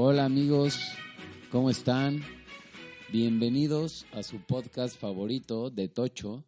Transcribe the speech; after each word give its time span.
Hola 0.00 0.26
amigos, 0.26 0.78
¿cómo 1.50 1.70
están? 1.70 2.20
Bienvenidos 3.10 4.06
a 4.12 4.22
su 4.22 4.40
podcast 4.46 4.96
favorito 4.96 5.70
de 5.70 5.88
Tocho. 5.88 6.44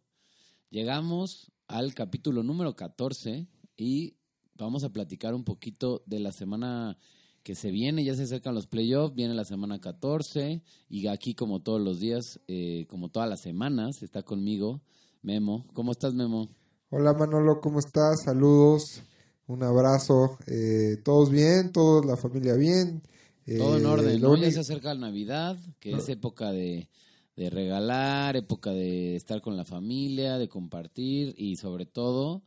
Llegamos 0.69 1.51
al 1.67 1.93
capítulo 1.93 2.43
número 2.43 2.77
14 2.77 3.49
y 3.75 4.15
vamos 4.55 4.85
a 4.85 4.93
platicar 4.93 5.33
un 5.33 5.43
poquito 5.43 6.01
de 6.05 6.21
la 6.21 6.31
semana 6.31 6.97
que 7.43 7.55
se 7.55 7.71
viene, 7.71 8.05
ya 8.05 8.15
se 8.15 8.23
acercan 8.23 8.55
los 8.55 8.67
playoffs, 8.67 9.15
viene 9.15 9.33
la 9.33 9.43
semana 9.43 9.81
14 9.81 10.63
y 10.87 11.07
aquí 11.07 11.35
como 11.35 11.61
todos 11.61 11.81
los 11.81 11.99
días, 11.99 12.39
eh, 12.47 12.85
como 12.87 13.09
todas 13.09 13.27
las 13.27 13.41
semanas, 13.41 14.01
está 14.01 14.23
conmigo 14.23 14.79
Memo. 15.23 15.67
¿Cómo 15.73 15.91
estás 15.91 16.13
Memo? 16.13 16.47
Hola 16.89 17.11
Manolo, 17.11 17.59
¿cómo 17.59 17.79
estás? 17.79 18.23
Saludos, 18.23 19.01
un 19.47 19.61
abrazo. 19.61 20.37
Eh, 20.47 21.01
¿Todos 21.03 21.29
bien? 21.29 21.73
¿Toda 21.73 22.05
la 22.05 22.15
familia 22.15 22.53
bien? 22.53 23.03
Todo 23.45 23.77
en 23.77 23.85
Eh, 23.85 23.87
orden, 23.87 24.21
¿no? 24.21 24.35
Ya 24.35 24.51
se 24.51 24.59
acerca 24.59 24.93
la 24.93 25.01
Navidad, 25.07 25.57
que 25.79 25.93
es 25.93 26.07
época 26.09 26.51
de, 26.51 26.89
de 27.35 27.49
regalar, 27.49 28.35
época 28.35 28.71
de 28.71 29.15
estar 29.15 29.41
con 29.41 29.57
la 29.57 29.65
familia, 29.65 30.37
de 30.37 30.47
compartir 30.47 31.33
y 31.37 31.57
sobre 31.57 31.85
todo 31.85 32.43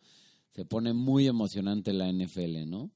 se 0.50 0.64
pone 0.64 0.92
muy 0.92 1.26
emocionante 1.26 1.92
la 1.92 2.08
NFL, 2.12 2.68
¿no? 2.68 2.90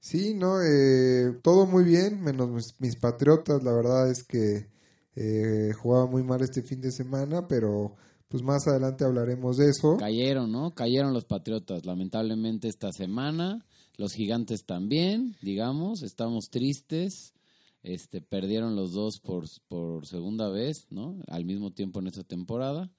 Sí, 0.00 0.34
no, 0.34 0.60
eh, 0.62 1.38
todo 1.42 1.66
muy 1.66 1.84
bien, 1.84 2.22
menos 2.22 2.48
mis, 2.50 2.74
mis 2.80 2.96
patriotas. 2.96 3.62
La 3.62 3.72
verdad 3.72 4.10
es 4.10 4.24
que 4.24 4.68
eh, 5.16 5.72
jugaba 5.74 6.06
muy 6.06 6.22
mal 6.22 6.40
este 6.42 6.62
fin 6.62 6.80
de 6.80 6.90
semana, 6.92 7.46
pero 7.48 7.96
pues 8.28 8.42
más 8.42 8.66
adelante 8.68 9.04
hablaremos 9.04 9.56
de 9.56 9.70
eso. 9.70 9.96
Cayeron, 9.96 10.52
¿no? 10.52 10.74
Cayeron 10.74 11.12
los 11.12 11.24
Patriotas, 11.24 11.86
lamentablemente 11.86 12.68
esta 12.68 12.92
semana. 12.92 13.64
Los 13.98 14.14
Gigantes 14.14 14.64
también, 14.64 15.36
digamos, 15.42 16.02
estamos 16.02 16.50
tristes. 16.50 17.34
Este, 17.82 18.20
perdieron 18.20 18.76
los 18.76 18.92
dos 18.92 19.18
por, 19.18 19.46
por 19.66 20.06
segunda 20.06 20.48
vez, 20.48 20.86
¿no? 20.90 21.20
Al 21.26 21.44
mismo 21.44 21.72
tiempo 21.72 21.98
en 21.98 22.06
esta 22.06 22.22
temporada. 22.22 22.92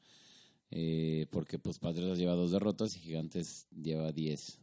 Eh, 0.72 1.26
porque 1.32 1.58
pues 1.58 1.80
Patriotas 1.80 2.18
lleva 2.18 2.34
dos 2.34 2.52
derrotas 2.52 2.98
y 2.98 3.00
Gigantes 3.00 3.68
lleva 3.72 4.12
diez. 4.12 4.60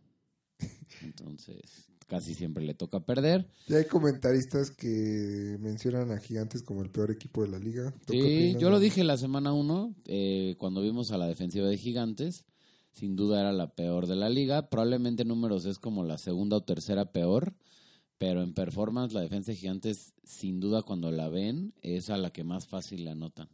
Entonces, 1.03 1.89
casi 2.07 2.35
siempre 2.35 2.65
le 2.65 2.75
toca 2.75 3.01
perder. 3.01 3.49
Ya 3.67 3.79
hay 3.79 3.87
comentaristas 3.87 4.71
que 4.71 5.57
mencionan 5.61 6.13
a 6.13 6.19
Gigantes 6.19 6.63
como 6.63 6.83
el 6.83 6.91
peor 6.91 7.11
equipo 7.11 7.43
de 7.43 7.49
la 7.49 7.59
liga. 7.59 7.95
¿Tú 8.05 8.13
qué 8.13 8.53
Sí, 8.53 8.57
yo 8.61 8.69
lo 8.69 8.79
dije 8.79 9.05
la 9.05 9.17
semana 9.17 9.55
uno, 9.55 9.95
eh, 10.05 10.55
cuando 10.59 10.83
vimos 10.83 11.13
a 11.13 11.19
la 11.19 11.27
defensiva 11.27 11.67
de 11.67 11.79
Gigantes, 11.79 12.45
sin 12.97 13.15
duda 13.15 13.41
era 13.41 13.53
la 13.53 13.75
peor 13.75 14.07
de 14.07 14.17
la 14.17 14.31
liga, 14.31 14.71
probablemente 14.71 15.23
en 15.23 15.29
números 15.29 15.67
es 15.67 15.79
como 15.79 16.03
la 16.03 16.17
segunda 16.17 16.57
o 16.57 16.63
tercera 16.63 17.13
peor, 17.13 17.55
pero 18.17 18.43
en 18.43 18.55
performance 18.55 19.13
la 19.13 19.21
defensa 19.21 19.53
de 19.53 19.59
Gigantes, 19.59 20.15
sin 20.25 20.61
duda 20.61 20.81
cuando 20.83 21.11
la 21.11 21.29
ven, 21.29 21.75
es 21.83 22.09
a 22.09 22.17
la 22.17 22.31
que 22.31 22.43
más 22.43 22.67
fácil 22.67 23.05
la 23.05 23.13
anotan. 23.13 23.51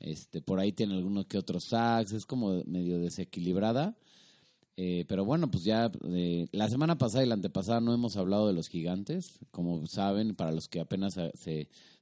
Este, 0.00 0.42
por 0.42 0.58
ahí 0.58 0.72
tiene 0.72 0.94
algunos 0.94 1.26
que 1.26 1.38
otros 1.38 1.62
sacks, 1.64 2.12
es 2.12 2.26
como 2.26 2.64
medio 2.66 2.98
desequilibrada. 2.98 3.96
Eh, 4.76 5.04
pero 5.06 5.24
bueno, 5.24 5.48
pues 5.52 5.62
ya 5.62 5.92
eh, 6.08 6.48
la 6.50 6.68
semana 6.68 6.98
pasada 6.98 7.22
y 7.22 7.28
la 7.28 7.34
antepasada 7.34 7.80
no 7.80 7.94
hemos 7.94 8.16
hablado 8.16 8.48
de 8.48 8.54
los 8.54 8.68
gigantes. 8.68 9.38
Como 9.52 9.86
saben, 9.86 10.34
para 10.34 10.50
los 10.50 10.68
que 10.68 10.80
apenas 10.80 11.14
se, 11.14 11.30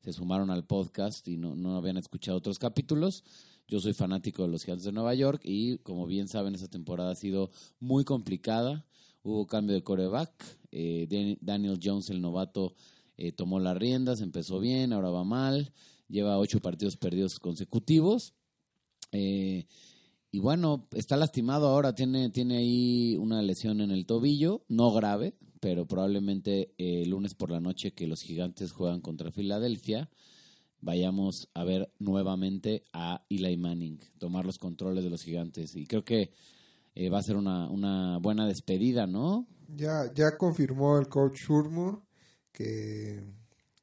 se- 0.00 0.12
sumaron 0.14 0.50
al 0.50 0.64
podcast 0.64 1.28
y 1.28 1.36
no, 1.36 1.54
no 1.54 1.76
habían 1.76 1.98
escuchado 1.98 2.38
otros 2.38 2.58
capítulos, 2.58 3.24
yo 3.72 3.80
soy 3.80 3.94
fanático 3.94 4.42
de 4.42 4.48
los 4.48 4.64
gigantes 4.64 4.84
de 4.84 4.92
Nueva 4.92 5.14
York 5.14 5.40
y 5.44 5.78
como 5.78 6.06
bien 6.06 6.28
saben, 6.28 6.54
esta 6.54 6.68
temporada 6.68 7.12
ha 7.12 7.14
sido 7.14 7.50
muy 7.80 8.04
complicada. 8.04 8.84
Hubo 9.22 9.46
cambio 9.46 9.74
de 9.74 9.82
coreback. 9.82 10.30
eh, 10.72 11.06
Dan- 11.08 11.38
Daniel 11.40 11.80
Jones, 11.82 12.10
el 12.10 12.20
novato, 12.20 12.74
eh, 13.16 13.32
tomó 13.32 13.60
las 13.60 13.78
riendas, 13.78 14.20
empezó 14.20 14.60
bien, 14.60 14.92
ahora 14.92 15.08
va 15.08 15.24
mal. 15.24 15.72
Lleva 16.06 16.38
ocho 16.38 16.60
partidos 16.60 16.98
perdidos 16.98 17.38
consecutivos. 17.38 18.34
Eh, 19.10 19.64
y 20.30 20.38
bueno, 20.38 20.86
está 20.92 21.16
lastimado 21.16 21.68
ahora, 21.68 21.94
tiene, 21.94 22.28
tiene 22.28 22.58
ahí 22.58 23.16
una 23.16 23.40
lesión 23.40 23.80
en 23.80 23.90
el 23.90 24.04
tobillo, 24.04 24.64
no 24.68 24.92
grave, 24.92 25.34
pero 25.60 25.86
probablemente 25.86 26.74
eh, 26.76 27.02
el 27.04 27.08
lunes 27.10 27.34
por 27.34 27.50
la 27.50 27.60
noche 27.60 27.92
que 27.94 28.06
los 28.06 28.20
gigantes 28.20 28.70
juegan 28.72 29.00
contra 29.00 29.30
Filadelfia, 29.32 30.10
vayamos 30.82 31.48
a 31.54 31.64
ver 31.64 31.90
nuevamente 31.98 32.84
a 32.92 33.24
Eli 33.30 33.56
Manning, 33.56 33.98
tomar 34.18 34.44
los 34.44 34.58
controles 34.58 35.02
de 35.02 35.10
los 35.10 35.22
gigantes. 35.22 35.74
Y 35.74 35.86
creo 35.86 36.04
que 36.04 36.30
eh, 36.94 37.08
va 37.08 37.18
a 37.18 37.22
ser 37.22 37.36
una, 37.36 37.70
una 37.70 38.18
buena 38.18 38.46
despedida, 38.46 39.06
¿no? 39.06 39.46
Ya, 39.74 40.12
ya 40.14 40.36
confirmó 40.36 40.98
el 40.98 41.08
coach 41.08 41.38
Shurmur 41.46 42.02
que, 42.52 43.22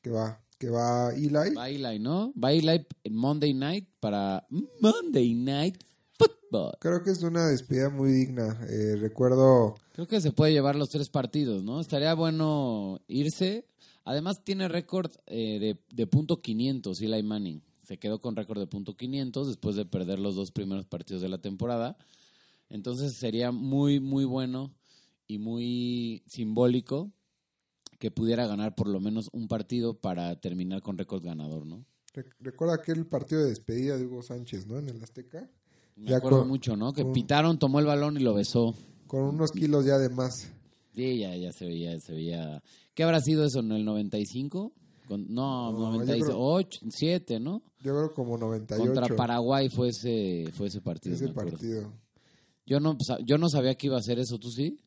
que 0.02 0.12
va, 0.12 0.40
que 0.60 0.70
va 0.70 1.12
Eli. 1.14 1.56
Va 1.56 1.70
Eli, 1.70 2.00
¿no? 2.00 2.32
Va 2.42 2.52
Eli 2.52 2.86
en 3.04 3.16
Monday 3.16 3.54
Night 3.56 3.88
para 4.00 4.46
Monday 4.80 5.34
Night 5.34 5.84
Football. 6.12 6.74
Creo 6.80 7.02
que 7.02 7.12
es 7.12 7.24
una 7.24 7.48
despedida 7.48 7.90
muy 7.90 8.12
digna. 8.12 8.60
Eh, 8.70 8.96
recuerdo, 8.98 9.76
Creo 10.00 10.08
que 10.08 10.22
se 10.22 10.32
puede 10.32 10.54
llevar 10.54 10.78
los 10.78 10.88
tres 10.88 11.10
partidos, 11.10 11.62
¿no? 11.62 11.82
Estaría 11.82 12.14
bueno 12.14 13.02
irse. 13.10 13.66
Además 14.10 14.44
tiene 14.44 14.68
récord 14.68 15.12
eh, 15.28 15.60
de, 15.60 15.78
de 15.96 16.08
punto 16.08 16.42
500 16.42 17.00
Eli 17.00 17.22
Manning. 17.22 17.62
Se 17.86 18.00
quedó 18.00 18.20
con 18.20 18.36
récord 18.36 18.58
de 18.60 18.66
punto 18.66 18.98
500 18.98 19.48
después 19.48 19.76
de 19.76 19.86
perder 19.86 20.18
los 20.18 20.36
dos 20.36 20.50
primeros 20.52 20.88
partidos 20.88 21.22
de 21.22 21.30
la 21.30 21.38
temporada. 21.38 21.96
Entonces 22.70 23.14
sería 23.14 23.52
muy, 23.52 24.00
muy 24.00 24.26
bueno 24.26 24.74
y 25.28 25.38
muy 25.38 26.24
simbólico 26.26 27.12
que 28.00 28.10
pudiera 28.10 28.48
ganar 28.48 28.74
por 28.74 28.88
lo 28.88 29.00
menos 29.00 29.30
un 29.32 29.48
partido 29.48 29.94
para 29.94 30.36
terminar 30.42 30.82
con 30.82 30.98
récord 30.98 31.24
ganador, 31.24 31.68
¿no? 31.68 31.86
rec- 32.16 32.34
recuerda 32.40 32.74
aquel 32.76 33.06
partido 33.06 33.42
de 33.42 33.50
despedida 33.50 33.96
de 33.96 34.08
Hugo 34.08 34.24
Sánchez, 34.24 34.66
¿no? 34.66 34.80
En 34.80 34.90
el 34.90 35.04
Azteca. 35.04 35.48
Me 35.96 36.10
Ya 36.10 36.18
acuerdo 36.18 36.40
con- 36.40 36.48
mucho, 36.48 36.76
¿no? 36.76 36.94
Que 36.94 37.04
con- 37.04 37.14
pitaron, 37.14 37.60
tomó 37.60 37.80
el 37.80 37.86
balón 37.86 38.18
y 38.18 38.22
lo 38.22 38.34
besó. 38.34 38.74
Con 39.06 39.22
unos 39.22 39.52
kilos 39.52 39.86
ya 39.86 40.00
de 40.00 40.10
más. 40.10 40.52
Sí, 40.96 41.20
ya, 41.20 41.36
ya 41.36 41.52
se 41.52 41.66
veía, 41.66 42.00
se 42.00 42.14
veía. 42.14 42.64
¿Qué 43.00 43.04
habrá 43.04 43.22
sido 43.22 43.46
eso 43.46 43.62
en 43.62 43.72
el 43.72 43.86
95? 43.86 44.74
Con, 45.08 45.34
no, 45.34 45.72
No, 45.72 45.80
yo 45.80 46.04
98, 46.04 46.82
7, 46.90 47.40
¿no? 47.40 47.64
Yo 47.82 47.96
creo 47.96 48.14
como 48.14 48.38
98. 48.38 48.94
Contra 48.94 49.16
Paraguay 49.16 49.70
fue 49.70 49.88
ese, 49.88 50.52
fue 50.52 50.68
ese 50.68 50.82
partido. 50.82 51.16
ese 51.16 51.30
partido. 51.30 51.94
Yo 52.66 52.82
no, 52.82 52.98
sa- 53.00 53.20
yo 53.22 53.38
no 53.38 53.48
sabía 53.48 53.76
que 53.76 53.88
iba 53.88 53.96
a 53.96 54.00
hacer 54.00 54.20
eso, 54.20 54.38
¿tú 54.38 54.52
sí? 54.52 54.82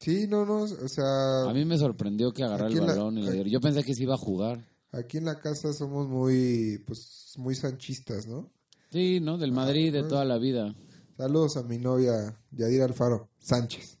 Sí, 0.00 0.26
no, 0.28 0.44
no, 0.44 0.64
o 0.64 0.88
sea, 0.88 1.44
A 1.48 1.54
mí 1.54 1.64
me 1.64 1.78
sorprendió 1.78 2.30
que 2.30 2.44
agarrara 2.44 2.68
el 2.70 2.80
la- 2.80 2.86
balón 2.88 3.16
y 3.16 3.22
le 3.22 3.32
diera. 3.32 3.48
Yo 3.48 3.58
pensé 3.62 3.82
que 3.82 3.94
se 3.94 4.02
iba 4.02 4.16
a 4.16 4.18
jugar. 4.18 4.62
aquí 4.92 5.16
en 5.16 5.24
la 5.24 5.40
casa 5.40 5.72
somos 5.72 6.06
muy, 6.06 6.84
pues, 6.86 7.32
muy 7.38 7.54
sanchistas, 7.54 8.26
¿no? 8.26 8.50
Sí, 8.90 9.20
¿no? 9.20 9.38
Del 9.38 9.52
Madrid 9.52 9.94
de 9.94 10.00
ah. 10.00 10.08
toda 10.08 10.26
la 10.26 10.36
vida. 10.36 10.74
Saludos 11.16 11.56
a 11.56 11.62
mi 11.62 11.78
novia 11.78 12.38
Yadira 12.50 12.84
Alfaro 12.84 13.30
Sánchez. 13.38 13.93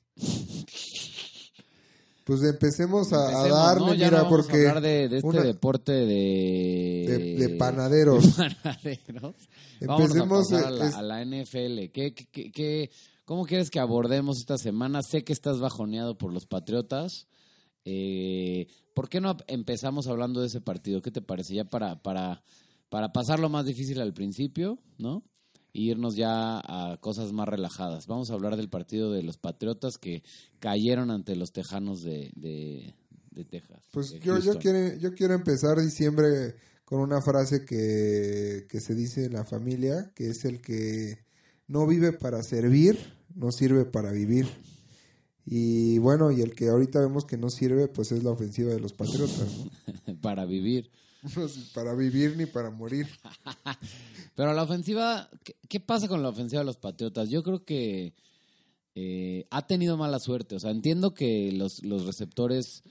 Pues 2.24 2.42
empecemos 2.42 3.12
a, 3.12 3.16
a 3.16 3.30
Empecemos, 3.32 3.58
darle, 3.58 3.86
¿no? 3.86 3.94
Ya 3.94 4.06
mira, 4.06 4.10
no 4.18 4.24
vamos 4.24 4.30
porque 4.46 4.66
a 4.66 4.68
hablar 4.70 4.82
de, 4.82 5.08
de 5.10 5.16
este 5.18 5.28
una- 5.28 5.42
deporte 5.42 5.92
de... 5.92 7.04
de, 7.06 7.18
de 7.36 7.48
panaderos. 7.56 8.36
de 8.36 8.42
panaderos. 8.62 9.34
Empecemos, 9.80 10.52
a 10.52 10.56
pasar 10.56 10.64
a 10.66 10.70
la, 10.70 10.88
es- 10.88 10.94
a 10.94 11.02
la 11.02 11.24
NFL. 11.24 11.90
¿Qué, 11.92 12.14
qué, 12.14 12.26
qué- 12.32 12.50
qué- 12.50 12.90
cómo 13.26 13.44
quieres 13.44 13.68
que 13.70 13.78
abordemos 13.78 14.38
esta 14.38 14.56
semana? 14.56 15.00
Sé 15.02 15.22
que 15.22 15.34
estás 15.34 15.58
bajoneado 15.60 16.16
por 16.16 16.32
los 16.32 16.46
Patriotas. 16.46 17.26
Eh, 17.84 18.68
¿Por 18.94 19.08
qué 19.10 19.20
no 19.20 19.36
empezamos 19.46 20.06
hablando 20.06 20.40
de 20.40 20.46
ese 20.46 20.60
partido? 20.62 21.02
¿Qué 21.02 21.10
te 21.10 21.20
parece? 21.20 21.54
Ya 21.54 21.64
para, 21.64 22.00
para, 22.00 22.42
para 22.88 23.12
pasar 23.12 23.38
lo 23.40 23.50
más 23.50 23.66
difícil 23.66 24.00
al 24.00 24.14
principio, 24.14 24.78
¿no? 24.96 25.22
Y 25.74 25.90
irnos 25.90 26.14
ya 26.14 26.60
a 26.60 26.96
cosas 27.00 27.32
más 27.32 27.48
relajadas. 27.48 28.06
Vamos 28.06 28.30
a 28.30 28.34
hablar 28.34 28.56
del 28.56 28.70
partido 28.70 29.10
de 29.12 29.24
los 29.24 29.36
Patriotas 29.38 29.98
que 29.98 30.22
cayeron 30.60 31.10
ante 31.10 31.34
los 31.34 31.50
Tejanos 31.50 32.02
de, 32.02 32.30
de, 32.36 32.94
de 33.32 33.44
Texas. 33.44 33.82
Pues 33.92 34.10
de 34.10 34.20
yo, 34.20 34.38
yo, 34.38 34.58
quiero, 34.58 34.96
yo 34.96 35.12
quiero 35.14 35.34
empezar 35.34 35.80
diciembre 35.80 36.54
con 36.84 37.00
una 37.00 37.20
frase 37.20 37.64
que, 37.64 38.66
que 38.68 38.80
se 38.80 38.94
dice 38.94 39.24
en 39.24 39.32
la 39.32 39.44
familia, 39.44 40.12
que 40.14 40.28
es 40.28 40.44
el 40.44 40.60
que 40.60 41.18
no 41.66 41.86
vive 41.86 42.12
para 42.12 42.42
servir, 42.42 42.96
no 43.34 43.50
sirve 43.50 43.84
para 43.84 44.12
vivir. 44.12 44.46
Y 45.46 45.98
bueno, 45.98 46.30
y 46.30 46.40
el 46.40 46.54
que 46.54 46.68
ahorita 46.68 47.00
vemos 47.00 47.24
que 47.24 47.36
no 47.36 47.50
sirve, 47.50 47.88
pues 47.88 48.12
es 48.12 48.22
la 48.22 48.30
ofensiva 48.30 48.72
de 48.72 48.80
los 48.80 48.92
Patriotas, 48.92 49.48
¿no? 50.06 50.16
para 50.22 50.46
vivir. 50.46 50.90
Para 51.74 51.94
vivir 51.94 52.36
ni 52.36 52.46
para 52.46 52.70
morir. 52.70 53.08
Pero 54.34 54.52
la 54.52 54.62
ofensiva, 54.62 55.28
¿qué, 55.42 55.56
qué 55.68 55.80
pasa 55.80 56.08
con 56.08 56.22
la 56.22 56.28
ofensiva 56.28 56.60
de 56.60 56.66
los 56.66 56.76
Patriotas? 56.76 57.30
Yo 57.30 57.42
creo 57.42 57.64
que 57.64 58.14
eh, 58.94 59.46
ha 59.50 59.66
tenido 59.66 59.96
mala 59.96 60.18
suerte. 60.18 60.56
O 60.56 60.60
sea, 60.60 60.70
entiendo 60.70 61.14
que 61.14 61.52
los, 61.52 61.82
los 61.82 62.06
receptores 62.06 62.82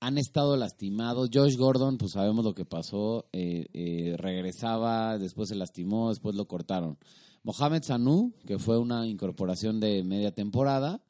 han 0.00 0.18
estado 0.18 0.56
lastimados. 0.56 1.30
Josh 1.32 1.56
Gordon, 1.56 1.98
pues 1.98 2.12
sabemos 2.12 2.44
lo 2.44 2.54
que 2.54 2.64
pasó. 2.64 3.26
eh, 3.32 3.66
eh, 3.72 4.16
regresaba, 4.18 5.18
después 5.18 5.48
se 5.48 5.54
lastimó, 5.54 6.10
después 6.10 6.34
lo 6.34 6.46
cortaron. 6.46 6.98
Mohamed 7.42 7.82
Sanu, 7.82 8.32
que 8.46 8.58
fue 8.58 8.78
una 8.78 9.06
incorporación 9.06 9.80
de 9.80 10.02
media 10.02 10.32
temporada, 10.32 11.02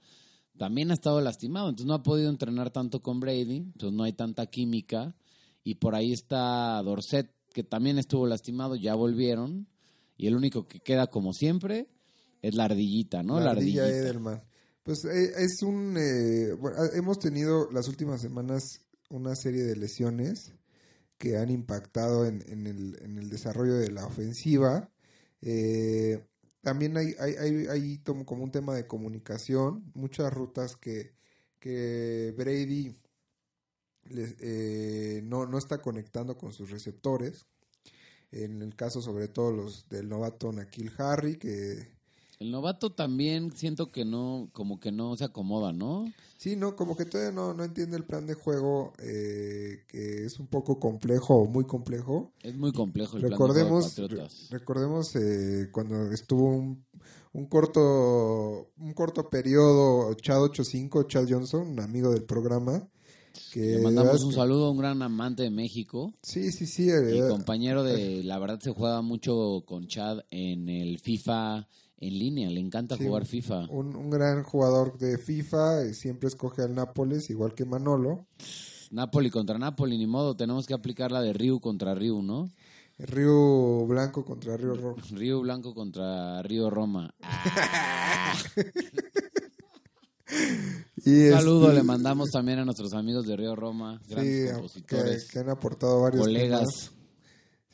también 0.58 0.90
ha 0.90 0.94
estado 0.94 1.20
lastimado. 1.20 1.68
Entonces 1.68 1.86
no 1.86 1.94
ha 1.94 2.02
podido 2.02 2.30
entrenar 2.30 2.70
tanto 2.70 3.02
con 3.02 3.20
Brady. 3.20 3.56
Entonces 3.56 3.96
no 3.96 4.04
hay 4.04 4.12
tanta 4.12 4.46
química. 4.46 5.14
Y 5.64 5.76
por 5.76 5.94
ahí 5.94 6.12
está 6.12 6.80
Dorset, 6.82 7.30
que 7.52 7.64
también 7.64 7.98
estuvo 7.98 8.26
lastimado. 8.26 8.76
Ya 8.76 8.94
volvieron. 8.94 9.66
Y 10.16 10.28
el 10.28 10.36
único 10.36 10.68
que 10.68 10.78
queda, 10.78 11.08
como 11.08 11.32
siempre, 11.32 11.88
es 12.42 12.54
la 12.54 12.66
ardillita, 12.66 13.22
¿no? 13.22 13.40
la 13.40 13.52
ardilla 13.52 13.84
ardillita. 13.84 14.06
Edelman. 14.06 14.44
Pues 14.82 15.04
eh, 15.06 15.32
es 15.38 15.62
un... 15.62 15.96
eh, 15.96 16.52
bueno, 16.52 16.76
hemos 16.94 17.18
tenido 17.18 17.70
las 17.72 17.88
últimas 17.88 18.20
semanas 18.20 18.82
una 19.08 19.34
serie 19.34 19.62
de 19.64 19.76
lesiones 19.76 20.52
que 21.16 21.38
han 21.38 21.50
impactado 21.50 22.26
en, 22.26 22.44
en 22.48 22.66
el, 22.66 22.98
en 23.02 23.18
el 23.18 23.30
desarrollo 23.30 23.74
de 23.74 23.90
la 23.90 24.04
ofensiva. 24.06 24.90
Eh, 25.40 26.22
también 26.60 26.96
hay, 26.96 27.14
hay, 27.18 27.34
hay, 27.34 27.66
hay 27.66 27.98
como 27.98 28.44
un 28.44 28.50
tema 28.50 28.74
de 28.74 28.86
comunicación, 28.86 29.90
muchas 29.94 30.32
rutas 30.32 30.76
que, 30.76 31.14
que 31.58 32.34
Brady 32.36 32.94
les- 34.10 34.36
eh, 34.40 35.20
no, 35.24 35.46
no 35.46 35.58
está 35.58 35.78
conectando 35.78 36.36
con 36.36 36.52
sus 36.52 36.70
receptores. 36.70 37.46
En 38.32 38.62
el 38.62 38.74
caso 38.74 39.00
sobre 39.00 39.28
todo 39.28 39.52
los 39.52 39.88
del 39.88 40.08
novato 40.08 40.50
Nakil 40.52 40.90
Harry, 40.98 41.36
que 41.36 41.92
El 42.40 42.50
novato 42.50 42.92
también 42.92 43.52
siento 43.52 43.92
que 43.92 44.04
no, 44.04 44.48
como 44.52 44.80
que 44.80 44.90
no 44.90 45.16
se 45.16 45.24
acomoda, 45.24 45.72
¿no? 45.72 46.04
Sí, 46.36 46.56
no, 46.56 46.74
como 46.74 46.96
que 46.96 47.04
todavía 47.04 47.32
no, 47.32 47.54
no 47.54 47.62
entiende 47.64 47.96
el 47.96 48.04
plan 48.04 48.26
de 48.26 48.34
juego, 48.34 48.92
eh, 48.98 49.84
que 49.86 50.24
es 50.26 50.38
un 50.40 50.48
poco 50.48 50.80
complejo 50.80 51.36
o 51.36 51.46
muy 51.46 51.64
complejo. 51.64 52.32
Es 52.42 52.56
muy 52.56 52.72
complejo 52.72 53.16
el 53.16 53.22
plan 53.22 53.30
de 53.30 53.36
recordemos 53.36 53.94
juego 53.94 54.08
de 54.08 54.28
recordemos 54.50 55.16
eh, 55.16 55.68
cuando 55.72 56.10
estuvo 56.10 56.48
un, 56.48 56.84
un 57.32 57.46
corto 57.46 58.68
un 58.78 58.92
corto 58.94 59.30
periodo 59.30 60.12
Chad 60.14 60.42
85, 60.42 61.04
Chad 61.04 61.26
Johnson, 61.28 61.68
un 61.68 61.80
amigo 61.80 62.10
del 62.10 62.24
programa, 62.24 62.86
que 63.54 63.76
Le 63.76 63.78
mandamos 63.82 64.22
un 64.24 64.32
saludo 64.32 64.66
a 64.66 64.70
un 64.72 64.78
gran 64.78 65.00
amante 65.00 65.44
de 65.44 65.50
México 65.50 66.12
Sí, 66.22 66.50
sí, 66.50 66.66
sí. 66.66 66.86
y 66.86 66.90
eh, 66.90 67.28
compañero 67.28 67.84
de, 67.84 68.22
la 68.24 68.38
verdad 68.40 68.58
se 68.60 68.72
juega 68.72 69.00
mucho 69.00 69.62
con 69.64 69.86
Chad 69.86 70.20
en 70.30 70.68
el 70.68 70.98
FIFA 70.98 71.68
en 71.98 72.18
línea, 72.18 72.50
le 72.50 72.58
encanta 72.60 72.96
Sí, 72.96 73.06
jugar 73.06 73.24
FIFA. 73.24 73.66
un, 73.70 73.94
un 73.94 74.10
gran 74.10 74.42
jugador 74.42 74.98
de 74.98 75.16
FIFA, 75.18 75.82
eh, 75.84 75.94
siempre 75.94 76.28
escoge 76.28 76.62
al 76.62 76.74
Nápoles, 76.74 77.30
igual 77.30 77.54
que 77.54 77.64
Manolo. 77.64 78.26
Napoli 78.90 79.30
contra 79.30 79.56
Napoli, 79.58 79.96
ni 79.96 80.06
modo, 80.06 80.34
tenemos 80.36 80.66
que 80.66 80.74
aplicar 80.74 81.12
la 81.12 81.22
de 81.22 81.32
Ryu 81.32 81.60
contra 81.60 81.94
Ryu, 81.94 82.20
¿no? 82.22 82.50
Río 82.98 83.86
Blanco 83.86 84.24
contra 84.24 84.56
Río 84.56 84.74
Rojo. 84.74 84.96
Río 85.12 85.40
Blanco 85.40 85.72
contra 85.74 86.42
Río 86.42 86.68
Roma. 86.70 87.14
Y 91.04 91.26
Un 91.28 91.32
saludo 91.32 91.64
este, 91.68 91.76
le 91.76 91.82
mandamos 91.82 92.30
también 92.30 92.58
a 92.60 92.64
nuestros 92.64 92.92
amigos 92.94 93.26
de 93.26 93.36
Río 93.36 93.54
Roma, 93.54 94.00
grandes 94.08 94.48
Sí, 94.48 94.52
compositores, 94.52 95.28
que 95.30 95.38
han 95.38 95.50
aportado 95.50 96.00
varios 96.02 96.24
colegas, 96.24 96.60
temas. 96.60 96.90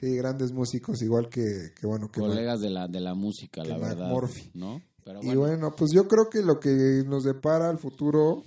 Sí, 0.00 0.17
grandes 0.17 0.53
músicos, 0.53 1.03
igual 1.03 1.29
que, 1.29 1.73
que 1.79 1.87
bueno, 1.87 2.11
que 2.11 2.21
colegas 2.21 2.61
de 2.61 2.71
la 2.71 2.88
de 2.88 3.00
la 3.00 3.15
música, 3.15 3.62
que 3.62 3.69
la 3.69 3.79
Mac 3.79 3.88
verdad, 3.91 4.09
Murphy. 4.11 4.50
¿no? 4.55 4.82
Pero 5.05 5.21
Y 5.23 5.35
bueno, 5.37 5.75
pues 5.77 5.91
yo 5.94 6.09
creo 6.09 6.29
que 6.31 6.43
lo 6.43 6.59
que 6.59 7.05
nos 7.06 7.25
depara 7.25 7.69
al 7.69 7.79
futuro, 7.79 8.44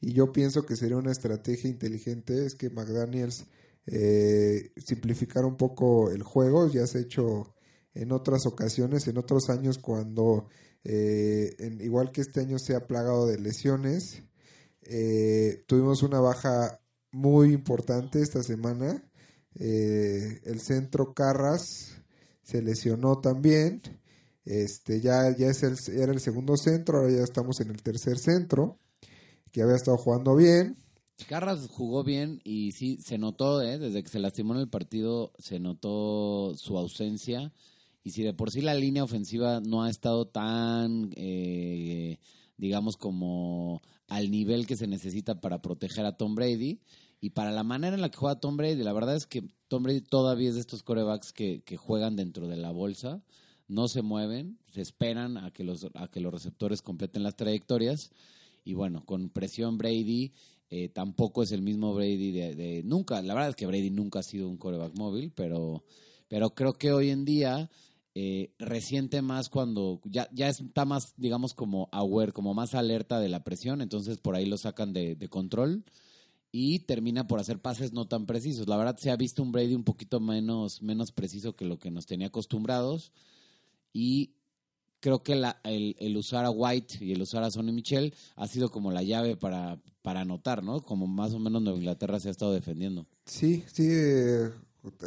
y 0.00 0.12
yo 0.12 0.32
pienso 0.32 0.64
que 0.64 0.76
sería 0.76 0.96
una 0.96 1.12
estrategia 1.12 1.70
inteligente, 1.70 2.46
es 2.46 2.54
que 2.54 2.70
McDaniels 2.70 3.46
eh, 3.86 4.72
simplificar 4.76 5.44
un 5.44 5.56
poco 5.56 6.10
el 6.10 6.22
juego. 6.22 6.68
Ya 6.68 6.86
se 6.86 6.98
ha 6.98 7.00
hecho 7.02 7.54
en 7.94 8.12
otras 8.12 8.46
ocasiones, 8.46 9.06
en 9.08 9.18
otros 9.18 9.48
años, 9.48 9.78
cuando, 9.78 10.48
eh, 10.88 11.54
en- 11.58 11.80
igual 11.80 12.12
que 12.12 12.20
este 12.20 12.40
año 12.40 12.58
se 12.58 12.76
ha 12.76 12.86
plagado 12.86 13.26
de 13.26 13.38
lesiones, 13.40 14.22
eh, 14.82 15.64
tuvimos 15.66 16.02
una 16.02 16.20
baja 16.20 16.80
muy 17.10 17.52
importante 17.52 18.20
esta 18.22 18.42
semana. 18.42 19.02
Eh, 19.58 20.40
el 20.44 20.60
centro 20.60 21.12
Carras 21.12 21.96
se 22.42 22.62
lesionó 22.62 23.18
también. 23.20 23.82
Este, 24.44 25.00
ya, 25.00 25.34
ya 25.36 25.48
es 25.48 25.64
el, 25.64 25.76
era 25.98 26.12
el 26.12 26.20
segundo 26.20 26.56
centro, 26.56 26.98
ahora 26.98 27.10
ya 27.10 27.24
estamos 27.24 27.58
en 27.60 27.70
el 27.70 27.82
tercer 27.82 28.16
centro, 28.18 28.78
que 29.50 29.62
había 29.62 29.74
estado 29.74 29.96
jugando 29.96 30.36
bien. 30.36 30.76
Carras 31.28 31.66
jugó 31.68 32.04
bien 32.04 32.40
y 32.44 32.70
sí, 32.72 32.98
se 33.02 33.18
notó, 33.18 33.60
¿eh? 33.62 33.78
desde 33.78 34.02
que 34.04 34.08
se 34.08 34.20
lastimó 34.20 34.54
en 34.54 34.60
el 34.60 34.68
partido, 34.68 35.32
se 35.38 35.58
notó 35.58 36.54
su 36.56 36.78
ausencia. 36.78 37.52
Y 38.06 38.12
si 38.12 38.22
de 38.22 38.32
por 38.32 38.52
sí 38.52 38.60
la 38.60 38.74
línea 38.74 39.02
ofensiva 39.02 39.60
no 39.60 39.82
ha 39.82 39.90
estado 39.90 40.28
tan, 40.28 41.10
eh, 41.16 42.20
digamos, 42.56 42.96
como 42.96 43.82
al 44.06 44.30
nivel 44.30 44.68
que 44.68 44.76
se 44.76 44.86
necesita 44.86 45.40
para 45.40 45.60
proteger 45.60 46.06
a 46.06 46.16
Tom 46.16 46.36
Brady, 46.36 46.78
y 47.20 47.30
para 47.30 47.50
la 47.50 47.64
manera 47.64 47.96
en 47.96 48.00
la 48.00 48.08
que 48.08 48.16
juega 48.16 48.38
Tom 48.38 48.56
Brady, 48.56 48.84
la 48.84 48.92
verdad 48.92 49.16
es 49.16 49.26
que 49.26 49.42
Tom 49.66 49.82
Brady 49.82 50.02
todavía 50.02 50.50
es 50.50 50.54
de 50.54 50.60
estos 50.60 50.84
corebacks 50.84 51.32
que, 51.32 51.64
juegan 51.76 52.14
dentro 52.14 52.46
de 52.46 52.56
la 52.56 52.70
bolsa, 52.70 53.24
no 53.66 53.88
se 53.88 54.02
mueven, 54.02 54.60
se 54.72 54.82
esperan 54.82 55.36
a 55.36 55.50
que 55.50 55.64
los, 55.64 55.88
a 55.94 56.06
que 56.06 56.20
los 56.20 56.32
receptores 56.32 56.82
completen 56.82 57.24
las 57.24 57.34
trayectorias. 57.34 58.12
Y 58.64 58.74
bueno, 58.74 59.04
con 59.04 59.30
presión 59.30 59.78
Brady, 59.78 60.32
eh, 60.70 60.90
tampoco 60.90 61.42
es 61.42 61.50
el 61.50 61.62
mismo 61.62 61.92
Brady 61.92 62.30
de, 62.30 62.54
de 62.54 62.82
nunca. 62.84 63.20
La 63.20 63.34
verdad 63.34 63.50
es 63.50 63.56
que 63.56 63.66
Brady 63.66 63.90
nunca 63.90 64.20
ha 64.20 64.22
sido 64.22 64.48
un 64.48 64.58
coreback 64.58 64.94
móvil, 64.94 65.32
pero, 65.34 65.82
pero 66.28 66.50
creo 66.50 66.74
que 66.74 66.92
hoy 66.92 67.10
en 67.10 67.24
día 67.24 67.68
eh, 68.18 68.54
resiente 68.58 69.20
más 69.20 69.50
cuando 69.50 70.00
ya, 70.04 70.26
ya 70.32 70.48
está 70.48 70.86
más, 70.86 71.12
digamos, 71.18 71.52
como 71.52 71.90
aware, 71.92 72.32
como 72.32 72.54
más 72.54 72.74
alerta 72.74 73.20
de 73.20 73.28
la 73.28 73.44
presión, 73.44 73.82
entonces 73.82 74.16
por 74.16 74.34
ahí 74.34 74.46
lo 74.46 74.56
sacan 74.56 74.94
de, 74.94 75.16
de 75.16 75.28
control 75.28 75.84
y 76.50 76.78
termina 76.78 77.26
por 77.26 77.40
hacer 77.40 77.58
pases 77.60 77.92
no 77.92 78.06
tan 78.08 78.24
precisos. 78.24 78.68
La 78.68 78.78
verdad 78.78 78.96
se 78.96 79.10
ha 79.10 79.16
visto 79.16 79.42
un 79.42 79.52
Brady 79.52 79.74
un 79.74 79.84
poquito 79.84 80.18
menos, 80.18 80.80
menos 80.80 81.12
preciso 81.12 81.54
que 81.56 81.66
lo 81.66 81.78
que 81.78 81.90
nos 81.90 82.06
tenía 82.06 82.28
acostumbrados 82.28 83.12
y 83.92 84.30
creo 85.00 85.22
que 85.22 85.34
la- 85.34 85.60
el, 85.64 85.94
el 85.98 86.16
usar 86.16 86.46
a 86.46 86.50
White 86.50 87.04
y 87.04 87.12
el 87.12 87.20
usar 87.20 87.42
a 87.42 87.50
Sonny 87.50 87.72
Michel 87.72 88.14
ha 88.36 88.46
sido 88.48 88.70
como 88.70 88.90
la 88.92 89.02
llave 89.02 89.36
para, 89.36 89.78
para 90.00 90.20
anotar, 90.22 90.62
¿no? 90.62 90.80
Como 90.82 91.06
más 91.06 91.34
o 91.34 91.38
menos 91.38 91.60
Nueva 91.60 91.78
Inglaterra 91.78 92.18
se 92.18 92.28
ha 92.28 92.30
estado 92.30 92.52
defendiendo. 92.54 93.06
Sí, 93.26 93.62
sí, 93.70 93.86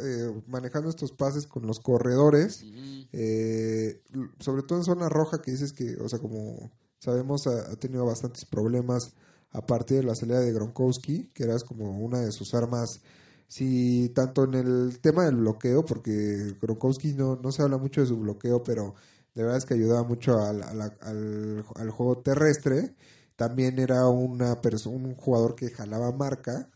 eh, 0.02 0.42
manejando 0.46 0.88
estos 0.90 1.12
pases 1.12 1.46
con 1.46 1.66
los 1.66 1.80
corredores, 1.80 2.64
eh, 3.12 4.02
sobre 4.38 4.62
todo 4.62 4.78
en 4.78 4.84
zona 4.84 5.08
roja, 5.08 5.40
que 5.42 5.50
dices 5.50 5.72
que, 5.72 5.96
o 5.96 6.08
sea, 6.08 6.18
como 6.18 6.70
sabemos, 6.98 7.46
ha, 7.46 7.76
tenido 7.76 8.04
bastantes 8.06 8.44
problemas 8.44 9.14
a 9.52 9.66
partir 9.66 9.98
de 9.98 10.04
la 10.04 10.14
salida 10.14 10.40
de 10.40 10.52
Gronkowski, 10.52 11.30
que 11.34 11.44
era 11.44 11.58
como 11.60 11.98
una 11.98 12.20
de 12.20 12.32
sus 12.32 12.54
armas. 12.54 13.00
Sí, 13.48 14.12
tanto 14.14 14.44
en 14.44 14.54
el 14.54 15.00
tema 15.00 15.24
del 15.24 15.36
bloqueo, 15.36 15.84
porque 15.84 16.54
Gronkowski 16.60 17.14
no, 17.14 17.34
no 17.34 17.50
se 17.50 17.62
habla 17.62 17.78
mucho 17.78 18.00
de 18.00 18.06
su 18.06 18.16
bloqueo, 18.16 18.62
pero 18.62 18.94
de 19.34 19.42
verdad 19.42 19.58
es 19.58 19.64
que 19.64 19.74
ayudaba 19.74 20.04
mucho 20.04 20.38
al, 20.38 21.62
juego 21.90 22.18
terrestre. 22.18 22.94
También 23.36 23.78
era 23.78 24.06
una 24.06 24.58
un 24.86 25.14
jugador 25.16 25.54
que 25.54 25.70
jalaba 25.70 26.12
marca. 26.12 26.68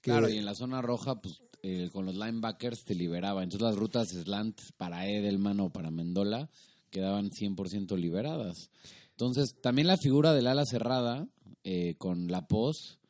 Claro, 0.00 0.28
y 0.28 0.38
en 0.38 0.44
la 0.44 0.54
zona 0.54 0.80
roja, 0.80 1.20
pues 1.20 1.42
eh, 1.68 1.90
con 1.92 2.06
los 2.06 2.14
linebackers 2.14 2.84
te 2.84 2.94
liberaba. 2.94 3.42
Entonces 3.42 3.66
las 3.68 3.76
rutas 3.76 4.08
slant 4.08 4.60
para 4.76 5.06
Edelman 5.06 5.60
o 5.60 5.70
para 5.70 5.90
Mendola 5.90 6.48
quedaban 6.90 7.30
100% 7.30 7.96
liberadas. 7.96 8.70
Entonces, 9.10 9.56
también 9.60 9.88
la 9.88 9.96
figura 9.96 10.32
del 10.32 10.46
ala 10.46 10.64
cerrada 10.64 11.28
eh, 11.64 11.96
con 11.98 12.28
la 12.28 12.46
pos, 12.46 13.00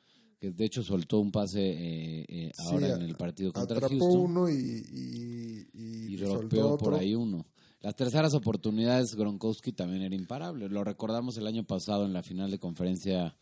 que 0.41 0.51
de 0.51 0.65
hecho 0.65 0.83
soltó 0.83 1.21
un 1.21 1.31
pase 1.31 1.61
eh, 1.61 2.25
eh, 2.29 2.53
ahora 2.59 2.95
en 2.95 3.03
el 3.03 3.15
partido 3.15 3.53
contra 3.53 3.77
atrapó 3.77 3.99
Houston 3.99 4.21
uno 4.21 4.49
y, 4.49 4.55
y, 4.55 6.15
y 6.15 6.17
por 6.49 6.63
otro. 6.65 6.97
ahí 6.97 7.15
uno. 7.15 7.47
Las 7.81 7.95
terceras 7.95 8.35
oportunidades, 8.35 9.15
Gronkowski 9.15 9.73
también 9.73 10.03
era 10.03 10.15
imparable. 10.15 10.69
Lo 10.69 10.83
recordamos 10.83 11.37
el 11.37 11.47
año 11.47 11.65
pasado 11.65 12.07
en 12.07 12.13
la 12.13 12.23
final 12.23 12.51
de 12.51 12.59
conferencia 12.59 13.37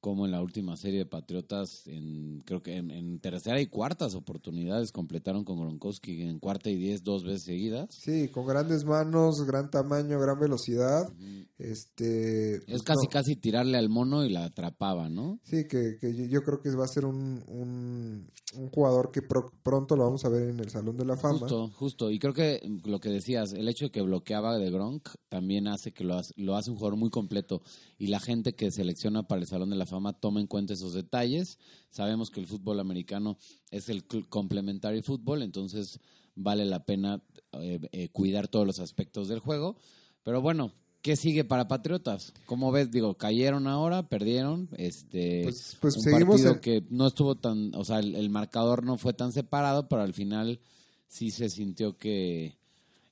como 0.00 0.24
en 0.24 0.32
la 0.32 0.42
última 0.42 0.76
serie 0.76 1.00
de 1.00 1.06
Patriotas, 1.06 1.86
en, 1.86 2.40
creo 2.46 2.62
que 2.62 2.76
en, 2.76 2.90
en 2.90 3.20
tercera 3.20 3.60
y 3.60 3.66
cuartas 3.66 4.14
oportunidades 4.14 4.92
completaron 4.92 5.44
con 5.44 5.58
Gronkowski 5.60 6.22
en 6.22 6.38
cuarta 6.38 6.70
y 6.70 6.76
diez 6.76 7.02
dos 7.04 7.22
veces 7.24 7.42
seguidas. 7.42 7.88
Sí, 7.94 8.28
con 8.28 8.46
grandes 8.46 8.84
manos, 8.84 9.44
gran 9.46 9.70
tamaño, 9.70 10.18
gran 10.18 10.38
velocidad. 10.40 11.12
Este, 11.58 12.54
Es 12.56 12.64
pues, 12.66 12.82
casi, 12.82 13.06
no. 13.06 13.10
casi 13.10 13.36
tirarle 13.36 13.76
al 13.76 13.88
mono 13.90 14.24
y 14.24 14.30
la 14.30 14.44
atrapaba, 14.44 15.08
¿no? 15.10 15.38
Sí, 15.44 15.66
que, 15.68 15.96
que 16.00 16.28
yo- 16.28 16.42
creo 16.42 16.60
que 16.60 16.70
va 16.74 16.84
a 16.84 16.88
ser 16.88 17.04
un, 17.04 17.42
un, 17.48 18.26
un 18.56 18.68
jugador 18.70 19.10
que 19.12 19.20
pro- 19.22 19.52
pronto 19.62 19.96
lo 19.96 20.04
vamos 20.04 20.24
a 20.24 20.30
ver 20.30 20.48
en 20.48 20.58
el 20.60 20.70
Salón 20.70 20.96
de 20.96 21.04
la 21.04 21.16
Fama. 21.16 21.38
Justo, 21.40 21.68
justo. 21.76 22.10
Y 22.10 22.18
creo 22.18 22.32
que 22.32 22.60
lo 22.84 22.98
que 22.98 23.10
decías, 23.10 23.52
el 23.52 23.68
hecho 23.68 23.86
de 23.86 23.90
que 23.90 24.00
bloqueaba 24.00 24.56
de 24.56 24.70
Gronk 24.70 25.08
también 25.28 25.68
hace 25.68 25.92
que 25.92 26.04
lo 26.04 26.14
hace, 26.14 26.32
lo 26.36 26.56
hace 26.56 26.70
un 26.70 26.76
jugador 26.76 26.98
muy 26.98 27.10
completo. 27.10 27.60
Y 28.00 28.06
la 28.06 28.18
gente 28.18 28.54
que 28.54 28.70
selecciona 28.70 29.28
para 29.28 29.42
el 29.42 29.46
Salón 29.46 29.68
de 29.68 29.76
la 29.76 29.84
Fama 29.84 30.14
toma 30.14 30.40
en 30.40 30.46
cuenta 30.46 30.72
esos 30.72 30.94
detalles. 30.94 31.58
Sabemos 31.90 32.30
que 32.30 32.40
el 32.40 32.46
fútbol 32.46 32.80
americano 32.80 33.36
es 33.70 33.90
el 33.90 34.04
complementary 34.06 35.02
fútbol, 35.02 35.42
entonces 35.42 36.00
vale 36.34 36.64
la 36.64 36.86
pena 36.86 37.22
eh, 37.52 37.78
eh, 37.92 38.08
cuidar 38.08 38.48
todos 38.48 38.66
los 38.66 38.78
aspectos 38.80 39.28
del 39.28 39.40
juego. 39.40 39.76
Pero 40.22 40.40
bueno, 40.40 40.72
¿qué 41.02 41.14
sigue 41.14 41.44
para 41.44 41.68
Patriotas? 41.68 42.32
¿Cómo 42.46 42.72
ves? 42.72 42.90
Digo, 42.90 43.18
cayeron 43.18 43.66
ahora, 43.66 44.08
perdieron. 44.08 44.70
Este, 44.78 45.42
Pues- 45.42 45.76
pues 45.78 45.96
un 45.98 46.02
seguimos 46.02 46.36
partido 46.36 46.52
en- 46.54 46.60
que 46.60 46.82
no 46.88 47.06
estuvo 47.06 47.34
tan, 47.34 47.74
o 47.74 47.84
sea, 47.84 47.98
el, 47.98 48.14
el 48.14 48.30
marcador 48.30 48.82
no 48.82 48.96
fue 48.96 49.12
tan 49.12 49.30
separado, 49.32 49.88
pero 49.90 50.00
al 50.00 50.14
final 50.14 50.58
sí 51.06 51.30
se 51.30 51.50
sintió 51.50 51.98
que 51.98 52.56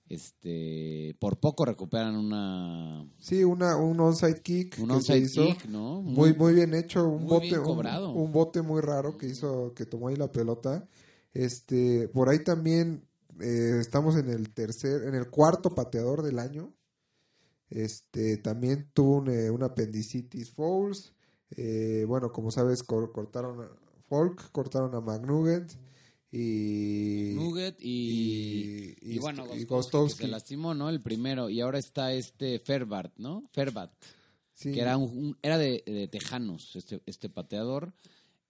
este 0.09 1.17
por 1.21 1.39
poco 1.39 1.65
recuperan 1.65 2.17
una 2.17 3.07
Sí, 3.19 3.45
una, 3.45 3.77
un 3.77 3.99
onside 4.01 4.41
kick 4.43 4.79
un 4.79 4.89
que 4.89 5.01
se 5.03 5.15
onside 5.15 5.19
hizo. 5.19 5.47
kick, 5.47 5.67
¿no? 5.67 6.01
Muy, 6.03 6.35
muy 6.35 6.55
bien 6.55 6.75
hecho, 6.75 7.07
un 7.09 7.23
muy 7.23 7.31
bote, 7.31 7.47
bien 7.49 7.59
un- 7.61 7.65
cobrado. 7.67 8.13
Un, 8.13 8.33
bote 8.33 8.63
muy 8.63 8.81
raro 8.81 9.17
que 9.19 9.27
hizo, 9.27 9.75
que 9.75 9.85
tomó 9.87 10.09
ahí 10.09 10.17
la 10.17 10.33
pelota. 10.33 10.89
Este, 11.35 12.09
por 12.09 12.29
ahí 12.29 12.43
también 12.43 13.05
eh, 13.41 13.77
estamos 13.81 14.17
en 14.17 14.29
el 14.31 14.53
tercer, 14.55 15.05
en 15.05 15.15
el 15.15 15.29
cuarto 15.31 15.75
pateador 15.75 16.23
del 16.23 16.39
año. 16.39 16.73
Este, 17.71 18.39
también 18.39 18.91
tuvo 18.95 19.17
un, 19.19 19.29
eh, 19.31 19.51
un 19.51 19.63
apendicitis 19.63 20.51
Fouls. 20.51 21.13
Eh, 21.51 22.05
bueno, 22.09 22.33
como 22.33 22.51
sabes, 22.51 22.83
cor- 22.83 23.13
cortaron 23.13 23.61
a 23.61 23.69
Folk, 24.09 24.51
cortaron 24.53 24.95
a 24.95 25.01
McNugget 25.01 25.71
y 26.31 27.33
Nugget 27.35 27.77
y, 27.81 27.89
y- 27.89 28.97
y, 29.01 29.15
y 29.15 29.19
bueno, 29.19 29.47
Gostowski. 29.67 30.23
se 30.25 30.29
lastimó, 30.29 30.75
¿no? 30.75 30.89
El 30.91 31.01
primero 31.01 31.49
y 31.51 31.61
ahora 31.61 31.79
está 31.79 32.13
este 32.13 32.59
Ferbart, 32.59 33.13
¿no? 33.17 33.49
Ferbat, 33.53 33.91
sí, 34.55 34.73
que 34.73 34.81
era 34.81 34.97
un, 34.97 35.11
un- 35.17 35.39
era 35.43 35.57
de, 35.59 35.83
de 35.87 36.09
Tejanos, 36.09 36.77
este 36.77 37.01
este 37.07 37.29
pateador. 37.29 37.93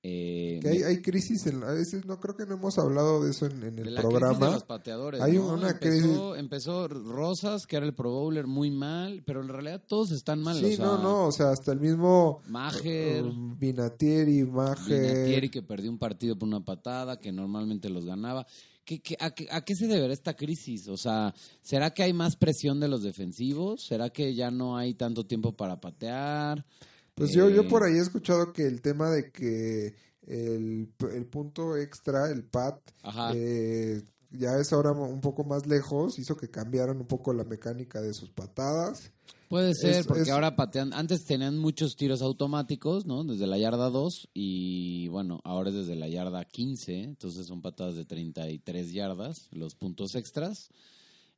Eh, 0.00 0.60
que 0.62 0.68
hay, 0.68 0.82
hay 0.84 1.02
crisis 1.02 1.46
en 1.48 1.58
la- 1.58 1.74
ese- 1.74 2.02
no 2.06 2.20
creo 2.20 2.36
que 2.36 2.46
no 2.46 2.54
hemos 2.54 2.78
hablado 2.78 3.24
de 3.24 3.32
eso 3.32 3.46
en, 3.46 3.62
en 3.64 3.74
de 3.76 3.82
el 3.82 3.94
la 3.94 4.00
crisis 4.02 4.18
programa. 4.18 4.46
de 4.46 4.52
los 4.52 4.62
pateadores. 4.64 5.20
Hay 5.20 5.32
¿no? 5.34 5.54
una 5.54 5.70
empezó, 5.70 6.36
empezó 6.36 6.86
Rosas, 6.86 7.66
que 7.66 7.76
era 7.76 7.84
el 7.84 7.94
Pro 7.94 8.12
Bowler, 8.12 8.46
muy 8.46 8.70
mal, 8.70 9.22
pero 9.26 9.42
en 9.42 9.48
realidad 9.48 9.82
todos 9.86 10.12
están 10.12 10.40
mal. 10.40 10.56
Sí, 10.60 10.74
o 10.74 10.76
sea, 10.76 10.86
no, 10.86 10.98
no, 11.02 11.24
o 11.26 11.32
sea, 11.32 11.50
hasta 11.50 11.72
el 11.72 11.80
mismo 11.80 12.42
Maher, 12.46 13.24
um, 13.24 13.58
Vinatieri, 13.58 14.44
Maher. 14.44 14.78
Vinatieri, 14.86 15.48
que 15.50 15.62
perdió 15.62 15.90
un 15.90 15.98
partido 15.98 16.38
por 16.38 16.46
una 16.48 16.64
patada, 16.64 17.18
que 17.18 17.32
normalmente 17.32 17.88
los 17.90 18.04
ganaba. 18.06 18.46
¿Qué, 18.84 19.00
qué- 19.00 19.16
a, 19.20 19.32
qué, 19.32 19.48
a 19.50 19.62
qué 19.64 19.74
se 19.74 19.86
deberá 19.88 20.12
esta 20.14 20.34
crisis? 20.34 20.86
O 20.88 20.96
sea, 20.96 21.34
¿será 21.60 21.92
que 21.92 22.04
hay 22.04 22.12
más 22.12 22.36
presión 22.36 22.78
de 22.80 22.86
los 22.88 23.02
defensivos? 23.02 23.82
¿Será 23.84 24.10
que 24.10 24.34
ya 24.34 24.50
no 24.52 24.76
hay 24.78 24.94
tanto 24.94 25.26
tiempo 25.26 25.56
para 25.56 25.80
patear? 25.80 26.64
Pues 27.18 27.32
yo, 27.32 27.48
yo 27.50 27.62
Eh, 27.62 27.68
por 27.68 27.82
ahí 27.82 27.94
he 27.94 28.00
escuchado 28.00 28.52
que 28.52 28.66
el 28.66 28.80
tema 28.80 29.10
de 29.10 29.30
que 29.30 29.94
el, 30.26 30.92
el 31.12 31.26
punto 31.26 31.76
extra, 31.76 32.30
el 32.30 32.44
PAT, 32.44 32.80
eh, 33.34 34.02
ya 34.30 34.58
es 34.60 34.72
ahora 34.72 34.92
un 34.92 35.20
poco 35.20 35.42
más 35.44 35.66
lejos, 35.66 36.18
hizo 36.18 36.36
que 36.36 36.50
cambiaran 36.50 36.98
un 37.00 37.06
poco 37.06 37.32
la 37.32 37.44
mecánica 37.44 38.00
de 38.00 38.12
sus 38.14 38.30
patadas. 38.30 39.10
Puede 39.48 39.74
ser, 39.74 39.94
es- 40.00 40.06
porque 40.06 40.22
es- 40.24 40.28
ahora 40.28 40.54
patean. 40.54 40.92
Antes 40.92 41.24
tenían 41.24 41.56
muchos 41.58 41.96
tiros 41.96 42.20
automáticos, 42.20 43.06
¿no? 43.06 43.24
Desde 43.24 43.46
la 43.46 43.56
yarda 43.56 43.88
2 43.88 44.28
y 44.34 45.08
bueno, 45.08 45.40
ahora 45.44 45.70
es 45.70 45.76
desde 45.76 45.96
la 45.96 46.08
yarda 46.08 46.44
15, 46.44 47.02
entonces 47.02 47.46
son 47.46 47.62
patadas 47.62 47.96
de 47.96 48.04
33 48.04 48.92
yardas, 48.92 49.48
los 49.52 49.74
puntos 49.74 50.14
extras. 50.14 50.68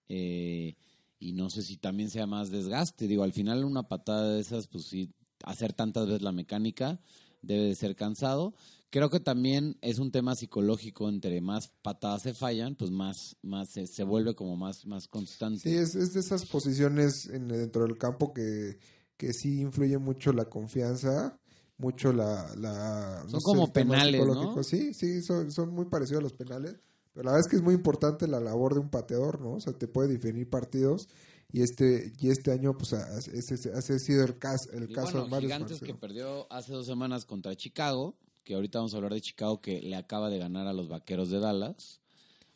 Eh, 0.08 0.74
y 1.20 1.32
no 1.34 1.50
sé 1.50 1.62
si 1.62 1.76
también 1.76 2.10
sea 2.10 2.26
más 2.26 2.50
desgaste. 2.50 3.06
Digo, 3.06 3.22
al 3.22 3.32
final 3.32 3.64
una 3.64 3.84
patada 3.84 4.32
de 4.34 4.40
esas, 4.40 4.66
pues 4.66 4.86
sí, 4.86 5.12
hacer 5.44 5.72
tantas 5.72 6.06
veces 6.06 6.22
la 6.22 6.32
mecánica 6.32 7.00
debe 7.42 7.64
de 7.64 7.74
ser 7.74 7.96
cansado. 7.96 8.54
Creo 8.90 9.08
que 9.08 9.20
también 9.20 9.78
es 9.82 10.00
un 10.00 10.10
tema 10.10 10.34
psicológico, 10.34 11.08
entre 11.08 11.40
más 11.40 11.68
patadas 11.82 12.22
se 12.22 12.34
fallan, 12.34 12.74
pues 12.74 12.90
más, 12.90 13.36
más 13.40 13.68
se, 13.70 13.86
se 13.86 14.02
vuelve 14.02 14.34
como 14.34 14.56
más, 14.56 14.84
más 14.84 15.06
constante. 15.06 15.60
Sí, 15.60 15.76
es, 15.76 15.94
es 15.94 16.12
de 16.12 16.20
esas 16.20 16.44
posiciones 16.46 17.26
en, 17.26 17.46
dentro 17.46 17.84
del 17.84 17.96
campo 17.98 18.32
que, 18.32 18.78
que 19.16 19.32
sí 19.32 19.60
influye 19.60 19.96
mucho 19.98 20.32
la 20.32 20.46
confianza, 20.46 21.38
mucho 21.78 22.12
la... 22.12 22.52
la 22.56 23.24
Son 23.28 23.40
como 23.42 23.72
penales, 23.72 24.26
¿no? 24.26 24.60
Sí, 24.64 24.92
sí, 24.92 25.22
son, 25.22 25.52
son 25.52 25.72
muy 25.72 25.84
parecidos 25.84 26.20
a 26.20 26.24
los 26.24 26.32
penales. 26.32 26.74
Pero 27.12 27.24
la 27.24 27.32
verdad 27.32 27.46
es 27.46 27.50
que 27.50 27.56
es 27.56 27.62
muy 27.62 27.74
importante 27.74 28.26
la 28.26 28.40
labor 28.40 28.74
de 28.74 28.80
un 28.80 28.90
pateador, 28.90 29.40
¿no? 29.40 29.52
O 29.52 29.60
sea, 29.60 29.72
te 29.72 29.86
puede 29.86 30.08
definir 30.08 30.48
partidos 30.50 31.08
y 31.52 31.62
este 31.62 32.12
y 32.18 32.28
este 32.28 32.52
año 32.52 32.76
pues 32.76 32.92
ha, 32.92 33.18
ese, 33.18 33.54
ese 33.54 33.70
ha 33.72 33.98
sido 33.98 34.24
el 34.24 34.38
caso 34.38 34.70
el 34.72 34.90
Y 34.90 34.92
caso 34.94 35.12
bueno, 35.12 35.24
en 35.24 35.30
varios 35.30 35.52
Gigantes 35.52 35.80
que 35.80 35.94
partidos. 35.94 36.00
perdió 36.00 36.52
hace 36.52 36.72
dos 36.72 36.86
semanas 36.86 37.24
contra 37.24 37.54
Chicago, 37.56 38.16
que 38.44 38.54
ahorita 38.54 38.78
vamos 38.78 38.94
a 38.94 38.96
hablar 38.96 39.14
de 39.14 39.20
Chicago, 39.20 39.60
que 39.60 39.80
le 39.82 39.96
acaba 39.96 40.30
de 40.30 40.38
ganar 40.38 40.66
a 40.66 40.72
los 40.72 40.88
Vaqueros 40.88 41.30
de 41.30 41.40
Dallas, 41.40 42.00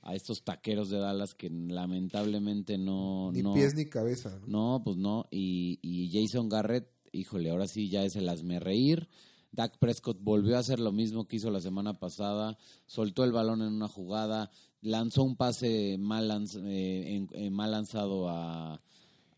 a 0.02 0.14
estos 0.14 0.44
taqueros 0.44 0.90
de 0.90 0.98
Dallas 0.98 1.34
que 1.34 1.48
lamentablemente 1.50 2.78
no... 2.78 3.30
ni 3.32 3.42
no, 3.42 3.54
pies 3.54 3.74
ni 3.74 3.86
cabeza, 3.86 4.38
¿no? 4.46 4.78
No, 4.78 4.84
pues 4.84 4.96
no. 4.96 5.26
Y, 5.30 5.78
y 5.82 6.10
Jason 6.12 6.48
Garrett, 6.48 6.88
híjole, 7.12 7.50
ahora 7.50 7.66
sí 7.66 7.88
ya 7.88 8.04
es 8.04 8.16
el 8.16 8.28
hazme 8.28 8.60
reír. 8.60 9.08
Dak 9.52 9.78
Prescott 9.78 10.18
volvió 10.20 10.56
a 10.56 10.60
hacer 10.60 10.80
lo 10.80 10.90
mismo 10.90 11.26
que 11.28 11.36
hizo 11.36 11.50
la 11.50 11.60
semana 11.60 11.98
pasada, 11.98 12.58
soltó 12.86 13.22
el 13.24 13.30
balón 13.32 13.62
en 13.62 13.72
una 13.72 13.86
jugada, 13.88 14.50
lanzó 14.84 15.24
un 15.24 15.34
pase 15.36 15.96
mal, 15.98 16.28
lanz- 16.28 16.60
eh, 16.64 17.16
en- 17.16 17.28
eh, 17.32 17.50
mal 17.50 17.72
lanzado 17.72 18.28
a, 18.28 18.80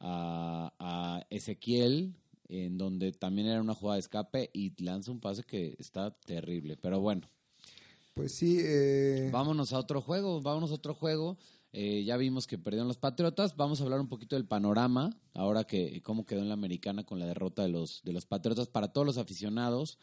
a, 0.01 0.73
a 0.79 1.27
Ezequiel, 1.31 2.13
en 2.49 2.77
donde 2.79 3.13
también 3.13 3.49
era 3.49 3.61
una 3.61 3.75
jugada 3.75 3.95
de 3.97 4.01
escape, 4.01 4.51
y 4.53 4.73
lanza 4.83 5.11
un 5.11 5.21
pase 5.21 5.43
que 5.43 5.75
está 5.79 6.11
terrible. 6.11 6.77
Pero 6.77 7.01
bueno, 7.01 7.23
Pues 8.15 8.33
sí, 8.33 8.59
eh, 8.61 9.29
Vámonos 9.33 9.73
a 9.73 9.79
otro 9.79 10.01
juego, 10.01 10.41
vámonos 10.41 10.71
a 10.71 10.75
otro 10.75 10.95
juego. 10.95 11.37
Eh, 11.75 12.05
ya 12.05 12.17
vimos 12.17 12.47
que 12.47 12.57
perdieron 12.57 12.89
los 12.89 12.97
Patriotas. 12.97 13.55
Vamos 13.57 13.81
a 13.81 13.85
hablar 13.85 14.01
un 14.01 14.09
poquito 14.09 14.37
del 14.37 14.47
panorama, 14.47 15.15
ahora 15.35 15.65
que 15.65 16.01
cómo 16.03 16.25
quedó 16.25 16.41
en 16.41 16.49
la 16.49 16.55
americana 16.55 17.05
con 17.05 17.19
la 17.19 17.27
derrota 17.27 17.63
de 17.63 17.69
los, 17.69 18.03
de 18.05 18.15
los 18.15 18.25
Patriotas 18.25 18.69
para 18.69 18.89
todos 18.93 19.07
los 19.07 19.19
aficionados. 19.19 19.99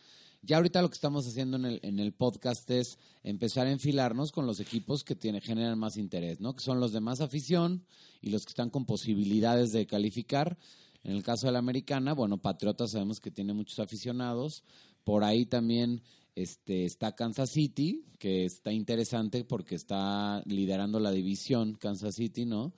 Ya 0.46 0.58
ahorita 0.58 0.82
lo 0.82 0.90
que 0.90 0.96
estamos 0.96 1.26
haciendo 1.26 1.56
en 1.56 1.64
el, 1.64 1.80
en 1.84 2.00
el 2.00 2.12
podcast 2.12 2.70
es 2.70 3.00
empezar 3.24 3.66
a 3.66 3.72
enfilarnos 3.72 4.34
con 4.34 4.46
los 4.46 4.60
equipos 4.60 5.06
que 5.06 5.16
tiene, 5.16 5.40
generan 5.40 5.80
más 5.80 5.96
interés, 5.96 6.42
¿no? 6.42 6.54
Que 6.54 6.62
son 6.62 6.82
los 6.82 6.92
de 6.92 7.00
más 7.00 7.22
afición 7.22 7.86
y 8.22 8.30
los 8.30 8.44
que 8.46 8.50
están 8.50 8.70
con 8.70 8.86
posibilidades 8.86 9.72
de 9.72 9.88
calificar. 9.88 10.58
En 11.06 11.14
el 11.14 11.24
caso 11.24 11.48
de 11.48 11.54
la 11.54 11.60
americana, 11.60 12.14
bueno, 12.14 12.42
Patriotas 12.42 12.92
sabemos 12.92 13.22
que 13.22 13.32
tiene 13.32 13.54
muchos 13.54 13.80
aficionados. 13.80 14.64
Por 15.06 15.24
ahí 15.24 15.46
también 15.46 16.02
este, 16.36 16.84
está 16.84 17.16
Kansas 17.16 17.52
City, 17.52 18.04
que 18.20 18.44
está 18.44 18.74
interesante 18.74 19.46
porque 19.46 19.76
está 19.76 20.44
liderando 20.46 21.00
la 21.00 21.12
división 21.12 21.76
Kansas 21.76 22.16
City, 22.16 22.46
¿no? 22.46 22.74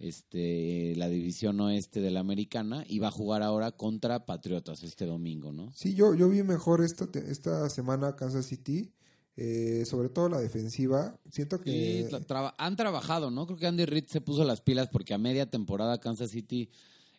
Este, 0.00 0.94
la 0.96 1.08
división 1.10 1.60
oeste 1.60 2.00
de 2.00 2.10
la 2.10 2.20
americana 2.20 2.84
y 2.88 2.98
va 3.00 3.08
a 3.08 3.12
jugar 3.12 3.42
ahora 3.42 3.70
contra 3.72 4.24
Patriotas 4.24 4.82
este 4.82 5.04
domingo, 5.04 5.52
¿no? 5.52 5.70
sí 5.74 5.94
yo 5.94 6.14
yo 6.14 6.28
vi 6.30 6.42
mejor 6.42 6.82
esta 6.82 7.06
esta 7.20 7.68
semana 7.68 8.16
Kansas 8.16 8.46
City, 8.46 8.90
eh, 9.36 9.84
sobre 9.84 10.08
todo 10.08 10.30
la 10.30 10.40
defensiva. 10.40 11.20
Siento 11.30 11.60
que 11.60 12.08
traba- 12.26 12.54
han 12.58 12.76
trabajado, 12.76 13.30
¿no? 13.30 13.46
Creo 13.46 13.58
que 13.58 13.66
Andy 13.66 13.84
Reid 13.84 14.06
se 14.06 14.20
puso 14.22 14.42
las 14.44 14.62
pilas 14.62 14.88
porque 14.90 15.12
a 15.14 15.18
media 15.18 15.50
temporada 15.50 16.00
Kansas 16.00 16.30
City, 16.30 16.70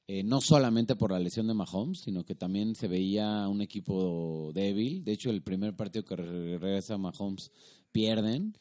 eh, 0.08 0.24
no 0.24 0.42
solamente 0.42 0.96
por 0.96 1.12
la 1.12 1.20
lesión 1.20 1.48
de 1.48 1.54
Mahomes, 1.54 2.00
sino 2.02 2.26
que 2.26 2.34
también 2.36 2.74
se 2.76 2.88
veía 2.88 3.48
un 3.48 3.62
equipo 3.62 4.52
débil. 4.56 5.04
De 5.04 5.12
hecho, 5.14 5.30
el 5.30 5.44
primer 5.44 5.76
partido 5.76 6.04
que 6.04 6.16
re- 6.16 6.58
regresa 6.58 6.98
Mahomes 6.98 7.52
pierden. 7.92 8.58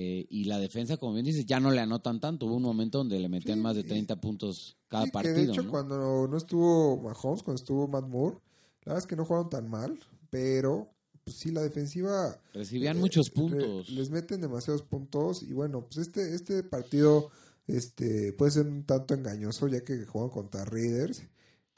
Eh, 0.00 0.26
y 0.30 0.44
la 0.44 0.58
defensa, 0.58 0.96
como 0.96 1.14
bien 1.14 1.26
dices, 1.26 1.44
ya 1.46 1.58
no 1.60 1.70
le 1.72 1.80
anotan 1.80 2.20
tanto. 2.20 2.46
Hubo 2.46 2.54
un 2.56 2.62
momento 2.62 2.98
donde 2.98 3.18
le 3.18 3.28
metían 3.28 3.58
Sí, 3.58 3.62
más 3.62 3.74
de 3.74 3.82
y- 3.82 3.84
30 3.88 4.20
puntos 4.20 4.76
cada 4.88 5.04
Sí, 5.06 5.10
partido. 5.10 5.34
que 5.34 5.40
de 5.40 5.46
hecho, 5.52 5.62
¿no? 5.64 5.70
cuando 5.70 6.28
no 6.28 6.36
estuvo 6.36 6.96
Mahomes, 6.98 7.42
cuando 7.42 7.60
estuvo 7.60 7.88
Matt 7.88 8.06
Moore, 8.06 8.36
la 8.84 8.92
verdad 8.92 8.98
es 8.98 9.06
que 9.06 9.16
no 9.16 9.24
jugaron 9.24 9.50
tan 9.50 9.68
mal, 9.68 9.98
pero 10.30 10.88
pues 11.24 11.36
sí, 11.36 11.50
la 11.50 11.62
defensiva. 11.62 12.40
Recibían 12.54 12.96
eh, 12.96 13.00
muchos 13.00 13.28
puntos. 13.30 13.88
les 13.90 14.08
meten 14.10 14.40
demasiados 14.40 14.82
puntos 14.82 15.42
y 15.42 15.52
bueno, 15.52 15.82
pues 15.84 15.98
este, 15.98 16.34
este 16.34 16.62
partido 16.62 17.30
este 17.66 18.32
puede 18.32 18.50
ser 18.52 18.66
un 18.66 18.84
tanto 18.84 19.12
engañoso 19.14 19.68
ya 19.68 19.80
que 19.84 20.06
juegan 20.06 20.30
contra 20.30 20.64
Raiders, 20.64 21.22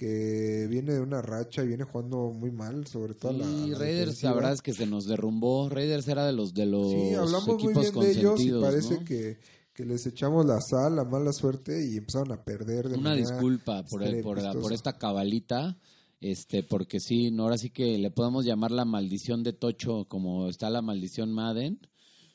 que 0.00 0.66
viene 0.70 0.94
de 0.94 1.00
una 1.00 1.20
racha 1.20 1.62
y 1.62 1.66
viene 1.68 1.84
jugando 1.84 2.32
muy 2.32 2.50
mal, 2.50 2.86
sobre 2.86 3.12
todo 3.12 3.34
la, 3.34 3.44
Sí, 3.44 3.68
la 3.70 3.78
Raiders, 3.78 3.98
defensiva. 4.06 4.30
la 4.30 4.36
verdad 4.36 4.52
es 4.54 4.62
que 4.62 4.72
se 4.72 4.86
nos 4.86 5.04
derrumbó. 5.04 5.68
Raiders 5.68 6.08
era 6.08 6.24
de 6.24 6.32
los 6.32 6.54
de 6.54 6.64
los 6.64 6.90
Sí, 6.90 7.12
hablamos 7.14 7.46
muy 7.46 7.54
equipos 7.56 7.82
bien 7.82 7.92
de 8.00 8.10
ellos 8.12 8.16
y 8.16 8.24
consentidos, 8.24 8.64
parece 8.64 8.94
¿no? 8.98 9.04
que, 9.04 9.38
que 9.74 9.84
les 9.84 10.06
echamos 10.06 10.46
la 10.46 10.58
sal, 10.62 10.96
la 10.96 11.04
mala 11.04 11.34
suerte 11.34 11.86
y 11.86 11.98
empezaron 11.98 12.32
a 12.32 12.42
perder 12.42 12.88
de 12.88 12.96
Una 12.96 13.14
disculpa 13.14 13.84
por, 13.84 14.02
el- 14.02 14.22
por, 14.22 14.40
la- 14.40 14.54
esta 14.74 14.96
cabalita, 14.96 15.76
este, 16.22 16.62
porque 16.62 16.98
sí, 16.98 17.30
no, 17.30 17.42
ahora 17.42 17.58
sí 17.58 17.68
que 17.68 17.98
le 17.98 18.10
podemos 18.10 18.46
llamar 18.46 18.70
la 18.70 18.86
maldición 18.86 19.42
de 19.42 19.52
Tocho, 19.52 20.06
como 20.08 20.48
está 20.48 20.70
la 20.70 20.80
maldición 20.80 21.30
Madden. 21.30 21.78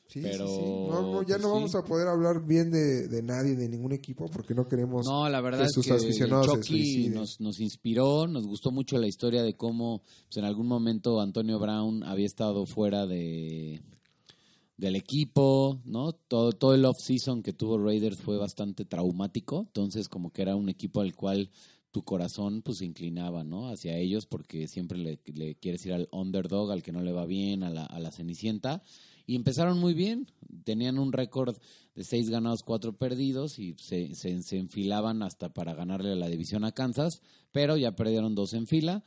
Sí, 0.08 0.20
pero, 0.22 0.46
sí, 0.46 0.54
sí. 0.54 0.62
No, 0.62 1.02
no, 1.02 1.22
ya 1.22 1.34
pues, 1.34 1.42
no 1.42 1.48
sí. 1.48 1.54
vamos 1.54 1.74
a 1.74 1.82
poder 1.82 2.08
hablar 2.08 2.46
bien 2.46 2.70
de, 2.70 3.08
de 3.08 3.22
nadie, 3.22 3.56
de 3.56 3.68
ningún 3.68 3.92
equipo, 3.92 4.26
porque 4.26 4.54
no 4.54 4.68
queremos... 4.68 5.04
No, 5.06 5.28
la 5.28 5.40
verdad 5.40 5.60
que 5.60 5.64
es 5.66 5.72
sus 5.72 5.86
que 5.86 5.92
aficionados 5.94 6.46
se 6.46 6.52
Chucky 6.52 7.08
nos, 7.08 7.40
nos 7.40 7.60
inspiró, 7.60 8.26
nos 8.28 8.46
gustó 8.46 8.70
mucho 8.70 8.98
la 8.98 9.08
historia 9.08 9.42
de 9.42 9.56
cómo 9.56 10.02
pues, 10.28 10.36
en 10.36 10.44
algún 10.44 10.68
momento 10.68 11.20
Antonio 11.20 11.58
Brown 11.58 12.04
había 12.04 12.26
estado 12.26 12.66
fuera 12.66 13.06
de 13.06 13.82
del 14.76 14.94
equipo, 14.94 15.80
¿no? 15.84 16.12
Todo, 16.12 16.52
todo 16.52 16.74
el 16.74 16.84
off-season 16.84 17.42
que 17.42 17.54
tuvo 17.54 17.78
Raiders 17.78 18.20
fue 18.20 18.36
bastante 18.36 18.84
traumático, 18.84 19.60
entonces 19.60 20.08
como 20.08 20.30
que 20.30 20.42
era 20.42 20.54
un 20.54 20.68
equipo 20.68 21.00
al 21.00 21.14
cual 21.14 21.50
tu 21.90 22.04
corazón 22.04 22.60
pues 22.62 22.78
se 22.78 22.84
inclinaba, 22.84 23.42
¿no? 23.42 23.70
Hacia 23.70 23.96
ellos 23.96 24.26
porque 24.26 24.68
siempre 24.68 24.98
le, 24.98 25.18
le 25.32 25.54
quieres 25.54 25.84
ir 25.86 25.94
al 25.94 26.08
underdog, 26.12 26.70
al 26.70 26.82
que 26.82 26.92
no 26.92 27.00
le 27.00 27.12
va 27.12 27.24
bien, 27.24 27.62
a 27.62 27.70
la, 27.70 27.86
a 27.86 27.98
la 27.98 28.12
cenicienta. 28.12 28.82
Y 29.26 29.34
empezaron 29.34 29.78
muy 29.78 29.92
bien, 29.92 30.30
tenían 30.64 30.98
un 30.98 31.12
récord 31.12 31.56
de 31.94 32.04
seis 32.04 32.30
ganados, 32.30 32.62
cuatro 32.62 32.96
perdidos 32.96 33.58
y 33.58 33.74
se, 33.78 34.14
se, 34.14 34.56
enfilaban 34.56 35.22
hasta 35.22 35.52
para 35.52 35.74
ganarle 35.74 36.14
la 36.14 36.28
división 36.28 36.64
a 36.64 36.72
Kansas, 36.72 37.22
pero 37.50 37.76
ya 37.76 37.96
perdieron 37.96 38.34
dos 38.34 38.52
en 38.54 38.66
fila 38.66 39.02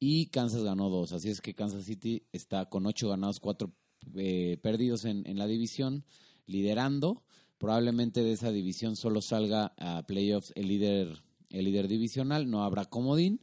y 0.00 0.26
Kansas 0.26 0.64
ganó 0.64 0.88
dos. 0.88 1.12
Así 1.12 1.28
es 1.28 1.40
que 1.40 1.54
Kansas 1.54 1.84
City 1.84 2.24
está 2.32 2.66
con 2.68 2.86
ocho 2.86 3.08
ganados, 3.08 3.38
cuatro 3.38 3.72
eh, 4.16 4.58
perdidos 4.62 5.04
en, 5.04 5.26
en 5.28 5.38
la 5.38 5.46
división, 5.46 6.04
liderando. 6.46 7.22
Probablemente 7.58 8.22
de 8.22 8.32
esa 8.32 8.50
división 8.50 8.96
solo 8.96 9.20
salga 9.20 9.74
a 9.76 10.02
playoffs 10.06 10.52
el 10.56 10.68
líder, 10.68 11.22
el 11.50 11.66
líder 11.66 11.86
divisional, 11.88 12.50
no 12.50 12.64
habrá 12.64 12.86
comodín. 12.86 13.42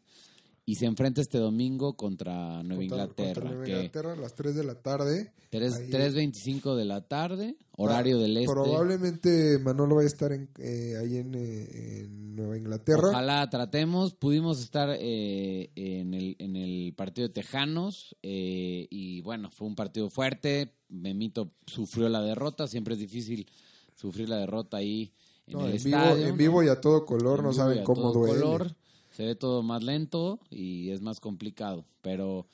Y 0.69 0.75
se 0.75 0.85
enfrenta 0.85 1.21
este 1.21 1.37
domingo 1.37 1.95
contra 1.95 2.61
Nueva 2.61 2.81
Contra- 2.81 2.83
Inglaterra. 2.83 3.33
contra 3.35 3.43
Nueva 3.55 3.67
Inglaterra 3.69 4.11
a 4.11 4.15
las 4.17 4.35
3 4.35 4.53
de 4.53 4.63
la 4.65 4.75
tarde. 4.75 5.31
tres- 5.49 5.75
Ahí- 5.75 5.89
3.25 5.89 6.75
de 6.75 6.83
la 6.83 7.07
tarde, 7.07 7.55
horario 7.77 8.17
del 8.19 8.35
este. 8.35 8.51
Probablemente 8.51 9.59
Manolo 9.59 9.95
vaya 9.95 10.07
a 10.07 10.11
estar 10.11 10.33
en, 10.33 10.49
eh, 10.59 10.97
ahí 10.99 11.15
en, 11.19 11.33
eh, 11.35 12.01
en 12.03 12.35
Nueva 12.35 12.57
Inglaterra. 12.57 13.07
Ojalá 13.07 13.49
tratemos. 13.49 14.13
Pudimos 14.13 14.59
estar 14.61 14.89
eh, 14.99 15.71
en, 15.75 16.13
el, 16.13 16.35
en 16.37 16.57
el 16.57 16.93
partido 16.97 17.29
de 17.29 17.33
Tejanos 17.33 18.17
eh, 18.21 18.87
y 18.89 19.21
bueno, 19.21 19.49
fue 19.51 19.67
un 19.69 19.75
partido 19.75 20.09
fuerte. 20.09 20.73
Memito 20.89 21.53
sufrió 21.65 22.09
la 22.09 22.21
derrota. 22.21 22.67
Siempre 22.67 22.95
es 22.95 22.99
difícil 22.99 23.47
sufrir 23.95 24.27
la 24.27 24.35
derrota 24.37 24.75
ahí 24.77 25.13
en 25.47 25.53
No, 25.59 25.65
el 25.65 25.77
en, 25.77 25.83
vivo, 25.85 25.97
en 26.17 26.37
vivo 26.37 26.61
y 26.63 26.67
a 26.67 26.81
todo 26.81 27.05
color, 27.05 27.39
En 27.39 27.45
no 27.45 27.53
saben 27.53 27.85
cómo 27.85 28.11
duele. 28.11 28.33
color. 28.41 28.75
Se 29.17 29.25
ve 29.25 29.33
todo 29.33 29.63
más 29.63 29.81
lento 29.81 30.39
y 30.51 30.91
es 30.91 31.01
más 31.01 31.19
complicado. 31.19 31.85
Pero, 32.03 32.45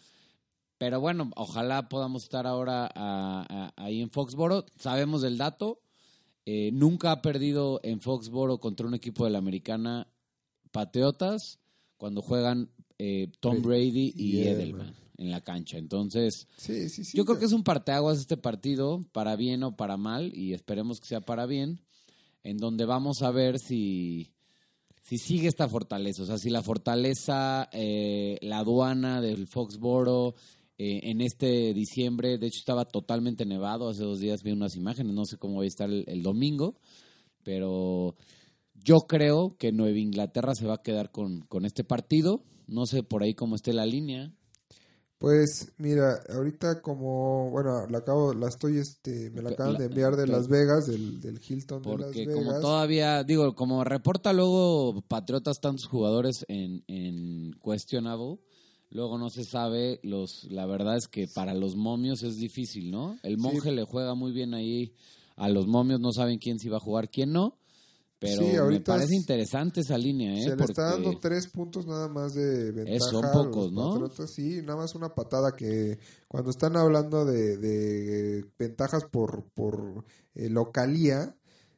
pero 0.77 1.01
bueno, 1.01 1.29
ojalá 1.35 1.89
podamos 1.89 2.23
estar 2.23 2.47
ahora 2.47 2.85
a- 2.85 3.45
a- 3.49 3.73
ahí 3.75 4.01
en 4.01 4.09
Foxboro. 4.09 4.65
Sabemos 4.79 5.21
del 5.21 5.37
dato. 5.37 5.81
Eh, 6.45 6.71
nunca 6.71 7.11
ha 7.11 7.21
perdido 7.21 7.81
en 7.83 7.99
Foxboro 7.99 8.59
contra 8.59 8.87
un 8.87 8.93
equipo 8.93 9.25
de 9.25 9.31
la 9.31 9.39
americana 9.39 10.07
Patriotas 10.71 11.59
cuando 11.97 12.21
juegan 12.21 12.69
eh, 12.97 13.29
Tom 13.41 13.61
Brady 13.61 14.13
y, 14.15 14.37
Edelman. 14.47 14.95
En 15.17 15.31
la 15.31 15.41
cancha. 15.41 15.77
Entonces, 15.77 16.47
Sí, 16.55 16.87
sí, 16.87 17.03
sí. 17.03 17.17
yo 17.17 17.25
creo 17.25 17.39
que 17.39 17.45
es 17.45 17.51
un 17.51 17.63
parteaguas 17.65 18.19
este 18.19 18.37
partido, 18.37 19.01
para 19.11 19.35
bien 19.35 19.63
o 19.63 19.75
para 19.75 19.97
mal, 19.97 20.31
y 20.33 20.53
esperemos 20.53 21.01
que 21.01 21.07
sea 21.07 21.19
para 21.19 21.45
bien, 21.45 21.81
en 22.43 22.57
donde 22.57 22.85
vamos 22.85 23.21
a 23.21 23.31
ver 23.31 23.59
si, 23.59 24.31
si 25.03 25.17
sigue 25.17 25.49
esta 25.49 25.67
fortaleza. 25.67 26.23
O 26.23 26.25
sea, 26.25 26.37
si 26.37 26.49
la 26.49 26.63
fortaleza, 26.63 27.69
eh, 27.73 28.37
la 28.41 28.59
aduana 28.59 29.21
del 29.21 29.47
Foxboro 29.47 30.33
eh, 30.77 31.01
en 31.03 31.21
este 31.21 31.73
diciembre, 31.73 32.37
de 32.37 32.47
hecho 32.47 32.59
estaba 32.59 32.85
totalmente 32.85 33.45
nevado, 33.45 33.89
hace 33.89 34.03
dos 34.03 34.19
días 34.19 34.43
vi 34.43 34.51
unas 34.51 34.75
imágenes, 34.75 35.13
no 35.13 35.25
sé 35.25 35.37
cómo 35.37 35.57
va 35.57 35.63
a 35.65 35.67
estar 35.67 35.89
el, 35.89 36.23
domingo, 36.23 36.79
pero 37.43 38.15
yo 38.73 39.01
creo 39.01 39.55
que 39.57 39.73
Nueva 39.73 39.99
Inglaterra 39.99 40.55
se 40.55 40.65
va 40.65 40.75
a 40.75 40.81
quedar 40.81 41.11
con, 41.11 41.41
con 41.41 41.65
este 41.65 41.83
partido. 41.83 42.41
No 42.65 42.85
sé 42.85 43.03
por 43.03 43.23
ahí 43.23 43.33
cómo 43.33 43.55
esté 43.55 43.73
la 43.73 43.85
línea. 43.85 44.31
Pues 45.23 45.71
mira, 45.77 46.19
ahorita 46.35 46.81
como, 46.81 47.49
bueno, 47.49 47.87
la 47.87 47.99
acabo, 47.99 48.33
la 48.33 48.49
estoy, 48.49 48.77
este, 48.77 49.29
me 49.29 49.41
la 49.41 49.51
acaban 49.51 49.77
de 49.77 49.85
enviar 49.85 50.17
de 50.17 50.27
Las 50.27 50.49
Vegas, 50.49 50.85
del, 50.85 51.21
del 51.21 51.39
Hilton 51.39 51.81
de 51.81 51.89
Las 51.91 51.97
Porque 51.97 52.27
Vegas. 52.27 52.43
como 52.43 52.59
todavía, 52.59 53.23
digo, 53.23 53.55
como 53.55 53.85
reporta 53.85 54.33
luego 54.33 55.01
Patriotas 55.07 55.61
tantos 55.61 55.87
jugadores 55.87 56.43
en, 56.49 56.83
en 56.87 57.53
Questionable, 57.63 58.39
luego 58.89 59.17
no 59.17 59.29
se 59.29 59.45
sabe, 59.45 60.01
los 60.03 60.43
la 60.51 60.65
verdad 60.65 60.97
es 60.97 61.07
que 61.07 61.29
para 61.29 61.53
los 61.53 61.77
momios 61.77 62.21
es 62.23 62.35
difícil, 62.35 62.91
¿no? 62.91 63.17
El 63.23 63.37
monje 63.37 63.71
le 63.71 63.85
juega 63.85 64.15
muy 64.15 64.33
bien 64.33 64.53
ahí 64.53 64.93
a 65.37 65.47
los 65.47 65.67
momios, 65.67 66.01
no 66.01 66.11
saben 66.11 66.37
quién 66.37 66.59
sí 66.59 66.67
va 66.67 66.79
a 66.79 66.81
jugar, 66.81 67.09
quién 67.09 67.31
no, 67.31 67.57
pero 68.23 68.41
Sí, 68.41 68.73
me 68.73 68.79
parece 68.79 69.15
es- 69.15 69.19
interesante 69.19 69.81
esa 69.81 69.97
línea, 69.97 70.33
¿eh? 70.33 70.43
Se 70.43 70.55
le 70.55 70.63
está 70.63 70.91
dando 70.91 71.19
tres 71.19 71.47
puntos 71.47 71.85
nada 71.85 72.07
más 72.07 72.33
de 72.33 72.71
ventaja. 72.71 72.95
Eso, 72.95 73.09
son 73.09 73.31
pocos, 73.33 73.71
¿no? 73.73 73.91
Patriotas. 73.91 74.31
Sí, 74.31 74.61
nada 74.61 74.77
más 74.77 74.95
una 74.95 75.13
patada 75.13 75.55
que 75.55 75.99
cuando 76.27 76.49
están 76.51 76.77
hablando 76.77 77.25
de, 77.25 77.57
de 77.57 78.45
ventajas 78.57 79.03
por, 79.11 79.43
por 79.53 80.05
eh, 80.35 80.49
localía, 80.49 81.35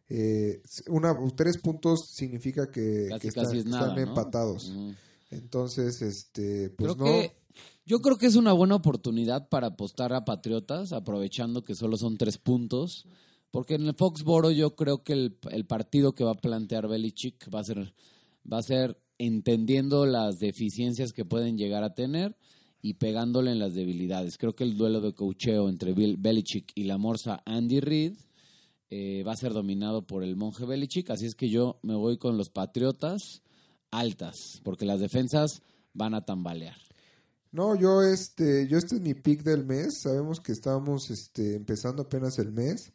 eh, 0.08 0.62
una, 0.88 1.18
tres 1.36 1.58
puntos 1.58 2.10
significa 2.12 2.70
que, 2.70 3.08
casi 3.10 3.22
que 3.22 3.28
están, 3.30 3.46
casi 3.46 3.58
es 3.58 3.66
nada, 3.66 3.88
están 3.90 4.04
¿no? 4.04 4.10
empatados. 4.10 4.72
Entonces, 5.32 6.02
este, 6.02 6.70
pues 6.70 6.94
creo 6.94 6.96
no. 6.96 7.06
que 7.06 7.36
yo 7.88 8.00
creo 8.00 8.18
que 8.18 8.26
es 8.28 8.36
una 8.36 8.54
buena 8.54 8.76
oportunidad 8.76 9.48
para 9.50 9.68
apostar 9.68 10.14
a 10.14 10.26
Patriotas, 10.26 10.92
aprovechando 10.92 11.64
que 11.64 11.76
solo 11.76 11.98
son 11.98 12.18
tres 12.18 12.38
puntos, 12.38 13.06
porque 13.56 13.76
en 13.76 13.88
el 13.88 13.96
Foxboro 13.96 14.52
yo 14.52 14.76
creo 14.76 15.02
que 15.02 15.13
el, 15.13 15.38
el 15.50 15.65
partido 15.65 16.13
que 16.13 16.26
va 16.26 16.32
a 16.32 16.41
plantear 16.41 16.89
Belichick 16.89 17.50
va 17.56 17.62
a 17.62 17.63
ser 17.63 17.94
va 18.52 18.58
a 18.58 18.62
ser 18.62 19.02
entendiendo 19.18 20.06
las 20.06 20.39
deficiencias 20.39 21.13
que 21.13 21.24
pueden 21.24 21.58
llegar 21.58 21.86
a 21.86 21.94
tener 21.94 22.36
y 22.82 22.96
pegándole 22.96 23.52
en 23.52 23.60
las 23.60 23.74
debilidades. 23.74 24.38
Creo 24.38 24.58
que 24.58 24.65
el 24.65 24.76
duelo 24.76 25.00
de 25.00 25.13
cocheo 25.13 25.70
entre 25.70 25.94
Bill 25.94 26.18
Belichick 26.18 26.70
y 26.76 26.84
la 26.84 26.98
morsa 26.98 27.44
Andy 27.46 27.80
Reid 27.80 28.18
eh, 28.89 29.24
va 29.26 29.32
a 29.32 29.38
ser 29.38 29.54
dominado 29.54 30.06
por 30.06 30.26
el 30.26 30.36
monje 30.36 30.65
Belichick, 30.65 31.10
así 31.12 31.26
es 31.26 31.36
que 31.36 31.50
yo 31.50 31.80
me 31.82 31.96
voy 31.96 32.18
con 32.18 32.38
los 32.38 32.50
Patriotas 32.50 33.41
altas, 33.89 34.60
porque 34.65 34.84
las 34.84 35.00
defensas 35.00 35.62
van 35.94 36.13
a 36.13 36.26
tambalear. 36.26 36.76
No, 37.54 37.74
yo 37.74 38.02
este, 38.02 38.68
yo 38.68 38.78
este 38.78 38.96
es 38.96 39.02
mi 39.02 39.13
pick 39.13 39.44
del 39.44 39.65
mes. 39.65 40.02
Sabemos 40.02 40.41
que 40.41 40.52
estamos 40.52 41.10
este, 41.10 41.56
empezando 41.56 42.02
apenas 42.02 42.38
el 42.38 42.52
mes, 42.52 42.91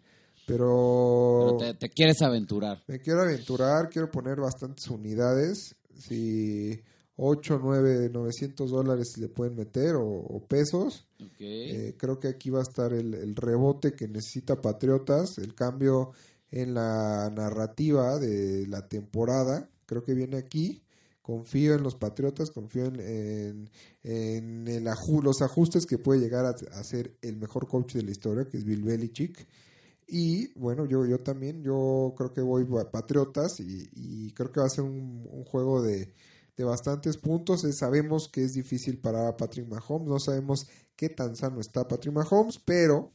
pero, 0.54 1.56
Pero 1.58 1.72
te, 1.72 1.74
te 1.74 1.88
quieres 1.90 2.20
aventurar. 2.22 2.82
me 2.86 2.98
quiero 3.00 3.22
aventurar, 3.22 3.88
quiero 3.88 4.10
poner 4.10 4.40
bastantes 4.40 4.88
unidades. 4.88 5.74
Si 5.98 6.80
8, 7.16 7.60
9, 7.62 8.10
900 8.12 8.70
dólares 8.70 9.14
le 9.18 9.28
pueden 9.28 9.54
meter 9.56 9.94
o, 9.96 10.06
o 10.06 10.44
pesos. 10.46 11.06
Eh, 11.38 11.94
creo 11.98 12.18
que 12.18 12.28
aquí 12.28 12.50
va 12.50 12.60
a 12.60 12.62
estar 12.62 12.92
el, 12.92 13.14
el 13.14 13.36
rebote 13.36 13.92
que 13.92 14.08
necesita 14.08 14.60
Patriotas, 14.60 15.36
el 15.38 15.54
cambio 15.54 16.12
en 16.50 16.74
la 16.74 17.30
narrativa 17.30 18.18
de 18.18 18.66
la 18.66 18.88
temporada. 18.88 19.68
Creo 19.86 20.02
que 20.02 20.14
viene 20.14 20.36
aquí. 20.38 20.82
Confío 21.22 21.74
en 21.74 21.82
los 21.82 21.94
Patriotas, 21.94 22.50
confío 22.50 22.86
en, 22.86 22.98
en, 23.00 23.70
en 24.02 24.66
el 24.68 24.86
aju- 24.86 25.22
los 25.22 25.42
ajustes 25.42 25.84
que 25.86 25.98
puede 25.98 26.20
llegar 26.20 26.44
a, 26.46 26.50
a 26.50 26.82
ser 26.82 27.14
el 27.22 27.36
mejor 27.36 27.68
coach 27.68 27.94
de 27.94 28.02
la 28.02 28.10
historia, 28.10 28.46
que 28.48 28.56
es 28.56 28.64
Bill 28.64 28.82
Belichick. 28.82 29.46
Y 30.10 30.52
bueno, 30.58 30.86
yo, 30.86 31.06
yo 31.06 31.20
también, 31.20 31.62
yo 31.62 32.14
creo 32.16 32.32
que 32.32 32.40
voy 32.40 32.66
a 32.80 32.90
Patriotas 32.90 33.60
y, 33.60 33.88
y 33.94 34.32
creo 34.32 34.50
que 34.50 34.60
va 34.60 34.66
a 34.66 34.70
ser 34.70 34.84
un, 34.84 35.26
un 35.30 35.44
juego 35.44 35.82
de, 35.82 36.12
de 36.56 36.64
bastantes 36.64 37.16
puntos. 37.16 37.64
Eh, 37.64 37.72
sabemos 37.72 38.28
que 38.28 38.42
es 38.44 38.54
difícil 38.54 38.98
parar 38.98 39.26
a 39.26 39.36
Patrick 39.36 39.68
Mahomes, 39.68 40.08
no 40.08 40.18
sabemos 40.18 40.66
qué 40.96 41.08
tan 41.08 41.36
sano 41.36 41.60
está 41.60 41.86
Patrick 41.86 42.12
Mahomes, 42.14 42.58
pero 42.58 43.12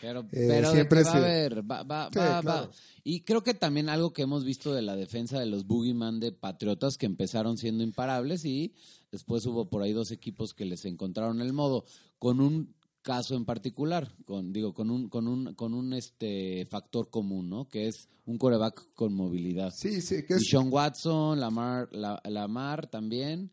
Pero, 0.00 0.20
Eh, 0.32 0.46
pero 0.48 0.72
siempre 0.72 1.02
va 1.04 1.10
a 1.12 1.16
haber, 1.16 1.70
va, 1.70 1.82
va, 1.82 2.10
Sí, 2.12 2.18
va, 2.18 2.40
claro. 2.40 2.68
va. 2.68 2.70
Y 3.02 3.22
creo 3.22 3.42
que 3.42 3.54
también 3.54 3.88
algo 3.88 4.12
que 4.12 4.22
hemos 4.22 4.44
visto 4.44 4.74
de 4.74 4.82
la 4.82 4.94
defensa 4.96 5.38
de 5.38 5.46
los 5.46 5.66
Boogeyman 5.66 6.20
de 6.20 6.32
Patriotas 6.32 6.96
que 6.98 7.06
empezaron 7.06 7.56
siendo 7.56 7.82
imparables 7.82 8.44
y 8.44 8.74
después 9.10 9.44
hubo 9.46 9.68
por 9.70 9.82
ahí 9.82 9.92
dos 9.92 10.10
equipos 10.10 10.54
que 10.54 10.64
les 10.64 10.84
encontraron 10.84 11.40
el 11.40 11.52
modo 11.52 11.84
con 12.18 12.40
un 12.40 12.74
caso 13.02 13.34
en 13.34 13.44
particular, 13.44 14.14
con 14.24 14.52
digo 14.52 14.74
con 14.74 14.90
un 14.90 15.08
con 15.08 15.26
un 15.28 15.54
con 15.54 15.74
un 15.74 15.92
este 15.92 16.66
factor 16.66 17.10
común, 17.10 17.48
¿no? 17.48 17.68
Que 17.68 17.88
es 17.88 18.08
un 18.26 18.38
coreback 18.38 18.94
con 18.94 19.14
movilidad. 19.14 19.72
Sí, 19.74 20.00
sí, 20.00 20.24
que 20.26 20.34
Y 20.34 20.36
es... 20.36 20.48
Sean 20.48 20.68
Watson, 20.70 21.40
Lamar, 21.40 21.88
la, 21.92 22.20
Lamar 22.24 22.88
también. 22.88 23.52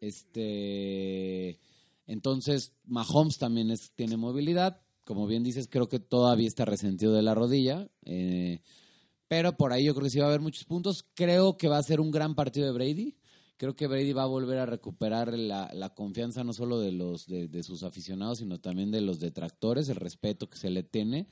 Este, 0.00 1.58
entonces, 2.06 2.72
Mahomes 2.84 3.38
también 3.38 3.70
es, 3.70 3.92
tiene 3.94 4.16
movilidad. 4.16 4.80
Como 5.04 5.26
bien 5.26 5.42
dices, 5.42 5.68
creo 5.68 5.88
que 5.88 5.98
todavía 5.98 6.48
está 6.48 6.64
resentido 6.64 7.12
de 7.12 7.22
la 7.22 7.34
rodilla. 7.34 7.88
eh, 8.04 8.60
pero 9.32 9.56
por 9.56 9.72
ahí 9.72 9.86
yo 9.86 9.94
creo 9.94 10.04
que 10.04 10.10
sí 10.10 10.18
va 10.18 10.26
a 10.26 10.28
haber 10.28 10.42
muchos 10.42 10.64
puntos. 10.64 11.06
Creo 11.14 11.56
que 11.56 11.66
va 11.66 11.78
a 11.78 11.82
ser 11.82 12.00
un 12.00 12.10
gran 12.10 12.34
partido 12.34 12.66
de 12.66 12.72
Brady. 12.72 13.16
Creo 13.62 13.76
que 13.76 13.86
Brady 13.86 14.12
va 14.12 14.24
a 14.24 14.26
volver 14.26 14.58
a 14.58 14.66
recuperar 14.66 15.38
la, 15.38 15.70
la 15.72 15.94
confianza 15.94 16.42
no 16.42 16.52
solo 16.52 16.80
de 16.80 16.90
los 16.90 17.28
de, 17.28 17.62
sus 17.62 17.84
aficionados, 17.84 18.38
sino 18.38 18.58
también 18.58 18.90
de 18.90 19.00
los 19.00 19.20
detractores, 19.20 19.88
el 19.88 19.94
respeto 19.94 20.50
que 20.50 20.58
se 20.58 20.68
le 20.68 20.82
tiene 20.82 21.28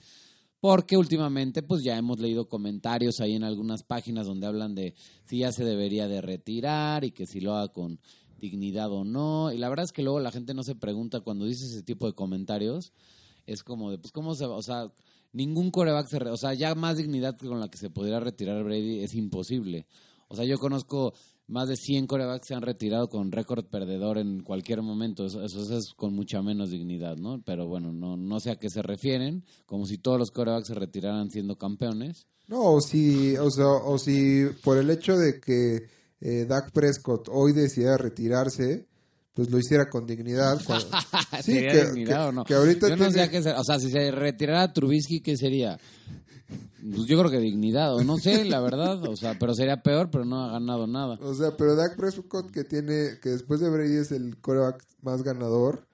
porque 0.60 0.96
últimamente 0.96 1.64
pues 1.64 1.82
ya 1.82 1.98
hemos 1.98 2.20
leído 2.20 2.48
comentarios 2.48 3.18
ahí 3.18 3.34
en 3.34 3.42
algunas 3.42 3.82
páginas 3.82 4.28
donde 4.28 4.46
hablan 4.46 4.76
de 4.76 4.94
si 5.24 5.38
ya 5.38 5.50
se 5.50 5.64
debería 5.64 6.06
de 6.06 6.20
retirar 6.20 7.02
y 7.02 7.10
que 7.10 7.26
si 7.26 7.40
lo 7.40 7.56
haga 7.56 7.72
con 7.72 7.98
dignidad 8.38 8.92
o 8.92 9.02
no. 9.02 9.50
Y 9.50 9.58
la 9.58 9.68
verdad 9.68 9.86
es 9.86 9.92
que 9.92 10.04
luego 10.04 10.20
la 10.20 10.30
gente 10.30 10.54
no 10.54 10.62
se 10.62 10.76
pregunta 10.76 11.22
cuando 11.22 11.46
dice 11.46 11.66
ese 11.66 11.82
tipo 11.82 12.06
de 12.06 12.12
comentarios. 12.12 12.92
Es 13.44 13.64
como 13.64 13.90
de, 13.90 13.98
pues, 13.98 14.12
¿cómo 14.12 14.36
se 14.36 14.46
va? 14.46 14.54
O 14.54 14.62
sea, 14.62 14.92
ningún 15.32 15.72
coreback 15.72 16.06
se... 16.06 16.18
o 16.18 16.36
sea, 16.36 16.54
ya 16.54 16.76
más 16.76 16.96
dignidad 16.96 17.36
que 17.36 17.48
con 17.48 17.58
la 17.58 17.68
que 17.68 17.78
se 17.78 17.90
pudiera 17.90 18.20
retirar 18.20 18.62
Brady 18.62 19.00
es 19.00 19.16
imposible. 19.16 19.88
O 20.32 20.36
sea, 20.36 20.44
yo 20.44 20.60
conozco 20.60 21.12
más 21.50 21.68
de 21.68 21.76
100 21.76 22.06
corebacks 22.06 22.46
se 22.48 22.54
han 22.54 22.62
retirado 22.62 23.08
con 23.08 23.32
récord 23.32 23.64
perdedor 23.66 24.18
en 24.18 24.42
cualquier 24.42 24.82
momento. 24.82 25.26
Eso, 25.26 25.42
eso 25.44 25.60
es 25.76 25.92
con 25.96 26.14
mucha 26.14 26.40
menos 26.42 26.70
dignidad, 26.70 27.16
¿no? 27.16 27.42
Pero 27.44 27.66
bueno, 27.66 27.92
no, 27.92 28.16
no 28.16 28.40
sé 28.40 28.50
a 28.52 28.56
qué 28.56 28.70
se 28.70 28.82
refieren. 28.82 29.44
Como 29.66 29.84
si 29.86 29.98
todos 29.98 30.18
los 30.18 30.30
corebacks 30.30 30.68
se 30.68 30.74
retiraran 30.74 31.30
siendo 31.30 31.56
campeones. 31.58 32.26
No, 32.46 32.62
o 32.74 32.80
si, 32.80 33.36
o 33.36 33.50
sea, 33.50 33.66
o 33.66 33.98
si 33.98 34.44
por 34.64 34.78
el 34.78 34.90
hecho 34.90 35.16
de 35.16 35.40
que 35.40 35.82
eh, 36.20 36.44
Dak 36.48 36.70
Prescott 36.72 37.28
hoy 37.30 37.52
decidiera 37.52 37.96
retirarse, 37.96 38.86
pues 39.34 39.50
lo 39.50 39.58
hiciera 39.58 39.88
con 39.88 40.06
dignidad. 40.06 40.60
cuando- 40.66 40.86
Sí, 41.42 41.52
¿Sería 41.52 41.72
que- 41.72 41.84
dignidad 41.86 42.22
que- 42.24 42.28
o 42.28 42.32
no? 42.32 42.44
que 42.44 42.54
ahorita 42.54 42.88
yo 42.88 42.96
no 42.96 43.04
sé 43.06 43.10
tiene- 43.12 43.22
a 43.22 43.30
qué 43.30 43.42
se- 43.42 43.52
O 43.54 43.64
sea, 43.64 43.78
si 43.78 43.90
se 43.90 44.10
retirara 44.10 44.72
Trubisky, 44.72 45.20
¿qué 45.20 45.36
sería? 45.36 45.78
Pues 46.82 47.06
yo 47.06 47.18
creo 47.18 47.30
que 47.30 47.38
dignidad, 47.38 47.94
o 47.94 48.02
no 48.04 48.16
sé, 48.18 48.44
la 48.44 48.60
verdad. 48.60 49.02
O 49.08 49.16
sea, 49.16 49.38
pero 49.38 49.54
sería 49.54 49.82
peor, 49.82 50.10
pero 50.10 50.24
no 50.24 50.42
ha 50.44 50.52
ganado 50.52 50.86
nada. 50.86 51.18
O 51.22 51.34
sea, 51.34 51.56
pero 51.56 51.76
Dak 51.76 51.96
Prescott 51.96 52.50
que 52.50 52.64
tiene, 52.64 53.18
que 53.22 53.30
después 53.30 53.60
de 53.60 53.68
Brady 53.70 53.96
es 53.96 54.12
el 54.12 54.38
coreback 54.40 54.82
más 55.02 55.22
ganador, 55.22 55.86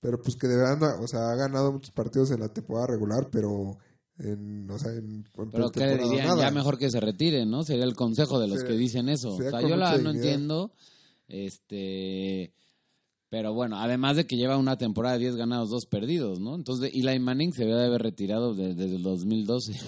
pero 0.00 0.20
pues 0.22 0.36
que 0.36 0.46
de 0.48 0.56
verdad, 0.56 1.02
o 1.02 1.06
sea, 1.06 1.30
ha 1.30 1.34
ganado 1.34 1.72
muchos 1.72 1.90
partidos 1.90 2.30
en 2.30 2.40
la 2.40 2.48
temporada 2.48 2.86
regular, 2.86 3.28
pero 3.30 3.76
en, 4.18 4.70
o 4.70 4.78
sea, 4.78 4.92
en, 4.92 4.98
en 4.98 5.50
Pero 5.50 5.70
¿qué 5.70 5.80
le 5.80 5.86
pretemporada 5.86 6.04
dirían? 6.10 6.26
nada. 6.28 6.42
Ya 6.42 6.50
mejor 6.50 6.78
que 6.78 6.90
se 6.90 7.00
retire, 7.00 7.44
¿no? 7.46 7.62
Sería 7.64 7.84
el 7.84 7.94
consejo 7.96 8.38
de 8.40 8.48
los 8.48 8.60
Sería- 8.60 8.72
que 8.74 8.78
dicen 8.78 9.08
eso. 9.08 9.34
O 9.34 9.38
sea, 9.38 9.60
yo 9.62 9.76
la 9.76 9.98
no 9.98 10.10
entiendo. 10.10 10.72
Este. 11.28 12.52
Pero 13.30 13.54
bueno, 13.54 13.78
además 13.78 14.16
de 14.16 14.26
que 14.26 14.36
lleva 14.36 14.56
una 14.58 14.76
temporada 14.76 15.14
de 15.14 15.20
10 15.20 15.36
ganados, 15.36 15.70
2 15.70 15.86
perdidos, 15.86 16.40
¿no? 16.40 16.56
Entonces, 16.56 16.90
Eli 16.92 17.18
Manning 17.20 17.52
se 17.52 17.64
debe 17.64 17.76
de 17.78 17.86
haber 17.86 18.02
retirado 18.02 18.54
de- 18.54 18.74
desde 18.74 18.96
el 18.96 19.02
2012. 19.02 19.72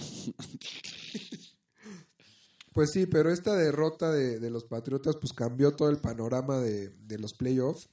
Pues 2.73 2.91
sí, 2.93 3.05
pero 3.05 3.31
esta 3.31 3.55
derrota 3.55 4.11
de, 4.11 4.39
de 4.41 4.49
los 4.49 4.65
Patriotas 4.65 5.17
pues 5.21 5.35
cambió 5.35 5.73
todo 5.73 5.91
el 5.91 5.99
panorama 5.99 6.59
de, 6.59 6.89
de 7.07 7.19
los 7.19 7.35
playoffs. 7.35 7.91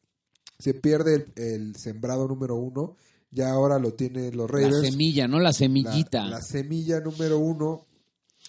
Se 0.57 0.73
pierde 0.73 1.15
el, 1.15 1.33
el 1.43 1.75
sembrado 1.75 2.27
número 2.29 2.55
uno, 2.55 2.95
ya 3.29 3.49
ahora 3.51 3.77
lo 3.77 3.93
tienen 3.93 4.37
los 4.37 4.49
La 4.49 4.57
Ravens. 4.59 4.79
semilla, 4.89 5.27
¿no? 5.27 5.39
La 5.41 5.51
semillita. 5.51 6.23
La, 6.23 6.29
la 6.37 6.41
semilla 6.41 7.01
número 7.01 7.39
uno 7.39 7.87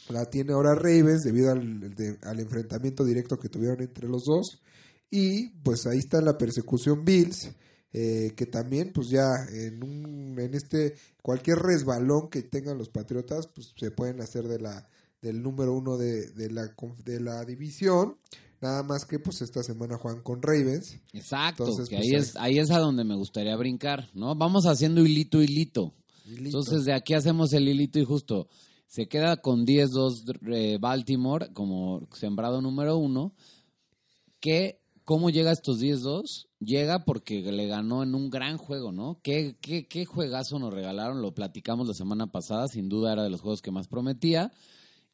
la 0.08 0.24
tiene 0.26 0.52
ahora 0.52 0.76
Ravens 0.76 1.22
debido 1.24 1.50
al, 1.50 1.94
de- 1.96 2.18
al 2.22 2.38
enfrentamiento 2.38 3.04
directo 3.04 3.36
que 3.36 3.48
tuvieron 3.48 3.80
entre 3.80 4.06
los 4.08 4.22
dos. 4.24 4.60
Y 5.10 5.48
pues 5.62 5.86
ahí 5.86 5.98
está 5.98 6.20
la 6.20 6.38
persecución 6.38 7.04
Bills, 7.04 7.50
eh, 7.92 8.32
que 8.36 8.46
también 8.46 8.92
pues 8.92 9.08
ya 9.08 9.44
en, 9.52 9.82
un, 9.82 10.38
en 10.38 10.54
este 10.54 10.94
cualquier 11.22 11.58
resbalón 11.58 12.30
que 12.30 12.42
tengan 12.42 12.78
los 12.78 12.88
Patriotas 12.88 13.48
pues 13.48 13.72
se 13.76 13.90
pueden 13.90 14.20
hacer 14.20 14.46
de 14.46 14.60
la 14.60 14.88
del 15.20 15.42
número 15.42 15.74
uno 15.74 15.96
de, 15.96 16.30
de 16.30 16.50
la, 16.50 16.74
de 17.04 17.20
la 17.20 17.44
división. 17.44 18.16
Nada 18.60 18.82
más 18.82 19.06
que 19.06 19.18
pues 19.18 19.40
esta 19.40 19.62
semana 19.62 19.96
juegan 19.96 20.22
con 20.22 20.42
Ravens. 20.42 20.98
Exacto, 21.12 21.64
Entonces, 21.64 21.88
que 21.88 21.96
pues, 21.96 22.06
ahí, 22.06 22.14
es, 22.14 22.36
ahí 22.36 22.58
es 22.58 22.70
a 22.70 22.78
donde 22.78 23.04
me 23.04 23.16
gustaría 23.16 23.56
brincar, 23.56 24.10
¿no? 24.12 24.34
Vamos 24.34 24.66
haciendo 24.66 25.00
hilito, 25.00 25.42
hilito. 25.42 25.94
Y 26.26 26.30
listo. 26.30 26.44
Entonces, 26.44 26.84
de 26.84 26.92
aquí 26.92 27.14
hacemos 27.14 27.52
el 27.54 27.68
hilito 27.68 27.98
y 27.98 28.04
justo. 28.04 28.48
Se 28.86 29.08
queda 29.08 29.38
con 29.38 29.64
10-2 29.64 30.38
eh, 30.52 30.78
Baltimore 30.78 31.52
como 31.54 32.06
sembrado 32.12 32.60
número 32.60 32.98
uno. 32.98 33.34
Que, 34.40 34.79
¿Cómo 35.04 35.30
llega 35.30 35.50
a 35.50 35.54
estos 35.54 35.80
10-2? 35.80 36.46
Llega 36.60 37.04
porque 37.04 37.40
le 37.40 37.66
ganó 37.66 38.02
en 38.02 38.14
un 38.14 38.30
gran 38.30 38.56
juego, 38.58 38.92
¿no? 38.92 39.18
¿Qué, 39.22 39.56
qué, 39.60 39.86
qué 39.88 40.04
juegazo 40.04 40.58
nos 40.58 40.72
regalaron? 40.72 41.20
Lo 41.22 41.34
platicamos 41.34 41.88
la 41.88 41.94
semana 41.94 42.30
pasada. 42.30 42.68
Sin 42.68 42.88
duda 42.88 43.12
era 43.12 43.22
de 43.24 43.30
los 43.30 43.40
juegos 43.40 43.62
que 43.62 43.70
más 43.70 43.88
prometía. 43.88 44.52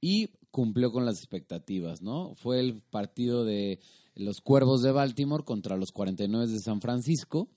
Y 0.00 0.28
cumplió 0.50 0.92
con 0.92 1.06
las 1.06 1.18
expectativas, 1.18 2.02
¿no? 2.02 2.34
Fue 2.34 2.60
el 2.60 2.82
partido 2.82 3.44
de 3.44 3.80
los 4.14 4.40
Cuervos 4.40 4.82
de 4.82 4.92
Baltimore 4.92 5.44
contra 5.44 5.76
los 5.76 5.92
49 5.92 6.46
de 6.52 6.60
San 6.60 6.80
Francisco 6.80 7.48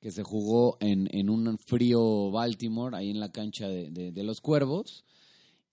que 0.00 0.10
se 0.12 0.22
jugó 0.22 0.76
en, 0.80 1.08
en 1.12 1.28
un 1.28 1.58
frío 1.58 2.30
Baltimore, 2.30 2.96
ahí 2.96 3.10
en 3.10 3.18
la 3.18 3.32
cancha 3.32 3.66
de, 3.68 3.90
de- 3.90 4.12
de 4.12 4.22
los 4.22 4.40
Cuervos. 4.40 5.04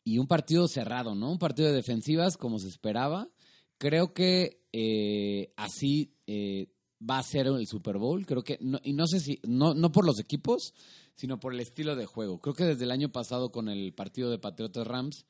Y 0.04 0.18
un 0.18 0.28
partido 0.28 0.68
cerrado, 0.68 1.14
¿no? 1.16 1.32
Un 1.32 1.38
partido 1.38 1.68
de 1.70 1.76
defensivas 1.76 2.36
como 2.38 2.58
se 2.60 2.68
esperaba. 2.68 3.30
Creo 3.78 4.14
que 4.14 4.62
eh, 4.72 5.54
así 5.58 6.14
eh, 6.28 6.68
va 7.08 7.20
a 7.20 7.24
ser 7.24 7.48
el 7.48 7.68
Super 7.68 7.98
Bowl. 7.98 8.26
Creo 8.26 8.44
que, 8.44 8.60
y 8.84 8.94
no 8.94 9.08
sé 9.08 9.20
si, 9.20 9.40
no, 9.44 9.74
no 9.74 9.92
por 9.92 10.06
los 10.06 10.20
equipos, 10.20 10.74
sino 11.16 11.40
por 11.40 11.54
el 11.54 11.60
estilo 11.60 11.96
de 11.96 12.06
juego. 12.06 12.40
Creo 12.40 12.56
que 12.56 12.66
desde 12.66 12.84
el 12.84 12.92
año 12.92 13.12
pasado 13.12 13.52
con 13.52 13.70
el 13.70 13.94
partido 13.94 14.30
de 14.30 14.40
Patriotas 14.40 14.88
Rams, 14.88 15.26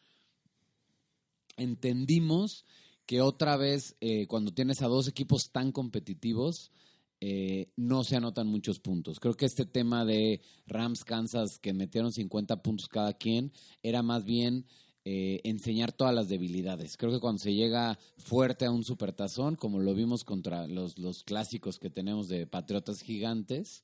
entendimos 1.57 2.65
que 3.05 3.21
otra 3.21 3.55
vez, 3.57 3.95
eh, 4.01 4.27
cuando 4.27 4.53
tienes 4.53 4.81
a 4.81 4.87
dos 4.87 5.07
equipos 5.07 5.51
tan 5.51 5.71
competitivos, 5.71 6.71
eh, 7.21 7.69
no 7.75 8.03
se 8.03 8.15
anotan 8.15 8.47
muchos 8.47 8.79
puntos. 8.79 9.19
Creo 9.19 9.35
que 9.35 9.45
este 9.45 9.65
tema 9.65 10.05
de 10.05 10.41
Rams 10.67 11.03
Kansas, 11.03 11.59
que 11.59 11.73
metieron 11.73 12.11
50 12.11 12.61
puntos 12.61 12.87
cada 12.87 13.13
quien, 13.13 13.51
era 13.83 14.01
más 14.01 14.25
bien 14.25 14.65
eh, 15.05 15.39
enseñar 15.43 15.91
todas 15.91 16.15
las 16.15 16.27
debilidades. 16.27 16.97
Creo 16.97 17.11
que 17.11 17.19
cuando 17.19 17.39
se 17.39 17.53
llega 17.53 17.99
fuerte 18.17 18.65
a 18.65 18.71
un 18.71 18.83
supertazón, 18.83 19.55
como 19.55 19.79
lo 19.79 19.93
vimos 19.93 20.23
contra 20.23 20.65
los, 20.67 20.97
los 20.97 21.23
clásicos 21.23 21.77
que 21.77 21.91
tenemos 21.91 22.27
de 22.27 22.47
Patriotas 22.47 23.01
Gigantes, 23.01 23.83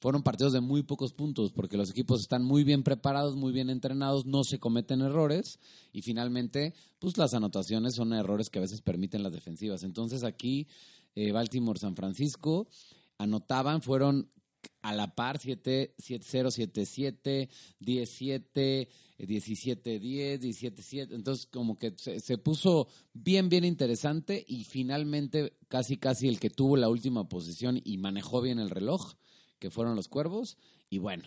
fueron 0.00 0.22
partidos 0.22 0.52
de 0.52 0.60
muy 0.60 0.82
pocos 0.82 1.12
puntos, 1.12 1.52
porque 1.52 1.76
los 1.76 1.90
equipos 1.90 2.20
están 2.20 2.44
muy 2.44 2.64
bien 2.64 2.82
preparados, 2.82 3.36
muy 3.36 3.52
bien 3.52 3.68
entrenados, 3.68 4.26
no 4.26 4.44
se 4.44 4.58
cometen 4.58 5.02
errores 5.02 5.58
y 5.92 6.02
finalmente, 6.02 6.74
pues 6.98 7.16
las 7.18 7.34
anotaciones 7.34 7.94
son 7.94 8.12
errores 8.12 8.48
que 8.48 8.58
a 8.58 8.62
veces 8.62 8.80
permiten 8.80 9.22
las 9.22 9.32
defensivas. 9.32 9.82
Entonces 9.82 10.24
aquí 10.24 10.66
eh, 11.14 11.32
Baltimore, 11.32 11.78
San 11.78 11.96
Francisco 11.96 12.68
anotaban, 13.18 13.82
fueron 13.82 14.30
a 14.82 14.94
la 14.94 15.14
par 15.14 15.38
7 15.38 15.94
7-0, 15.98 16.70
7-7, 16.72 17.48
17, 17.80 18.88
17-10, 19.26 20.40
17-7. 20.40 21.08
Entonces, 21.14 21.46
como 21.46 21.78
que 21.78 21.94
se, 21.96 22.20
se 22.20 22.38
puso 22.38 22.88
bien, 23.14 23.48
bien 23.48 23.64
interesante 23.64 24.44
y 24.46 24.64
finalmente 24.64 25.56
casi, 25.68 25.96
casi 25.96 26.28
el 26.28 26.38
que 26.40 26.50
tuvo 26.50 26.76
la 26.76 26.88
última 26.88 27.28
posición 27.28 27.80
y 27.82 27.98
manejó 27.98 28.40
bien 28.40 28.58
el 28.58 28.70
reloj, 28.70 29.14
que 29.58 29.70
fueron 29.70 29.96
los 29.96 30.08
cuervos. 30.08 30.56
Y 30.88 30.98
bueno, 30.98 31.24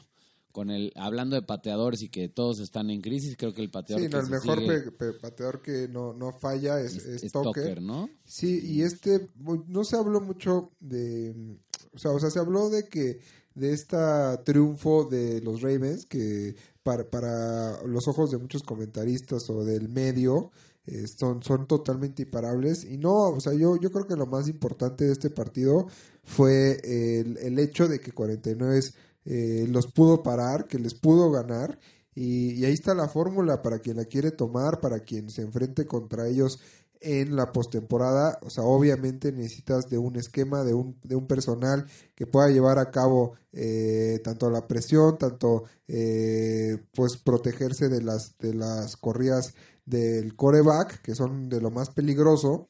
con 0.51 0.69
el 0.69 0.91
hablando 0.95 1.35
de 1.35 1.41
pateadores 1.43 2.01
y 2.01 2.09
que 2.09 2.27
todos 2.29 2.59
están 2.59 2.89
en 2.89 3.01
crisis, 3.01 3.35
creo 3.37 3.53
que 3.53 3.61
el 3.61 3.69
pateador 3.71 4.03
Sí, 4.03 4.09
que 4.09 4.15
no, 4.15 4.19
el 4.21 4.25
se 4.25 4.31
mejor 4.31 4.59
sigue 4.59 4.79
pe- 4.81 4.91
pe- 4.91 5.13
pateador 5.13 5.61
que 5.61 5.87
no, 5.87 6.13
no 6.13 6.31
falla 6.33 6.79
es, 6.81 6.95
es, 6.95 7.05
es 7.05 7.23
es 7.23 7.31
Tucker. 7.31 7.53
Tucker, 7.63 7.81
¿no? 7.81 8.09
Sí, 8.25 8.59
y 8.63 8.81
este, 8.81 9.29
no 9.67 9.83
se 9.83 9.95
habló 9.97 10.19
mucho 10.21 10.71
de, 10.79 11.57
o 11.93 11.97
sea, 11.99 12.11
o 12.11 12.19
sea, 12.19 12.29
se 12.29 12.39
habló 12.39 12.69
de 12.69 12.87
que, 12.89 13.19
de 13.53 13.73
esta 13.73 14.43
triunfo 14.45 15.05
de 15.05 15.41
los 15.41 15.61
Ravens, 15.61 16.05
que 16.05 16.55
para, 16.83 17.09
para 17.09 17.81
los 17.83 18.07
ojos 18.07 18.31
de 18.31 18.37
muchos 18.37 18.63
comentaristas 18.63 19.49
o 19.49 19.63
del 19.63 19.89
medio, 19.89 20.51
eh, 20.85 21.05
son, 21.07 21.43
son 21.43 21.67
totalmente 21.67 22.23
imparables. 22.23 22.83
Y 22.85 22.97
no, 22.97 23.29
o 23.29 23.39
sea, 23.39 23.53
yo, 23.53 23.77
yo 23.77 23.91
creo 23.91 24.07
que 24.07 24.15
lo 24.15 24.25
más 24.25 24.47
importante 24.47 25.05
de 25.05 25.11
este 25.13 25.29
partido 25.29 25.87
fue 26.23 26.79
el, 26.83 27.37
el 27.37 27.59
hecho 27.59 27.87
de 27.87 27.99
que 27.99 28.11
49 28.11 28.81
eh, 29.25 29.65
los 29.69 29.87
pudo 29.87 30.23
parar, 30.23 30.67
que 30.67 30.79
les 30.79 30.93
pudo 30.93 31.31
ganar. 31.31 31.79
Y, 32.13 32.53
y 32.55 32.65
ahí 32.65 32.73
está 32.73 32.93
la 32.93 33.07
fórmula 33.07 33.61
para 33.61 33.79
quien 33.79 33.97
la 33.97 34.05
quiere 34.05 34.31
tomar, 34.31 34.79
para 34.81 34.99
quien 34.99 35.29
se 35.29 35.43
enfrente 35.43 35.85
contra 35.85 36.27
ellos 36.27 36.59
en 37.01 37.35
la 37.35 37.51
postemporada. 37.51 38.39
O 38.43 38.49
sea, 38.49 38.63
obviamente 38.63 39.31
necesitas 39.31 39.89
de 39.89 39.97
un 39.97 40.15
esquema, 40.15 40.63
de 40.63 40.73
un, 40.73 40.97
de 41.03 41.15
un 41.15 41.27
personal 41.27 41.85
que 42.15 42.27
pueda 42.27 42.49
llevar 42.49 42.79
a 42.79 42.91
cabo 42.91 43.33
eh, 43.51 44.19
tanto 44.23 44.49
la 44.49 44.67
presión, 44.67 45.17
tanto 45.17 45.63
eh, 45.87 46.77
pues 46.93 47.17
protegerse 47.17 47.89
de 47.89 48.01
las, 48.01 48.37
de 48.37 48.53
las 48.53 48.95
corridas 48.95 49.53
del 49.85 50.35
coreback, 50.35 51.01
que 51.01 51.15
son 51.15 51.49
de 51.49 51.59
lo 51.59 51.71
más 51.71 51.89
peligroso. 51.89 52.69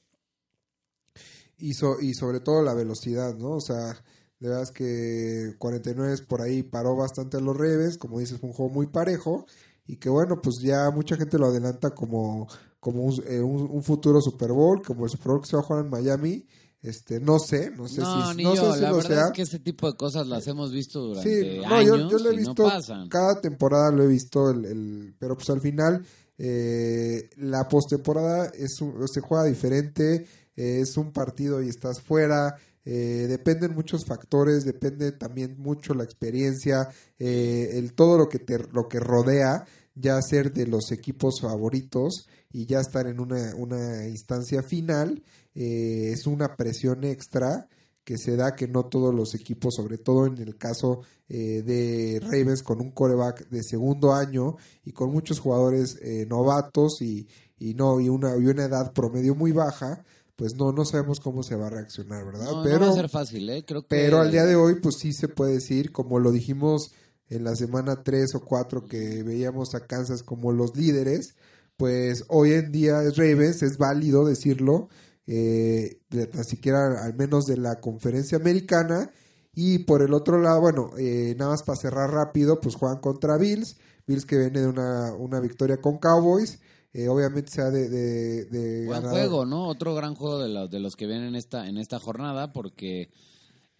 Y, 1.58 1.72
y 1.72 2.14
sobre 2.16 2.40
todo 2.40 2.64
la 2.64 2.74
velocidad, 2.74 3.36
¿no? 3.36 3.52
O 3.52 3.62
sea, 3.62 3.94
de 4.40 4.50
verdad 4.50 4.70
que 4.70 5.54
49 5.60 6.24
por 6.28 6.42
ahí 6.42 6.64
paró 6.64 6.96
bastante 6.96 7.38
a 7.38 7.42
los 7.42 7.56
Ravens, 7.56 7.98
como 7.98 8.18
dices, 8.20 8.40
fue 8.40 8.50
un 8.50 8.56
juego 8.56 8.74
muy 8.74 8.88
parejo 8.88 9.46
y 9.86 9.98
que 9.98 10.10
bueno, 10.10 10.42
pues 10.42 10.60
ya 10.62 10.90
mucha 10.90 11.16
gente 11.18 11.38
lo 11.38 11.48
adelanta 11.48 11.92
como, 11.92 12.48
como 12.82 13.04
un, 13.04 13.14
eh, 13.26 13.82
futuro 13.82 14.20
Super 14.20 14.52
Bowl, 14.52 14.82
como 14.86 15.06
el 15.06 15.10
Super 15.12 15.28
Bowl 15.28 15.42
que 15.42 15.48
se 15.48 15.56
va 15.56 15.62
a 15.62 15.66
jugar 15.66 15.86
en 15.86 15.90
Miami. 15.90 16.46
Este, 16.82 17.20
no 17.20 17.38
sé, 17.38 17.70
no 17.70 17.88
sé 17.88 18.02
no, 18.02 18.32
si, 18.32 18.38
ni 18.38 18.44
no 18.44 18.56
yo. 18.56 18.72
sé 18.72 18.78
si 18.80 18.84
la 18.84 18.90
lo 18.90 18.96
verdad 18.98 19.10
sea. 19.10 19.26
es 19.28 19.32
que 19.34 19.42
ese 19.44 19.60
tipo 19.60 19.90
de 19.90 19.96
cosas 19.96 20.26
las 20.28 20.48
hemos 20.48 20.72
visto 20.74 21.00
durante 21.00 21.30
Sí, 21.30 21.60
no, 21.64 21.76
años 21.76 21.86
yo, 22.00 22.10
yo 22.10 22.18
lo 22.18 22.32
he 22.32 22.36
visto, 22.36 22.64
no 22.68 23.08
cada 23.08 23.40
temporada 23.40 23.92
lo 23.92 24.02
he 24.04 24.08
visto, 24.08 24.50
el, 24.50 24.66
el- 24.66 25.16
pero 25.20 25.36
pues 25.36 25.48
al 25.52 25.62
final 25.62 26.04
eh, 26.40 27.30
la 27.38 27.68
postemporada 27.68 28.48
es 28.58 28.82
un- 28.82 29.08
se 29.08 29.22
juega 29.22 29.44
diferente, 29.46 30.26
eh, 30.56 30.80
es 30.82 30.98
un 30.98 31.12
partido 31.12 31.62
y 31.62 31.70
estás 31.70 32.02
fuera, 32.02 32.56
eh, 32.84 33.28
dependen 33.30 33.76
muchos 33.76 34.04
factores, 34.06 34.66
depende 34.66 35.12
también 35.12 35.56
mucho 35.60 35.94
la 35.94 36.04
experiencia, 36.04 36.90
eh, 37.20 37.70
el 37.74 37.94
todo 37.94 38.18
lo 38.18 38.28
que 38.28 38.40
te 38.40 38.58
lo 38.72 38.88
que 38.90 39.00
rodea, 39.00 39.66
ya 39.94 40.20
ser 40.22 40.52
de 40.52 40.66
los 40.66 40.92
equipos 40.92 41.42
favoritos 41.42 42.28
y 42.54 42.66
ya 42.66 42.80
estar 42.80 43.08
en 43.08 43.20
una, 43.20 43.56
una 43.56 44.08
instancia 44.08 44.64
final, 44.64 45.24
eh, 45.56 46.12
es 46.14 46.28
una 46.28 46.56
presión 46.56 47.04
extra 47.04 47.68
que 48.04 48.18
se 48.18 48.36
da 48.36 48.56
que 48.56 48.68
no 48.68 48.86
todos 48.86 49.14
los 49.14 49.36
equipos, 49.36 49.76
sobre 49.76 49.98
todo 49.98 50.26
en 50.26 50.38
el 50.40 50.58
caso 50.58 51.02
eh, 51.30 51.62
de 51.62 52.20
Ravens 52.22 52.64
con 52.64 52.82
un 52.82 52.92
coreback 52.92 53.48
de 53.50 53.64
segundo 53.64 54.14
año 54.14 54.58
y 54.84 54.92
con 54.92 55.12
muchos 55.12 55.40
jugadores 55.40 55.98
eh, 56.02 56.26
novatos 56.28 57.02
y, 57.02 57.28
y 57.60 57.74
no 57.76 58.00
y 58.00 58.10
una, 58.10 58.36
y 58.38 58.48
una 58.48 58.66
edad 58.66 58.92
promedio 58.94 59.36
muy 59.36 59.52
baja, 59.52 60.04
pues 60.36 60.56
no 60.56 60.72
no 60.72 60.84
sabemos 60.84 61.20
cómo 61.20 61.44
se 61.44 61.56
va 61.56 61.68
a 61.68 61.70
reaccionar, 61.70 62.26
¿verdad? 62.26 62.46
No, 62.46 62.58
no 62.58 62.64
pero 62.64 62.80
va 62.80 62.92
a 62.92 62.96
ser 62.96 63.10
fácil, 63.10 63.50
¿eh? 63.50 63.64
Creo 63.66 63.84
que... 63.84 63.88
pero 63.90 64.20
al 64.20 64.32
día 64.32 64.46
de 64.46 64.56
hoy, 64.56 64.80
pues 64.82 64.96
sí 64.98 65.14
se 65.14 65.28
puede 65.28 65.54
decir, 65.54 65.92
como 65.92 66.20
lo 66.20 66.32
dijimos 66.32 66.92
en 67.30 67.44
la 67.44 67.56
semana 67.56 68.04
3 68.04 68.36
o 68.36 68.42
4 68.42 68.86
que 68.86 69.24
veíamos 69.24 69.74
a 69.76 69.86
Kansas 69.86 70.24
como 70.24 70.52
los 70.52 70.76
líderes, 70.76 71.36
pues 71.82 72.26
hoy 72.28 72.52
en 72.54 72.72
día 72.72 73.02
es 73.02 73.18
Ravens, 73.18 73.64
es 73.64 73.80
válido 73.80 74.24
decirlo, 74.24 74.88
eh, 75.26 76.00
de- 76.12 76.28
tan 76.28 76.44
siquiera 76.44 77.04
al 77.04 77.16
menos 77.16 77.48
de 77.48 77.58
la 77.58 77.80
conferencia 77.80 78.38
americana. 78.38 79.10
Y 79.56 79.80
por 79.80 80.04
el 80.04 80.14
otro 80.14 80.40
lado, 80.40 80.62
bueno, 80.62 80.92
eh, 81.00 81.36
nada 81.40 81.52
más 81.52 81.64
para 81.64 81.76
cerrar 81.80 82.12
rápido, 82.12 82.62
pues 82.62 82.76
juegan 82.76 83.00
contra 83.00 83.38
Bills, 83.38 83.78
Bills 84.06 84.26
que 84.28 84.38
viene 84.38 84.62
de 84.62 84.68
una, 84.68 85.14
una 85.16 85.40
victoria 85.40 85.78
con 85.82 85.98
Cowboys, 85.98 86.60
eh, 86.94 87.08
obviamente 87.08 87.52
sea 87.52 87.72
de, 87.72 87.90
de, 87.90 88.46
de 88.46 88.86
Buen 88.86 89.00
ganador. 89.02 89.12
juego, 89.20 89.46
¿no? 89.48 89.68
Otro 89.68 89.96
gran 89.96 90.14
juego 90.14 90.40
de 90.40 90.50
los, 90.50 90.70
de 90.70 90.80
los 90.80 90.96
que 90.96 91.08
vienen 91.08 91.30
en 91.30 91.36
esta, 91.36 91.68
en 91.68 91.78
esta 91.80 92.00
jornada, 92.00 92.54
porque 92.54 93.10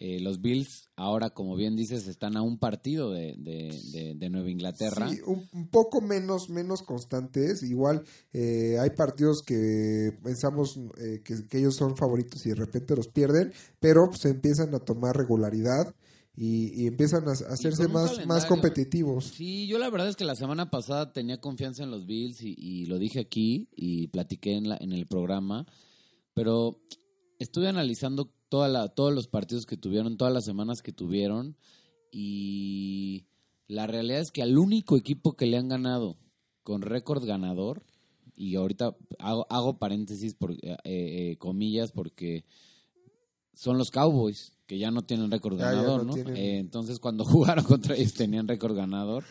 eh, 0.04 0.18
los 0.18 0.40
Bills, 0.40 0.90
ahora, 0.96 1.30
como 1.30 1.54
bien 1.54 1.76
dices, 1.76 2.08
están 2.08 2.36
a 2.36 2.42
un 2.42 2.58
partido 2.58 3.12
de, 3.12 3.36
de, 3.38 3.70
de- 3.92 4.14
de 4.16 4.30
Nueva 4.30 4.50
Inglaterra. 4.50 5.08
Sí, 5.08 5.20
un, 5.24 5.48
un 5.52 5.68
poco 5.68 6.00
menos, 6.00 6.50
menos 6.50 6.82
constantes. 6.82 7.62
Igual 7.62 8.02
eh, 8.32 8.78
hay 8.80 8.90
partidos 8.90 9.42
que 9.42 10.10
pensamos 10.24 10.76
eh, 10.98 11.20
que, 11.24 11.46
que 11.48 11.58
ellos 11.58 11.76
son 11.76 11.96
favoritos 11.96 12.44
y 12.46 12.48
de 12.48 12.56
repente 12.56 12.96
los 12.96 13.06
pierden, 13.06 13.52
pero 13.78 14.08
pues, 14.08 14.24
empiezan 14.24 14.74
a 14.74 14.80
tomar 14.80 15.16
regularidad 15.16 15.94
y, 16.34 16.82
y 16.82 16.86
empiezan 16.88 17.28
a, 17.28 17.32
a 17.32 17.52
hacerse 17.54 17.86
más, 17.86 18.26
más 18.26 18.46
competitivos. 18.46 19.26
Sí, 19.36 19.68
yo 19.68 19.78
la 19.78 19.88
verdad 19.88 20.08
es 20.08 20.16
que 20.16 20.24
la 20.24 20.34
semana 20.34 20.68
pasada 20.68 21.12
tenía 21.12 21.40
confianza 21.40 21.84
en 21.84 21.92
los 21.92 22.06
Bills 22.06 22.42
y, 22.42 22.56
y 22.58 22.86
lo 22.86 22.98
dije 22.98 23.20
aquí 23.20 23.68
y 23.76 24.08
platiqué 24.08 24.56
en, 24.56 24.68
la, 24.68 24.76
en 24.80 24.92
el 24.92 25.06
programa, 25.06 25.64
pero 26.34 26.80
estuve 27.38 27.68
analizando 27.68 28.32
toda 28.52 28.68
la, 28.68 28.88
todos 28.88 29.14
los 29.14 29.28
partidos 29.28 29.64
que 29.64 29.78
tuvieron, 29.78 30.18
todas 30.18 30.34
las 30.34 30.44
semanas 30.44 30.82
que 30.82 30.92
tuvieron 30.92 31.56
y 32.10 33.24
la 33.66 33.86
realidad 33.86 34.20
es 34.20 34.30
que 34.30 34.42
al 34.42 34.58
único 34.58 34.98
equipo 34.98 35.38
que 35.38 35.46
le 35.46 35.56
han 35.56 35.68
ganado 35.70 36.18
con 36.62 36.82
récord 36.82 37.24
ganador, 37.24 37.82
y 38.36 38.56
ahorita 38.56 38.94
hago, 39.18 39.46
hago 39.48 39.78
paréntesis, 39.78 40.34
por, 40.34 40.52
eh, 40.52 40.76
eh, 40.84 41.36
comillas, 41.38 41.92
porque 41.92 42.44
son 43.54 43.78
los 43.78 43.90
Cowboys, 43.90 44.52
que 44.66 44.76
ya 44.76 44.90
no 44.90 45.00
tienen 45.00 45.30
récord 45.30 45.58
Ya, 45.58 45.70
ya 45.70 45.70
ganador, 45.70 46.00
no 46.04 46.08
¿no? 46.08 46.12
tienen. 46.12 46.36
Eh, 46.36 46.58
entonces, 46.58 46.98
cuando 46.98 47.24
jugaron 47.24 47.64
contra 47.64 47.96
ellos 47.96 48.12
tenían 48.12 48.48
récord 48.48 48.76
ganador, 48.76 49.24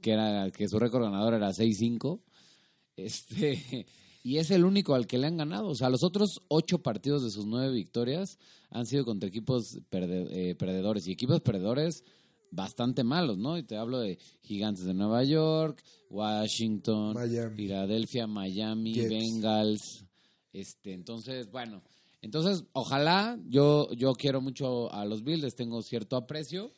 que 0.00 0.12
era 0.12 0.50
que 0.50 0.70
su 0.70 0.78
récord 0.78 1.02
ganador 1.02 1.34
era 1.34 1.50
6-5. 1.52 2.18
Este, 2.96 3.86
y 4.24 4.38
es 4.38 4.50
el 4.50 4.64
único 4.64 4.94
al 4.96 5.06
que 5.06 5.18
le 5.18 5.28
han 5.28 5.36
ganado. 5.36 5.68
O 5.68 5.74
sea, 5.76 5.88
los 5.90 6.02
otros 6.02 6.40
ocho 6.48 6.78
partidos 6.78 7.22
de 7.22 7.30
sus 7.30 7.46
nueve 7.46 7.72
victorias 7.72 8.38
han 8.70 8.86
sido 8.86 9.04
contra 9.04 9.28
equipos 9.28 9.78
perde- 9.90 10.26
eh, 10.32 10.54
perdedores. 10.56 11.06
Y 11.06 11.12
equipos 11.12 11.40
perdedores 11.42 12.02
bastante 12.50 13.04
malos, 13.04 13.36
¿no? 13.38 13.58
Y 13.58 13.62
te 13.64 13.76
hablo 13.76 13.98
de 14.00 14.18
Gigantes 14.42 14.84
de 14.86 14.94
Nueva 14.94 15.22
York, 15.24 15.82
Washington. 16.10 17.14
Filadelfia, 17.54 18.26
Miami. 18.26 18.94
Bengals. 19.08 20.04
Este, 20.52 20.92
entonces, 20.94 21.50
bueno, 21.50 21.82
entonces 22.22 22.64
ojalá 22.72 23.38
yo 23.48 23.92
yo 23.92 24.12
quiero 24.14 24.40
mucho 24.40 24.90
a 24.92 25.04
los 25.04 25.22
Bills, 25.22 25.42
les 25.42 25.54
tengo 25.54 25.82
cierto 25.82 26.16
aprecio 26.16 26.70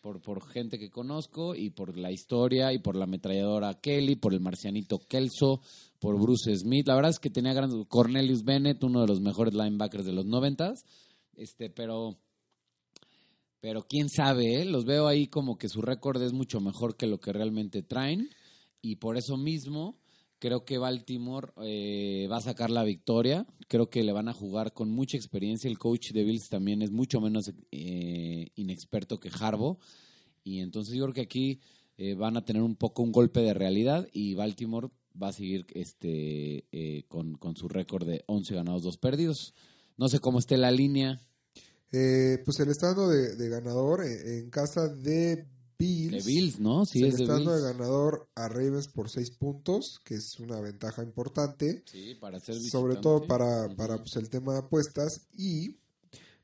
por 0.00 0.20
por 0.22 0.46
gente 0.46 0.78
que 0.78 0.88
conozco 0.90 1.54
y 1.54 1.70
por 1.70 1.96
la 1.96 2.12
historia 2.12 2.72
y 2.72 2.78
por 2.78 2.94
la 2.94 3.04
ametralladora 3.04 3.74
Kelly, 3.74 4.16
por 4.16 4.32
el 4.34 4.40
marcianito 4.40 4.98
Kelso, 5.00 5.60
por 6.04 6.20
Bruce 6.20 6.54
Smith. 6.54 6.86
La 6.86 6.96
verdad 6.96 7.12
es 7.12 7.18
que 7.18 7.30
tenía 7.30 7.54
grandes 7.54 7.86
Cornelius 7.88 8.44
Bennett, 8.44 8.84
uno 8.84 9.00
de 9.00 9.06
los 9.06 9.22
mejores 9.22 9.54
linebackers 9.54 10.04
de 10.04 10.12
los 10.12 10.26
noventas. 10.26 10.84
Este, 11.34 11.70
pero 11.70 12.18
pero 13.60 13.86
quién 13.88 14.10
sabe, 14.10 14.60
¿eh? 14.60 14.64
los 14.66 14.84
veo 14.84 15.06
ahí 15.06 15.28
como 15.28 15.56
que 15.56 15.70
su 15.70 15.80
récord 15.80 16.20
es 16.20 16.34
mucho 16.34 16.60
mejor 16.60 16.98
que 16.98 17.06
lo 17.06 17.20
que 17.20 17.32
realmente 17.32 17.82
traen 17.82 18.28
y 18.82 18.96
por 18.96 19.16
eso 19.16 19.38
mismo 19.38 19.98
creo 20.38 20.66
que 20.66 20.76
Baltimore 20.76 21.52
eh, 21.62 22.28
va 22.30 22.36
a 22.36 22.42
sacar 22.42 22.68
la 22.68 22.84
victoria. 22.84 23.46
Creo 23.66 23.88
que 23.88 24.04
le 24.04 24.12
van 24.12 24.28
a 24.28 24.34
jugar 24.34 24.74
con 24.74 24.90
mucha 24.90 25.16
experiencia. 25.16 25.70
El 25.70 25.78
coach 25.78 26.10
de 26.12 26.22
Bills 26.22 26.50
también 26.50 26.82
es 26.82 26.90
mucho 26.90 27.18
menos 27.22 27.50
eh, 27.70 28.48
inexperto 28.56 29.18
que 29.18 29.30
Harbo. 29.40 29.78
Y 30.42 30.60
entonces 30.60 30.94
yo 30.94 31.04
creo 31.04 31.14
que 31.14 31.22
aquí 31.22 31.60
eh, 31.96 32.12
van 32.14 32.36
a 32.36 32.44
tener 32.44 32.60
un 32.60 32.76
poco 32.76 33.02
un 33.02 33.10
golpe 33.10 33.40
de 33.40 33.54
realidad 33.54 34.06
y 34.12 34.34
Baltimore 34.34 34.90
va 35.20 35.28
a 35.28 35.32
seguir 35.32 35.66
este 35.74 36.66
eh, 36.72 37.04
con, 37.08 37.36
con 37.36 37.56
su 37.56 37.68
récord 37.68 38.06
de 38.06 38.24
11 38.26 38.54
ganados, 38.54 38.82
2 38.82 38.96
perdidos. 38.98 39.54
No 39.96 40.08
sé 40.08 40.18
cómo 40.18 40.38
esté 40.38 40.56
la 40.56 40.70
línea 40.70 41.20
Eh, 41.92 42.42
pues 42.44 42.58
el 42.58 42.70
estado 42.70 43.08
de, 43.08 43.36
de 43.36 43.48
ganador 43.48 44.04
eh, 44.04 44.38
en 44.38 44.50
casa 44.50 44.88
de 44.88 45.46
Bills. 45.78 46.24
de 46.24 46.32
Bills, 46.32 46.60
¿no? 46.60 46.84
Sí, 46.84 47.04
es 47.04 47.16
de 47.16 47.22
está 47.22 47.34
dando 47.34 47.54
de 47.54 47.62
ganador 47.62 48.28
a 48.34 48.48
Ravens 48.48 48.88
por 48.88 49.10
seis 49.10 49.30
puntos, 49.30 50.00
que 50.04 50.14
es 50.16 50.38
una 50.40 50.60
ventaja 50.60 51.02
importante. 51.02 51.84
Sí, 51.86 52.16
para 52.20 52.40
ser 52.40 52.56
sobre 52.60 52.96
todo 52.96 53.26
para, 53.26 53.68
para 53.76 53.98
pues, 53.98 54.16
el 54.16 54.28
tema 54.28 54.54
de 54.54 54.60
apuestas 54.60 55.28
y 55.36 55.70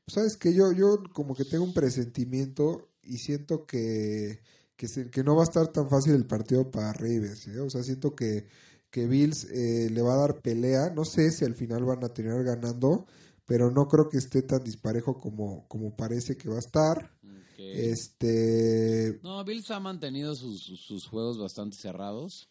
pues, 0.05 0.13
sabes 0.13 0.37
que 0.37 0.53
yo 0.53 0.71
yo 0.71 1.03
como 1.13 1.35
que 1.35 1.45
tengo 1.45 1.63
un 1.63 1.73
presentimiento 1.73 2.89
y 3.03 3.17
siento 3.17 3.65
que 3.65 4.39
que, 4.81 4.87
se- 4.87 5.09
que 5.11 5.23
no 5.23 5.35
va 5.35 5.43
a 5.43 5.49
estar 5.51 5.67
tan 5.67 5.87
fácil 5.89 6.13
el 6.15 6.25
partido 6.25 6.71
para 6.71 6.91
Ravens 6.93 7.47
¿eh? 7.47 7.59
o 7.59 7.69
sea 7.69 7.83
siento 7.83 8.15
que 8.15 8.47
que 8.89 9.05
Bills 9.07 9.45
eh, 9.51 9.89
le 9.91 10.01
va 10.01 10.13
a 10.15 10.17
dar 10.17 10.41
pelea 10.41 10.89
no 10.89 11.05
sé 11.05 11.31
si 11.31 11.45
al 11.45 11.53
final 11.55 11.85
van 11.85 12.03
a 12.03 12.09
terminar 12.09 12.43
ganando 12.43 13.05
pero 13.45 13.69
no 13.69 13.87
creo 13.87 14.09
que 14.09 14.17
esté 14.17 14.41
tan 14.41 14.63
disparejo 14.63 15.19
como 15.19 15.67
como 15.67 15.95
parece 15.95 16.35
que 16.35 16.49
va 16.49 16.55
a 16.57 16.65
estar 16.67 17.11
este 17.73 19.19
No, 19.23 19.43
Bills 19.45 19.69
ha 19.71 19.79
mantenido 19.79 20.35
sus, 20.35 20.61
sus- 20.63 20.81
sus 20.81 21.05
juegos 21.07 21.37
bastante 21.37 21.77
cerrados. 21.77 22.49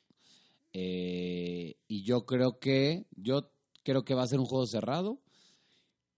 Eh, 0.73 1.75
y 1.88 2.05
yo 2.05 2.25
creo 2.27 2.61
que, 2.61 3.07
yo 3.16 3.51
creo 3.83 4.05
que 4.05 4.14
va 4.14 4.23
a 4.23 4.27
ser 4.29 4.38
un 4.38 4.47
juego 4.47 4.66
cerrado. 4.66 5.19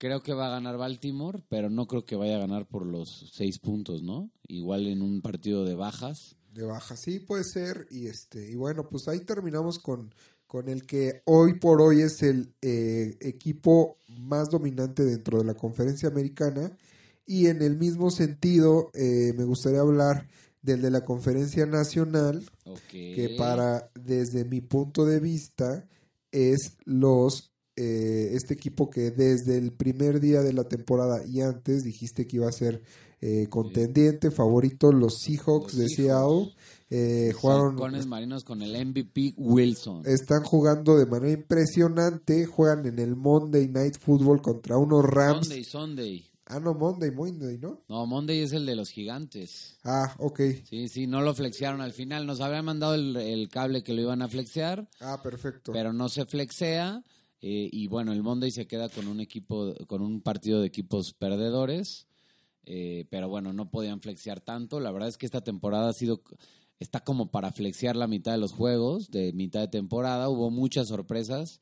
Creo 0.02 0.20
que 0.20 0.34
va 0.34 0.48
a 0.48 0.50
ganar 0.50 0.78
Baltimore, 0.78 1.44
pero 1.48 1.70
no 1.70 1.86
creo 1.86 2.04
que 2.04 2.16
vaya 2.16 2.34
a 2.34 2.40
ganar 2.40 2.66
por 2.66 2.84
los 2.84 3.30
seis 3.32 3.60
puntos, 3.60 4.02
¿no? 4.02 4.32
Igual 4.48 4.88
en 4.88 5.00
un 5.00 5.22
partido 5.22 5.64
de 5.64 5.76
bajas. 5.76 6.34
de 6.52 6.64
baja, 6.64 6.96
sí 6.96 7.20
puede 7.20 7.44
ser 7.44 7.86
y 7.88 8.08
este 8.08 8.50
y 8.50 8.56
bueno 8.56 8.88
pues 8.88 9.06
ahí 9.06 9.20
terminamos 9.20 9.78
con 9.78 10.12
con 10.48 10.68
el 10.68 10.86
que 10.86 11.22
hoy 11.24 11.60
por 11.60 11.80
hoy 11.80 12.00
es 12.00 12.20
el 12.24 12.52
eh, 12.62 13.16
equipo 13.20 13.96
más 14.08 14.50
dominante 14.50 15.04
dentro 15.04 15.38
de 15.38 15.44
la 15.44 15.54
conferencia 15.54 16.08
americana 16.08 16.76
y 17.24 17.46
en 17.46 17.62
el 17.62 17.78
mismo 17.78 18.10
sentido 18.10 18.90
eh, 18.94 19.32
me 19.36 19.44
gustaría 19.44 19.82
hablar 19.82 20.26
del 20.62 20.82
de 20.82 20.90
la 20.90 21.04
conferencia 21.04 21.64
nacional 21.64 22.44
que 22.90 23.36
para 23.38 23.88
desde 23.94 24.44
mi 24.44 24.62
punto 24.62 25.04
de 25.04 25.20
vista 25.20 25.88
es 26.32 26.76
los 26.86 27.51
eh, 27.76 28.30
este 28.34 28.54
equipo 28.54 28.90
que 28.90 29.10
desde 29.10 29.56
el 29.58 29.72
primer 29.72 30.20
día 30.20 30.42
de 30.42 30.52
la 30.52 30.64
temporada 30.64 31.22
y 31.26 31.40
antes 31.40 31.84
dijiste 31.84 32.26
que 32.26 32.36
iba 32.36 32.48
a 32.48 32.52
ser 32.52 32.82
eh, 33.20 33.46
contendiente, 33.48 34.30
favorito, 34.30 34.92
los 34.92 35.18
Seahawks 35.22 35.74
Los 35.74 35.76
de. 35.76 35.88
Seattle. 35.88 36.54
Eh, 36.94 37.32
jugaron, 37.34 37.70
Halcones 37.74 38.06
marinos 38.06 38.44
con 38.44 38.60
el 38.60 38.72
MVP 38.86 39.34
Wilson. 39.38 40.02
están 40.04 40.42
jugando 40.42 40.96
de 40.98 41.06
manera 41.06 41.32
impresionante. 41.32 42.44
Juegan 42.46 42.84
en 42.86 42.98
el 42.98 43.16
Monday 43.16 43.68
Night 43.68 43.96
Football 43.98 44.42
contra 44.42 44.76
unos 44.76 45.04
Rams. 45.04 45.46
Sunday, 45.46 45.64
Sunday. 45.64 46.28
Ah, 46.46 46.60
no, 46.60 46.74
Monday, 46.74 47.10
Monday, 47.10 47.56
¿no? 47.56 47.80
No, 47.88 48.04
Monday 48.04 48.40
es 48.42 48.52
el 48.52 48.66
de 48.66 48.74
los 48.76 48.90
gigantes. 48.90 49.78
Ah, 49.84 50.14
ok. 50.18 50.40
Sí, 50.68 50.88
sí, 50.88 51.06
no 51.06 51.22
lo 51.22 51.32
flexearon 51.34 51.80
al 51.80 51.92
final. 51.92 52.26
Nos 52.26 52.40
habían 52.42 52.64
mandado 52.66 52.94
el, 52.94 53.16
el 53.16 53.48
cable 53.48 53.82
que 53.82 53.94
lo 53.94 54.02
iban 54.02 54.20
a 54.20 54.28
flexear, 54.28 54.86
Ah, 55.00 55.20
perfecto. 55.22 55.72
pero 55.72 55.94
no 55.94 56.10
se 56.10 56.26
flexea. 56.26 57.02
Eh, 57.42 57.68
y 57.72 57.88
bueno, 57.88 58.12
el 58.12 58.22
Monday 58.22 58.50
se 58.52 58.66
queda 58.66 58.88
con 58.88 59.08
un 59.08 59.20
equipo, 59.20 59.74
con 59.88 60.00
un 60.00 60.20
partido 60.22 60.60
de 60.60 60.66
equipos 60.68 61.12
perdedores. 61.12 62.06
eh, 62.64 63.06
pero 63.10 63.28
bueno, 63.28 63.52
no 63.52 63.68
podían 63.70 64.00
flexear 64.00 64.40
tanto. 64.40 64.78
La 64.78 64.92
verdad 64.92 65.08
es 65.08 65.16
que 65.18 65.26
esta 65.26 65.40
temporada 65.42 65.88
ha 65.88 65.92
sido, 65.92 66.22
está 66.78 67.00
como 67.00 67.32
para 67.32 67.50
flexear 67.50 67.96
la 67.96 68.06
mitad 68.06 68.30
de 68.32 68.38
los 68.38 68.52
juegos, 68.52 69.10
de 69.10 69.32
mitad 69.32 69.58
de 69.60 69.66
temporada. 69.68 70.28
Hubo 70.28 70.50
muchas 70.50 70.86
sorpresas. 70.88 71.60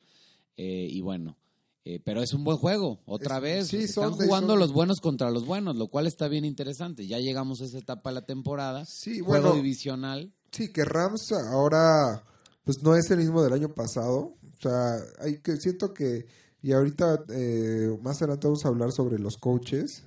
eh, 0.57 0.87
y 0.91 1.01
bueno, 1.01 1.37
eh, 1.85 1.99
pero 2.05 2.21
es 2.21 2.33
un 2.35 2.43
buen 2.43 2.57
juego. 2.57 2.99
Otra 3.05 3.37
Es- 3.37 3.41
vez, 3.41 3.67
sí, 3.69 3.77
están 3.77 4.11
Sunday, 4.11 4.27
jugando 4.27 4.49
Sunday. 4.53 4.67
los 4.67 4.73
buenos 4.73 5.01
contra 5.01 5.31
los 5.31 5.45
buenos, 5.47 5.75
lo 5.75 5.87
cual 5.87 6.05
está 6.05 6.27
bien 6.27 6.45
interesante. 6.45 7.07
Ya 7.07 7.17
llegamos 7.17 7.61
a 7.61 7.65
esa 7.65 7.79
etapa 7.79 8.11
de 8.11 8.15
la 8.15 8.25
temporada. 8.27 8.85
Sí, 8.85 9.21
juego 9.21 9.47
bueno. 9.47 9.55
divisional. 9.55 10.31
Sí, 10.51 10.71
que 10.71 10.85
Rams 10.85 11.31
ahora 11.31 12.23
pues 12.63 12.83
no 12.83 12.95
es 12.95 13.09
el 13.09 13.17
mismo 13.19 13.41
del 13.41 13.53
año 13.53 13.69
pasado. 13.73 14.35
O 14.63 14.69
sea, 14.69 14.97
hay 15.19 15.39
que 15.39 15.57
siento 15.57 15.93
que 15.93 16.27
y 16.61 16.73
ahorita 16.73 17.25
eh, 17.29 17.97
más 18.03 18.21
adelante 18.21 18.45
vamos 18.45 18.63
a 18.65 18.67
hablar 18.67 18.91
sobre 18.91 19.17
los 19.17 19.37
coaches. 19.37 20.03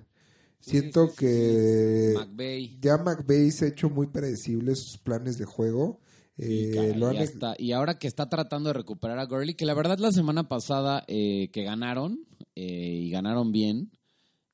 Siento 0.61 1.09
sí, 1.09 1.13
sí, 1.13 1.17
que 1.19 2.13
McVay. 2.15 2.79
ya 2.81 2.97
McVay 2.97 3.51
se 3.51 3.65
ha 3.65 3.69
hecho 3.69 3.91
muy 3.91 4.07
predecible 4.07 4.75
sus 4.77 4.97
planes 4.99 5.37
de 5.37 5.45
juego. 5.45 5.99
Y, 6.39 6.67
Eh, 6.67 6.71
caray, 6.73 6.95
lo 6.95 7.09
han- 7.09 7.15
ya 7.17 7.23
está. 7.23 7.55
Y 7.59 7.73
ahora 7.73 7.99
que 7.99 8.07
está 8.07 8.29
tratando 8.29 8.69
de 8.69 8.75
recuperar 8.75 9.19
a 9.19 9.27
Gurley, 9.27 9.55
que 9.55 9.67
la 9.67 9.75
verdad 9.75 9.99
la 9.99 10.13
semana 10.13 10.49
pasada 10.49 11.05
eh, 11.09 11.51
que 11.53 11.65
ganaron, 11.65 12.21
eh, 12.55 13.01
y 13.03 13.11
ganaron 13.11 13.51
bien, 13.53 13.91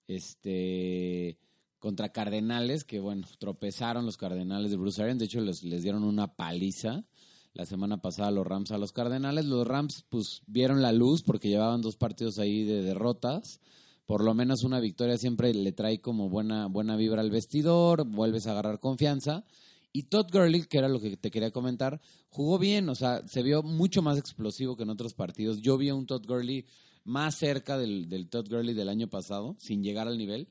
este 0.09 1.39
contra 1.79 2.11
Cardenales, 2.13 2.85
que 2.85 3.01
bueno, 3.01 3.27
tropezaron 3.39 4.05
los 4.05 4.17
Cardenales 4.19 4.71
de 4.71 4.77
Bruce 4.77 5.01
Arians, 5.03 5.19
de 5.19 5.25
hecho 5.27 5.41
les, 5.41 5.63
les 5.63 5.83
dieron 5.83 6.03
una 6.05 6.35
paliza 6.35 7.05
la 7.53 7.67
semana 7.67 8.01
pasada 8.01 8.31
los 8.31 8.47
Rams 8.47 8.71
a 8.71 8.79
los 8.79 8.93
Cardenales. 8.93 9.45
Los 9.45 9.67
Rams 9.67 10.05
pues 10.09 10.43
vieron 10.47 10.83
la 10.83 10.93
luz 10.93 11.23
porque 11.23 11.49
llevaban 11.49 11.83
dos 11.83 11.97
partidos 11.97 12.39
ahí 12.39 12.65
de 12.65 12.83
derrotas. 12.83 13.61
Por 14.07 14.25
lo 14.25 14.35
menos 14.35 14.65
una 14.65 14.81
victoria 14.81 15.19
siempre 15.19 15.55
le 15.55 15.73
trae 15.73 16.01
como 16.01 16.29
buena, 16.29 16.67
buena 16.67 16.97
vibra 16.97 17.21
al 17.21 17.31
vestidor, 17.31 18.05
vuelves 18.07 18.47
a 18.47 18.53
agarrar 18.53 18.81
confianza. 18.81 19.45
Y 19.93 20.05
Todd 20.05 20.27
Gurley, 20.33 20.65
que 20.67 20.79
era 20.79 20.89
lo 20.89 21.01
que 21.01 21.17
te 21.17 21.31
quería 21.31 21.51
comentar, 21.51 22.01
jugó 22.29 22.59
bien, 22.59 22.89
o 22.89 22.95
sea, 22.95 23.27
se 23.27 23.43
vio 23.43 23.63
mucho 23.63 24.03
más 24.03 24.19
explosivo 24.19 24.77
que 24.77 24.85
en 24.85 24.91
otros 24.91 25.15
partidos. 25.15 25.61
Yo 25.61 25.77
vi 25.79 25.89
a 25.89 25.95
un 25.95 26.07
Todd 26.07 26.25
Gurley 26.27 26.65
más 27.05 27.37
cerca 27.37 27.77
del, 27.77 28.09
del 28.09 28.29
Todd 28.29 28.49
Gurley 28.49 28.75
del 28.75 28.89
año 28.89 29.09
pasado, 29.09 29.57
sin 29.59 29.83
llegar 29.83 30.07
al 30.07 30.19
nivel. 30.19 30.49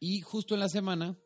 Y 0.00 0.20
justo 0.20 0.54
en 0.54 0.60
la 0.60 0.68
semana 0.68 1.16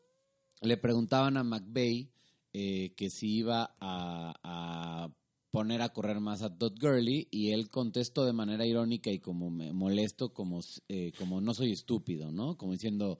le 0.61 0.77
preguntaban 0.77 1.37
a 1.37 1.43
McVay 1.43 2.11
eh, 2.59 2.95
que 2.97 3.11
si 3.11 3.37
iba 3.37 3.77
a, 3.81 5.11
poner 5.51 5.83
a 5.83 5.91
correr 5.91 6.21
más 6.21 6.41
a 6.41 6.57
Todd 6.57 6.73
Gurley 6.81 7.29
y 7.31 7.51
él 7.51 7.69
contestó 7.69 8.25
de 8.25 8.33
manera 8.33 8.65
irónica 8.65 9.11
y 9.11 9.19
como 9.19 9.51
me- 9.51 9.75
molesto, 9.75 10.33
como, 10.33 10.61
eh, 10.89 11.13
como 11.19 11.43
no 11.43 11.53
soy 11.53 11.73
estúpido, 11.73 12.33
¿no? 12.33 12.57
Como 12.57 12.73
diciendo, 12.73 13.19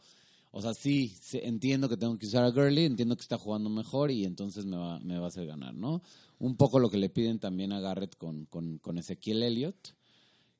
o 0.53 0.63
sea, 0.63 0.73
sí, 0.73 1.13
entiendo 1.35 1.89
que 1.91 1.99
tengo 1.99 2.17
que 2.19 2.27
usar 2.27 2.45
a 2.45 2.51
Gurley, 2.51 2.87
entiendo 2.87 3.15
que 3.17 3.23
está 3.23 3.37
jugando 3.37 3.69
mejor 3.69 4.11
y 4.11 4.25
entonces 4.25 4.65
me 4.65 4.79
va, 4.79 5.01
me 5.01 5.19
va 5.19 5.27
a 5.27 5.29
hacer 5.29 5.47
ganar, 5.47 5.75
¿no? 5.75 6.01
Un 6.39 6.57
poco 6.57 6.79
lo 6.79 6.89
que 6.89 6.97
le 6.99 7.11
piden 7.11 7.39
también 7.39 7.73
a 7.73 7.81
Garrett 7.81 8.17
con, 8.17 8.47
con, 8.47 8.79
con 8.79 8.97
Ezequiel 8.97 9.43
Elliott 9.43 9.95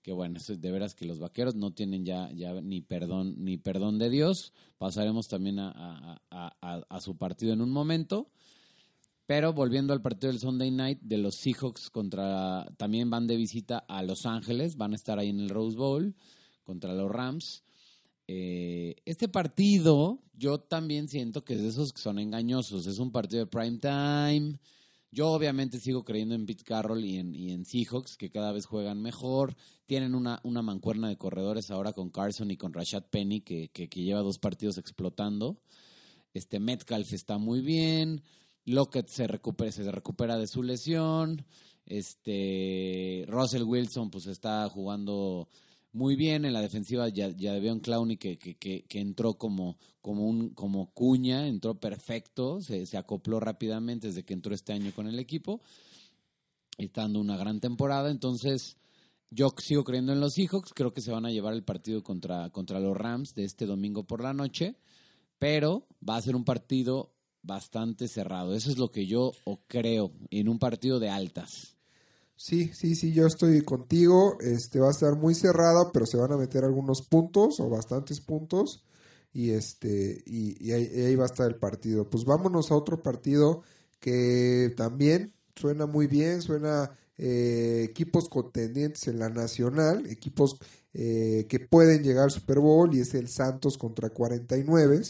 que 0.03 0.13
bueno, 0.13 0.39
de 0.47 0.71
veras 0.71 0.95
que 0.95 1.05
los 1.05 1.19
vaqueros 1.19 1.57
no 1.57 1.73
tienen 1.73 2.05
ya, 2.05 2.31
ya 2.33 2.53
ni 2.61 2.81
perdón, 2.81 3.37
ni 3.39 3.57
perdón 3.57 3.99
de 3.99 4.09
Dios. 4.09 4.53
Pasaremos 4.79 5.27
también 5.27 5.59
a- 5.59 6.21
a 6.31 7.01
su 7.01 7.17
partido 7.17 7.53
en 7.55 7.61
un 7.61 7.73
momento. 7.73 8.29
Pero 9.27 9.53
volviendo 9.53 9.93
al 9.93 10.03
partido 10.03 10.31
del 10.31 10.41
Sunday 10.41 10.71
Night 10.71 11.01
de 11.03 11.19
los 11.19 11.35
Seahawks 11.35 11.91
contra, 11.91 12.65
también 12.77 13.11
van 13.11 13.27
de 13.27 13.37
visita 13.37 13.79
a 13.79 14.03
Los 14.03 14.25
Ángeles, 14.25 14.77
van 14.77 14.93
a 14.93 14.97
estar 14.97 15.19
ahí 15.19 15.31
en 15.31 15.41
el 15.41 15.49
Rose 15.49 15.77
Bowl 15.77 16.15
contra 16.63 16.95
los 16.95 17.11
Rams. 17.11 17.65
Eh, 18.29 18.97
este 19.05 19.29
partido, 19.29 20.23
yo 20.33 20.59
también 20.61 21.09
siento 21.09 21.45
que 21.45 21.55
es 21.55 21.63
de 21.63 21.69
esos 21.69 21.93
que 21.93 22.01
son 22.01 22.19
engañosos. 22.19 22.87
Es 22.87 22.99
un 22.99 23.11
partido 23.11 23.45
de 23.45 23.51
prime 23.51 23.79
time. 23.79 24.59
Yo 25.11 25.31
obviamente 25.31 25.81
sigo 25.81 26.05
creyendo 26.05 26.35
en 26.35 26.47
Pete 26.47 26.65
Carroll 26.65 27.05
y 27.05 27.19
en, 27.19 27.35
y 27.35 27.53
en 27.53 27.65
Seahawks, 27.65 28.17
que 28.17 28.31
cada 28.31 28.53
vez 28.53 28.67
juegan 28.67 29.01
mejor. 29.01 29.57
Tienen 29.87 30.15
una, 30.15 30.41
una 30.45 30.63
mancuerna 30.63 31.09
de 31.09 31.17
corredores 31.17 31.71
ahora 31.71 31.93
con 31.93 32.11
Carson 32.11 32.51
y 32.51 32.57
con 32.57 32.73
Rashad 32.73 33.05
Penny, 33.05 33.41
que, 33.41 33.71
que, 33.71 33.89
que 33.89 34.03
lleva 34.03 34.21
dos 34.21 34.39
partidos 34.39 34.79
explotando. 34.79 35.59
Este 36.35 36.61
Metcalf 36.61 37.13
está 37.13 37.39
muy 37.39 37.61
bien. 37.61 38.23
Lockett 38.67 39.09
se 39.09 39.27
recupera, 39.27 39.73
se 39.73 39.91
recupera 39.91 40.37
de 40.37 40.47
su 40.47 40.63
lesión. 40.63 41.47
Este 41.87 43.25
Russell 43.29 43.63
Wilson 43.63 44.11
pues 44.11 44.27
está 44.27 44.69
jugando 44.69 45.49
muy 45.93 46.15
bien 46.15 46.45
en 46.45 46.53
la 46.53 46.61
defensiva 46.61 47.09
ya, 47.09 47.31
ya 47.31 47.55
Devion 47.55 47.81
Clowney 47.81 48.19
que, 48.19 48.39
que, 48.39 48.57
que, 48.57 48.85
que 48.85 49.01
entró 49.01 49.35
como, 49.35 49.79
como 50.03 50.27
un 50.27 50.51
como 50.51 50.93
cuña, 50.93 51.47
entró 51.47 51.81
perfecto, 51.81 52.61
se, 52.61 52.85
se 52.85 52.99
acopló 52.99 53.41
rápidamente 53.41 54.09
desde 54.09 54.25
que 54.25 54.35
entró 54.35 54.55
este 54.55 54.75
año 54.75 54.93
con 54.95 55.07
el 55.07 55.19
equipo. 55.19 55.63
Está 56.77 57.03
dando 57.03 57.21
una 57.21 57.39
gran 57.39 57.61
temporada, 57.61 58.11
entonces 58.11 58.77
yo 59.31 59.49
sigo 59.59 59.85
creyendo 59.85 60.13
en 60.13 60.21
los 60.21 60.35
Seahawks, 60.35 60.73
creo 60.75 60.93
que 60.93 61.01
se 61.01 61.13
van 61.13 61.25
a 61.25 61.31
llevar 61.31 61.55
el 61.55 61.65
partido 61.65 62.03
contra, 62.03 62.51
contra 62.51 62.79
los 62.79 62.97
Rams 62.97 63.35
de 63.35 63.45
este 63.45 63.65
domingo 63.65 64.05
por 64.05 64.23
la 64.23 64.35
noche, 64.35 64.77
pero 65.39 65.87
va 66.07 66.17
a 66.17 66.23
ser 66.23 66.37
un 66.37 66.45
partido 66.45 67.16
bastante 67.47 68.09
cerrado. 68.09 68.55
Eso 68.55 68.71
es 68.71 68.79
lo 68.79 68.91
que 68.91 69.07
yo 69.07 69.33
o 69.45 69.61
creo 69.67 70.13
en 70.31 70.49
un 70.49 70.59
partido 70.59 70.99
de 70.99 71.11
altas. 71.11 71.77
Sí, 72.37 72.71
sí, 72.75 72.95
sí, 72.95 73.13
yo 73.13 73.27
estoy 73.27 73.63
contigo. 73.63 74.37
Este 74.41 74.81
va 74.81 74.89
a 74.89 74.91
estar 74.91 75.17
muy 75.17 75.35
cerrado, 75.35 75.91
pero 75.93 76.05
se 76.07 76.19
van 76.19 76.33
a 76.33 76.37
meter 76.37 76.65
algunos 76.65 77.03
puntos 77.03 77.61
o 77.61 77.71
bastantes 77.71 78.21
puntos. 78.21 78.85
Y 79.33 79.51
este, 79.51 80.23
y, 80.27 80.67
y 80.67 80.73
ahí, 80.73 80.91
y 80.95 81.01
ahí 81.03 81.17
va 81.17 81.25
a 81.25 81.27
estar 81.27 81.47
el 81.47 81.57
partido. 81.57 82.09
Pues 82.09 82.25
vámonos 82.25 82.71
a 82.71 82.77
otro 82.77 83.03
partido 83.03 83.63
que 84.01 84.73
también 84.77 85.35
suena 85.55 85.87
muy 85.87 86.07
bien, 86.07 86.43
suena 86.43 86.91
eh, 87.19 87.87
equipos 87.89 88.29
contendientes 88.29 89.09
en 89.09 89.19
la 89.19 89.31
nacional, 89.31 90.07
equipos 90.07 90.59
eh, 90.93 91.47
que 91.49 91.61
pueden 91.61 92.03
llegar 92.03 92.25
al 92.25 92.31
Super 92.31 92.59
Bowl, 92.59 92.95
y 92.95 93.01
es 93.01 93.15
el 93.15 93.29
Santos 93.29 93.79
contra 93.79 94.11
49. 94.11 95.03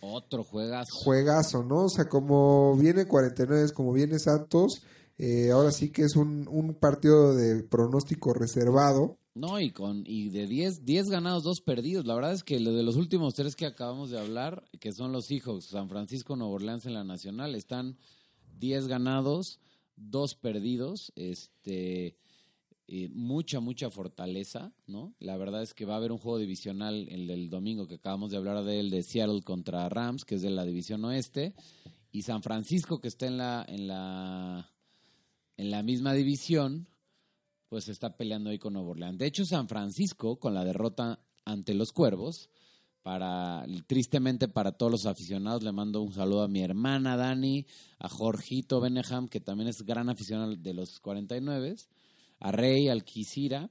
Otro 0.00 0.44
juegazo. 0.44 0.90
Juegazo, 1.04 1.62
¿no? 1.62 1.84
O 1.84 1.88
sea, 1.88 2.08
como 2.08 2.76
viene 2.76 3.06
49, 3.06 3.72
como 3.74 3.92
viene 3.92 4.18
Santos, 4.18 4.82
eh, 5.18 5.50
ahora 5.50 5.72
sí 5.72 5.90
que 5.90 6.02
es 6.02 6.16
un, 6.16 6.46
un 6.48 6.74
partido 6.74 7.34
de 7.34 7.62
pronóstico 7.64 8.32
reservado. 8.32 9.18
No, 9.34 9.60
y 9.60 9.70
con 9.70 10.02
y 10.04 10.30
de 10.30 10.46
10 10.46 10.84
10 10.84 11.10
ganados, 11.10 11.44
2 11.44 11.60
perdidos. 11.60 12.06
La 12.06 12.14
verdad 12.14 12.32
es 12.32 12.42
que 12.42 12.58
lo 12.58 12.72
de 12.72 12.82
los 12.82 12.96
últimos 12.96 13.34
tres 13.34 13.54
que 13.54 13.66
acabamos 13.66 14.10
de 14.10 14.18
hablar, 14.18 14.64
que 14.80 14.92
son 14.92 15.12
los 15.12 15.26
Seahawks, 15.26 15.66
San 15.66 15.88
Francisco, 15.88 16.34
Nueva 16.34 16.54
Orleans 16.54 16.86
en 16.86 16.94
la 16.94 17.04
Nacional, 17.04 17.54
están 17.54 17.98
10 18.58 18.88
ganados, 18.88 19.60
2 19.96 20.34
perdidos, 20.36 21.12
este 21.14 22.16
eh, 22.90 23.10
mucha 23.10 23.60
mucha 23.60 23.90
fortaleza, 23.90 24.72
¿no? 24.86 25.14
La 25.18 25.36
verdad 25.36 25.62
es 25.62 25.74
que 25.74 25.84
va 25.84 25.92
a 25.92 25.96
haber 25.98 26.10
un 26.10 26.16
juego 26.16 26.38
divisional 26.38 27.06
el 27.10 27.26
del 27.26 27.50
domingo 27.50 27.86
que 27.86 27.96
acabamos 27.96 28.30
de 28.30 28.38
hablar 28.38 28.64
de 28.64 28.80
él 28.80 28.88
de 28.88 29.02
Seattle 29.02 29.42
contra 29.42 29.88
Rams, 29.90 30.24
que 30.24 30.36
es 30.36 30.42
de 30.42 30.48
la 30.48 30.64
división 30.64 31.04
oeste, 31.04 31.54
y 32.12 32.22
San 32.22 32.42
Francisco 32.42 32.98
que 32.98 33.08
está 33.08 33.26
en 33.26 33.36
la 33.36 33.62
en 33.68 33.88
la 33.88 34.72
en 35.58 35.70
la 35.70 35.82
misma 35.82 36.14
división, 36.14 36.88
pues 37.68 37.88
está 37.88 38.16
peleando 38.16 38.48
ahí 38.48 38.58
con 38.58 38.72
Nuevo 38.72 38.92
Orleans. 38.92 39.18
De 39.18 39.26
hecho, 39.26 39.44
San 39.44 39.68
Francisco, 39.68 40.38
con 40.38 40.54
la 40.54 40.64
derrota 40.64 41.20
ante 41.44 41.74
los 41.74 41.92
Cuervos, 41.92 42.48
para 43.02 43.66
tristemente 43.86 44.48
para 44.48 44.72
todos 44.72 44.92
los 44.92 45.06
aficionados, 45.06 45.62
le 45.62 45.72
mando 45.72 46.00
un 46.00 46.14
saludo 46.14 46.42
a 46.42 46.48
mi 46.48 46.62
hermana 46.62 47.18
Dani, 47.18 47.66
a 47.98 48.08
Jorgito 48.08 48.80
Beneham, 48.80 49.28
que 49.28 49.40
también 49.40 49.68
es 49.68 49.82
gran 49.82 50.08
aficionado 50.08 50.56
de 50.56 50.72
los 50.74 51.00
49, 51.00 51.76
a 52.40 52.52
Rey, 52.52 52.88
al 52.88 53.04
Quisira. 53.04 53.70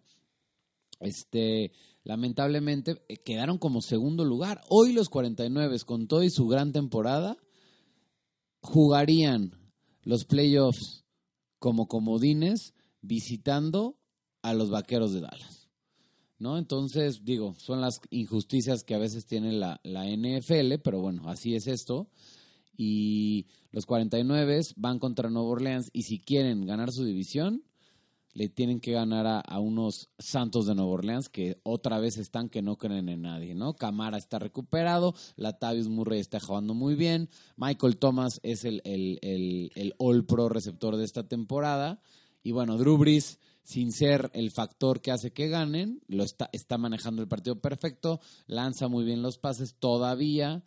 Este, 0.99 1.71
lamentablemente 2.03 3.03
eh, 3.07 3.17
quedaron 3.17 3.57
como 3.57 3.81
segundo 3.81 4.25
lugar. 4.25 4.61
Hoy 4.69 4.93
los 4.93 5.09
49, 5.09 5.77
con 5.85 6.07
todo 6.07 6.23
y 6.23 6.29
su 6.29 6.47
gran 6.47 6.71
temporada, 6.71 7.37
jugarían 8.61 9.51
los 10.01 10.25
playoffs 10.25 11.05
como 11.59 11.87
comodines 11.87 12.73
visitando 13.01 13.97
a 14.41 14.53
los 14.53 14.69
vaqueros 14.69 15.13
de 15.13 15.21
Dallas. 15.21 15.67
¿no? 16.39 16.57
Entonces, 16.57 17.23
digo, 17.23 17.55
son 17.57 17.81
las 17.81 17.99
injusticias 18.09 18.83
que 18.83 18.95
a 18.95 18.99
veces 18.99 19.25
tiene 19.25 19.51
la, 19.53 19.79
la 19.83 20.05
NFL, 20.05 20.75
pero 20.83 21.01
bueno, 21.01 21.29
así 21.29 21.55
es 21.55 21.67
esto. 21.67 22.09
Y 22.75 23.47
los 23.71 23.85
49 23.85 24.61
van 24.75 24.99
contra 24.99 25.29
Nueva 25.29 25.49
Orleans 25.49 25.89
y 25.93 26.03
si 26.03 26.19
quieren 26.19 26.65
ganar 26.65 26.91
su 26.91 27.03
división, 27.03 27.63
le 28.37 28.49
tienen 28.49 28.79
que 28.79 28.91
ganar 28.91 29.25
a, 29.25 29.59
unos 29.59 30.11
Santos 30.19 30.67
de 30.67 30.75
Nueva 30.75 30.91
Orleans 30.91 31.27
que 31.27 31.59
otra 31.63 31.97
vez 31.97 32.17
están 32.17 32.49
que 32.49 32.61
no 32.61 32.77
creen 32.77 33.09
en 33.09 33.23
nadie, 33.23 33.55
¿no? 33.55 33.75
Camara 33.75 34.19
está 34.19 34.37
recuperado, 34.37 35.15
Latavius 35.37 35.87
Murray 35.87 36.19
está 36.19 36.39
jugando 36.39 36.75
muy 36.75 36.93
bien, 36.93 37.29
Michael 37.55 37.97
Thomas 37.97 38.39
es 38.43 38.63
el, 38.63 38.83
el, 38.85 39.17
el, 39.23 39.71
el 39.73 39.95
All 39.97 40.23
Pro 40.27 40.49
receptor 40.49 40.97
de 40.97 41.05
esta 41.05 41.27
temporada 41.27 41.99
y 42.43 42.51
bueno, 42.51 42.77
Drew 42.77 42.99
Brees 42.99 43.39
sin 43.63 43.91
ser 43.91 44.29
el 44.35 44.51
factor 44.51 45.01
que 45.01 45.11
hace 45.11 45.33
que 45.33 45.49
ganen, 45.49 46.03
lo 46.07 46.23
está, 46.23 46.47
está 46.53 46.77
manejando 46.77 47.23
el 47.23 47.27
partido 47.27 47.59
perfecto, 47.59 48.21
lanza 48.45 48.87
muy 48.87 49.03
bien 49.03 49.23
los 49.23 49.39
pases 49.39 49.73
todavía. 49.79 50.63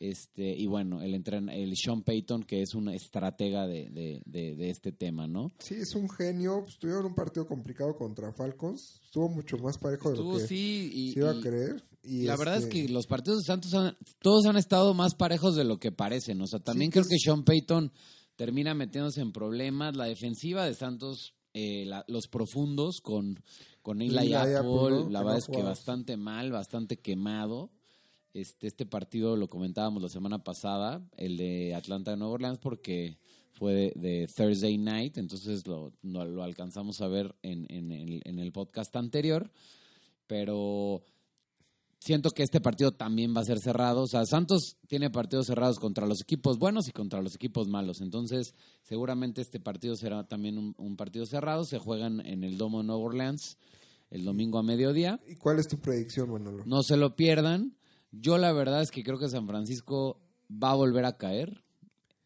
Este, 0.00 0.54
y 0.56 0.66
bueno, 0.66 1.00
el, 1.02 1.14
el 1.14 1.76
Sean 1.76 2.02
Payton, 2.02 2.42
que 2.42 2.62
es 2.62 2.74
un 2.74 2.88
estratega 2.88 3.66
de, 3.66 4.22
este 4.58 4.92
tema, 4.92 5.26
¿no? 5.26 5.52
Sí, 5.58 5.74
es 5.74 5.94
un 5.94 6.10
genio. 6.10 6.62
Pues, 6.64 6.78
tuvieron 6.78 7.06
un 7.06 7.14
partido 7.14 7.46
complicado 7.46 7.96
contra 7.96 8.32
Falcons. 8.32 9.00
Estuvo 9.04 9.28
mucho 9.28 9.56
más 9.58 9.78
parejo 9.78 10.10
de 10.10 10.18
lo 10.18 10.36
que 10.36 10.46
sí, 10.46 11.12
se 11.12 11.20
iba 11.20 11.30
a 11.30 11.40
creer. 11.40 11.82
Y 12.02 12.24
la 12.24 12.36
verdad 12.36 12.58
es 12.58 12.64
este 12.64 12.86
que 12.86 12.88
los 12.92 13.06
partidos 13.06 13.38
de 13.38 13.46
Santos 13.46 13.72
todos 14.18 14.44
han 14.46 14.56
estado 14.56 14.92
más 14.92 15.14
parejos 15.14 15.54
de 15.54 15.64
lo 15.64 15.78
que 15.78 15.92
parecen. 15.92 16.40
O 16.42 16.46
sea, 16.46 16.60
también 16.60 16.90
creo 16.90 17.04
que 17.04 17.18
Sean 17.18 17.44
Payton 17.44 17.90
termina 18.36 18.74
metiéndose 18.74 19.20
en 19.20 19.32
problemas. 19.32 19.96
La 19.96 20.04
defensiva 20.04 20.66
de 20.66 20.74
Santos, 20.74 21.34
eh, 21.54 21.86
los 22.08 22.28
profundos 22.28 23.00
con, 23.00 23.42
con 23.80 24.02
Eli, 24.02 24.34
Apple, 24.34 25.06
la 25.10 25.22
verdad 25.22 25.38
es 25.38 25.46
que 25.46 25.62
bastante 25.62 26.16
mal, 26.16 26.52
bastante 26.52 26.98
quemado. 26.98 27.70
Este, 28.34 28.66
este 28.66 28.84
partido 28.84 29.36
lo 29.36 29.46
comentábamos 29.48 30.02
la 30.02 30.08
semana 30.08 30.42
pasada, 30.42 31.00
el 31.16 31.36
de 31.36 31.74
Atlanta 31.74 32.10
de 32.10 32.16
Nueva 32.16 32.34
Orleans, 32.34 32.58
porque 32.58 33.16
fue 33.52 33.92
de, 33.94 34.26
Thursday 34.26 34.76
Night, 34.76 35.18
entonces 35.18 35.64
lo, 35.68 35.92
lo, 36.02 36.42
alcanzamos 36.42 37.00
a 37.00 37.06
ver 37.06 37.32
en, 37.42 37.66
en, 37.68 37.92
el, 37.92 38.22
en 38.24 38.40
el 38.40 38.50
podcast 38.50 38.96
anterior, 38.96 39.52
pero 40.26 41.04
siento 42.00 42.30
que 42.32 42.42
este 42.42 42.60
partido 42.60 42.90
también 42.90 43.32
va 43.36 43.42
a 43.42 43.44
ser 43.44 43.60
cerrado. 43.60 44.02
O 44.02 44.08
sea, 44.08 44.26
Santos 44.26 44.78
tiene 44.88 45.10
partidos 45.10 45.46
cerrados 45.46 45.78
contra 45.78 46.04
los 46.04 46.20
equipos 46.20 46.58
buenos 46.58 46.88
y 46.88 46.92
contra 46.92 47.22
los 47.22 47.36
equipos 47.36 47.68
malos. 47.68 48.00
Entonces, 48.00 48.54
seguramente 48.82 49.42
este 49.42 49.60
partido 49.60 49.94
será 49.94 50.26
también 50.26 50.58
un, 50.58 50.74
un 50.76 50.96
partido 50.96 51.24
cerrado. 51.24 51.64
Se 51.64 51.78
juegan 51.78 52.18
en 52.26 52.42
el 52.42 52.58
Domo 52.58 52.78
de 52.78 52.88
Nueva 52.88 53.02
Orleans 53.02 53.58
el 54.10 54.24
domingo 54.24 54.58
a 54.58 54.62
mediodía. 54.62 55.20
¿Y 55.28 55.36
cuál 55.36 55.58
es 55.58 55.68
tu 55.68 55.78
predicción, 55.78 56.30
Manolo? 56.30 56.64
No 56.66 56.82
se 56.82 56.96
lo 56.96 57.16
pierdan. 57.16 57.76
Yo 58.20 58.38
la 58.38 58.52
verdad 58.52 58.82
es 58.82 58.90
que 58.90 59.02
creo 59.02 59.18
que 59.18 59.28
San 59.28 59.46
Francisco 59.46 60.20
va 60.50 60.70
a 60.70 60.76
volver 60.76 61.04
a 61.04 61.16
caer. 61.16 61.62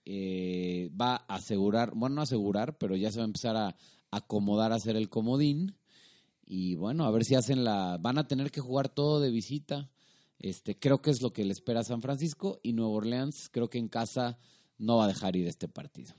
Eh, 0.05 0.91
va 0.99 1.17
a 1.29 1.35
asegurar, 1.35 1.93
bueno, 1.95 2.17
no 2.17 2.23
asegurar, 2.23 2.79
pero 2.79 2.97
ya 2.97 3.11
se 3.11 3.19
va 3.19 3.25
a 3.25 3.27
empezar 3.27 3.57
a 3.57 3.77
acomodar 4.11 4.73
a 4.73 4.77
hacer 4.77 4.97
el 4.97 5.09
comodín. 5.09 5.77
Y 6.47 6.77
bueno, 6.77 7.05
a 7.05 7.11
ver 7.11 7.25
si 7.25 7.35
hacen 7.35 7.65
la. 7.65 7.99
Van 8.01 8.19
a 8.19 8.27
tener 8.27 8.51
que 8.51 8.61
jugar 8.61 8.89
todo 8.89 9.21
de 9.21 9.31
visita. 9.31 9.91
Este, 10.39 10.79
creo 10.79 11.03
que 11.03 11.11
es 11.11 11.21
lo 11.21 11.33
que 11.33 11.45
le 11.45 11.53
espera 11.53 11.81
a 11.81 11.85
San 11.85 12.01
Francisco. 12.01 12.59
Y 12.63 12.73
Nueva 12.73 12.93
Orleans, 12.93 13.51
creo 13.51 13.69
que 13.69 13.79
en 13.79 13.89
casa 13.89 14.39
no 14.79 14.97
va 14.97 15.05
a 15.05 15.09
dejar 15.09 15.37
ir 15.37 15.47
este 15.47 15.69
partido. 15.69 16.15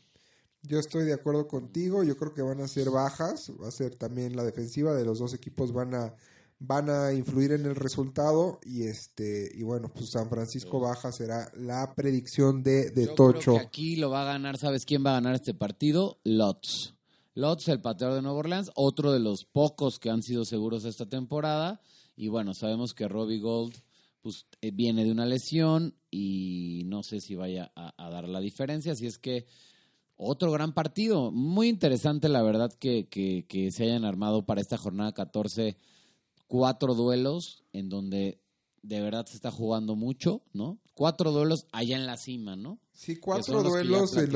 Yo 0.61 0.77
estoy 0.77 1.05
de 1.05 1.13
acuerdo 1.13 1.47
contigo. 1.47 2.03
Yo 2.03 2.15
creo 2.17 2.33
que 2.33 2.41
van 2.41 2.61
a 2.61 2.67
ser 2.67 2.91
bajas. 2.91 3.51
Va 3.61 3.69
a 3.69 3.71
ser 3.71 3.95
también 3.95 4.35
la 4.35 4.43
defensiva 4.43 4.93
de 4.93 5.05
los 5.05 5.19
dos 5.19 5.33
equipos 5.33 5.73
van 5.73 5.95
a 5.95 6.15
van 6.59 6.89
a 6.89 7.13
influir 7.13 7.53
en 7.53 7.65
el 7.65 7.75
resultado 7.75 8.59
y 8.65 8.83
este 8.83 9.49
y 9.55 9.63
bueno 9.63 9.89
pues 9.93 10.11
San 10.11 10.29
Francisco 10.29 10.79
baja 10.79 11.11
será 11.11 11.49
la 11.55 11.95
predicción 11.95 12.63
de, 12.63 12.91
de 12.91 13.07
Tocho. 13.07 13.57
aquí 13.57 13.95
lo 13.95 14.09
va 14.09 14.23
a 14.23 14.33
ganar 14.33 14.57
sabes 14.57 14.85
quién 14.85 15.05
va 15.05 15.11
a 15.11 15.13
ganar 15.13 15.35
este 15.35 15.53
partido 15.53 16.19
Lots 16.25 16.95
Lots 17.33 17.69
el 17.69 17.79
pateador 17.79 18.17
de 18.17 18.21
Nueva 18.21 18.39
Orleans 18.39 18.71
otro 18.75 19.13
de 19.13 19.19
los 19.19 19.45
pocos 19.45 19.99
que 19.99 20.09
han 20.09 20.21
sido 20.21 20.43
seguros 20.43 20.83
esta 20.83 21.07
temporada. 21.07 21.79
Y 22.17 22.27
bueno 22.27 22.53
sabemos 22.53 22.93
que 22.93 23.07
Robbie 23.07 23.39
Gold 23.39 23.75
pues 24.21 24.45
eh, 24.61 24.71
viene 24.71 25.05
de 25.05 25.11
una 25.11 25.25
lesión 25.25 25.95
y 26.11 26.83
no 26.87 27.03
sé 27.03 27.21
si 27.21 27.35
vaya 27.35 27.71
a, 27.75 28.09
dar 28.09 28.27
la 28.27 28.41
diferencia. 28.41 28.91
Así 28.91 29.07
es 29.07 29.17
que 29.17 29.45
otro 30.17 30.51
gran 30.51 30.73
partido. 30.73 31.31
Muy 31.31 31.69
interesante 31.69 32.27
la 32.27 32.41
verdad 32.41 32.73
que, 32.73 33.07
que, 33.07 33.45
que 33.47 33.71
se 33.71 33.83
hayan 33.83 34.03
armado 34.03 34.45
para 34.45 34.59
esta 34.59 34.77
jornada 34.77 35.13
14 35.13 35.77
cuatro 36.49 36.95
duelos 36.95 37.63
en 37.71 37.87
donde 37.87 38.41
de 38.81 38.99
verdad 38.99 39.25
se 39.25 39.35
está 39.35 39.51
jugando 39.51 39.95
mucho, 39.95 40.41
¿no? 40.51 40.79
Cuatro 40.93 41.31
duelos 41.31 41.67
allá 41.71 41.95
en 41.95 42.05
la 42.05 42.17
cima, 42.17 42.57
¿no? 42.57 42.79
Sí, 42.91 43.15
cuatro 43.15 43.63
duelos 43.63 44.11
de, 44.11 44.27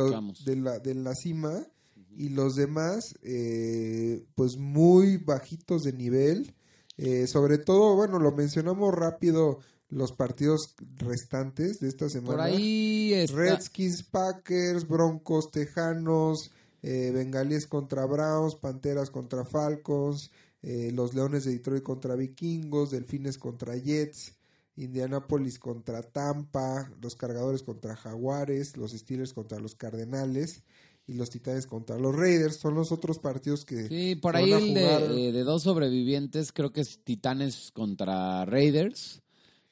la, 0.55 0.79
de 0.79 0.95
la 0.95 1.15
cima 1.15 1.67
y 2.15 2.29
los 2.29 2.55
demás, 2.55 3.15
eh, 3.23 4.25
pues 4.35 4.57
muy 4.57 5.17
bajitos 5.17 5.83
de 5.83 5.93
nivel. 5.93 6.53
Eh, 6.97 7.25
sobre 7.27 7.57
todo, 7.57 7.95
bueno, 7.95 8.19
lo 8.19 8.31
mencionamos 8.31 8.93
rápido 8.93 9.59
los 9.89 10.11
partidos 10.11 10.75
restantes 10.97 11.79
de 11.79 11.87
esta 11.87 12.07
semana. 12.09 12.31
Por 12.31 12.41
ahí 12.41 13.25
Redskins, 13.27 14.03
Packers, 14.03 14.87
Broncos, 14.87 15.51
Tejanos, 15.51 16.51
eh, 16.83 17.11
Bengalíes 17.13 17.65
contra 17.67 18.05
Browns, 18.05 18.55
Panteras 18.55 19.09
contra 19.09 19.45
Falcons, 19.45 20.31
eh, 20.63 20.91
los 20.93 21.13
Leones 21.13 21.43
de 21.43 21.51
Detroit 21.51 21.83
contra 21.83 22.15
Vikingos, 22.15 22.91
Delfines 22.91 23.37
contra 23.37 23.75
Jets, 23.75 24.33
Indianapolis 24.77 25.59
contra 25.59 26.01
Tampa, 26.01 26.89
los 27.01 27.15
Cargadores 27.15 27.63
contra 27.63 27.97
Jaguares, 27.97 28.77
los 28.77 28.93
Steelers 28.93 29.33
contra 29.33 29.59
los 29.59 29.75
Cardenales 29.75 30.63
y 31.05 31.15
los 31.15 31.29
Titanes 31.29 31.67
contra 31.67 31.99
los 31.99 32.15
Raiders. 32.15 32.55
Son 32.55 32.75
los 32.75 32.93
otros 32.93 33.19
partidos 33.19 33.65
que... 33.65 33.89
Sí, 33.89 34.15
por 34.15 34.37
ahí 34.37 34.53
el 34.53 34.73
de, 34.73 35.33
de, 35.33 35.43
dos 35.43 35.63
sobrevivientes 35.63 36.53
creo 36.53 36.71
que 36.71 36.81
es 36.81 37.03
Titanes 37.03 37.71
contra 37.73 38.45
Raiders. 38.45 39.21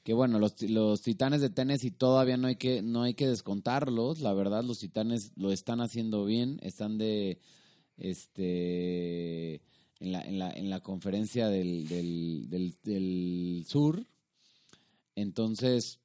Que 0.03 0.13
bueno, 0.13 0.39
los, 0.39 0.61
los 0.61 1.01
Titanes 1.01 1.39
de 1.39 1.51
Tennessee 1.51 1.91
todavía 1.91 2.35
no 2.35 2.47
hay 2.47 2.57
que 2.57 2.81
no 2.81 3.03
hay 3.03 3.13
que 3.13 3.27
descontarlos. 3.27 4.19
La 4.19 4.33
verdad, 4.33 4.63
los 4.65 4.79
Titanes 4.79 5.31
lo 5.37 5.53
están 5.53 5.79
haciendo 5.79 6.25
bien. 6.25 6.59
Están 6.61 6.97
de... 6.97 7.39
este 7.95 9.61
en 10.01 10.11
la, 10.11 10.21
en 10.21 10.39
la, 10.39 10.51
en 10.51 10.69
la 10.69 10.79
conferencia 10.81 11.47
del, 11.47 11.87
del, 11.87 12.75
del, 12.83 13.63
sur. 13.67 14.05
Entonces, 15.15 15.99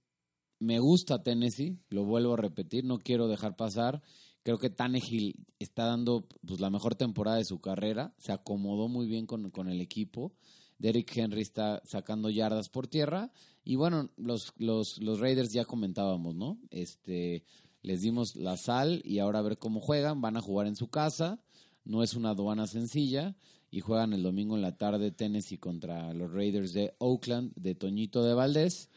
me 0.58 0.78
gusta 0.78 1.22
Tennessee, 1.22 1.78
lo 1.88 2.04
vuelvo 2.04 2.34
a 2.34 2.36
repetir, 2.36 2.84
no 2.84 2.98
quiero 2.98 3.26
dejar 3.26 3.56
pasar. 3.56 4.02
Creo 4.42 4.58
que 4.58 4.70
Tannehill 4.70 5.46
está 5.58 5.86
dando 5.86 6.28
pues, 6.46 6.60
la 6.60 6.70
mejor 6.70 6.94
temporada 6.94 7.38
de 7.38 7.46
su 7.46 7.58
carrera, 7.58 8.14
se 8.18 8.32
acomodó 8.32 8.88
muy 8.88 9.06
bien 9.06 9.26
con, 9.26 9.50
con 9.50 9.68
el 9.68 9.80
equipo. 9.80 10.34
Derrick 10.78 11.16
Henry 11.16 11.40
está 11.40 11.80
sacando 11.86 12.28
yardas 12.28 12.68
por 12.68 12.86
tierra. 12.86 13.32
Y 13.64 13.76
bueno, 13.76 14.10
los, 14.16 14.52
los, 14.58 14.98
los 15.00 15.20
Raiders 15.20 15.52
ya 15.52 15.64
comentábamos, 15.64 16.34
¿no? 16.34 16.58
Este, 16.70 17.44
les 17.80 18.02
dimos 18.02 18.36
la 18.36 18.58
sal 18.58 19.00
y 19.04 19.20
ahora 19.20 19.38
a 19.38 19.42
ver 19.42 19.56
cómo 19.56 19.80
juegan. 19.80 20.20
Van 20.20 20.36
a 20.36 20.42
jugar 20.42 20.66
en 20.66 20.76
su 20.76 20.88
casa. 20.88 21.40
No 21.84 22.02
es 22.02 22.14
una 22.14 22.30
aduana 22.30 22.66
sencilla 22.66 23.36
y 23.70 23.80
juegan 23.80 24.12
el 24.12 24.22
domingo 24.22 24.56
en 24.56 24.62
la 24.62 24.76
tarde 24.76 25.10
Tennessee 25.10 25.58
contra 25.58 26.12
los 26.14 26.32
Raiders 26.32 26.72
de 26.72 26.94
Oakland 26.98 27.52
de 27.56 27.74
Toñito 27.74 28.22
de 28.22 28.34
Valdés. 28.34 28.88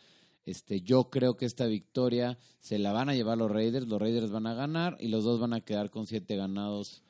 Este, 0.45 0.81
yo 0.81 1.09
creo 1.09 1.37
que 1.37 1.45
esta 1.45 1.65
victoria 1.65 2.37
se 2.59 2.79
la 2.79 2.91
van 2.91 3.09
a 3.09 3.15
llevar 3.15 3.37
los 3.37 3.51
Raiders, 3.51 3.87
los 3.87 3.99
Raiders 3.99 4.31
van 4.31 4.47
a 4.47 4.53
ganar 4.53 4.97
y 4.99 5.09
los 5.09 5.23
dos 5.23 5.39
van 5.39 5.53
a 5.53 5.61
quedar 5.61 5.89
con 5.89 6.07
siete 6.07 6.35
ganados, 6.35 7.03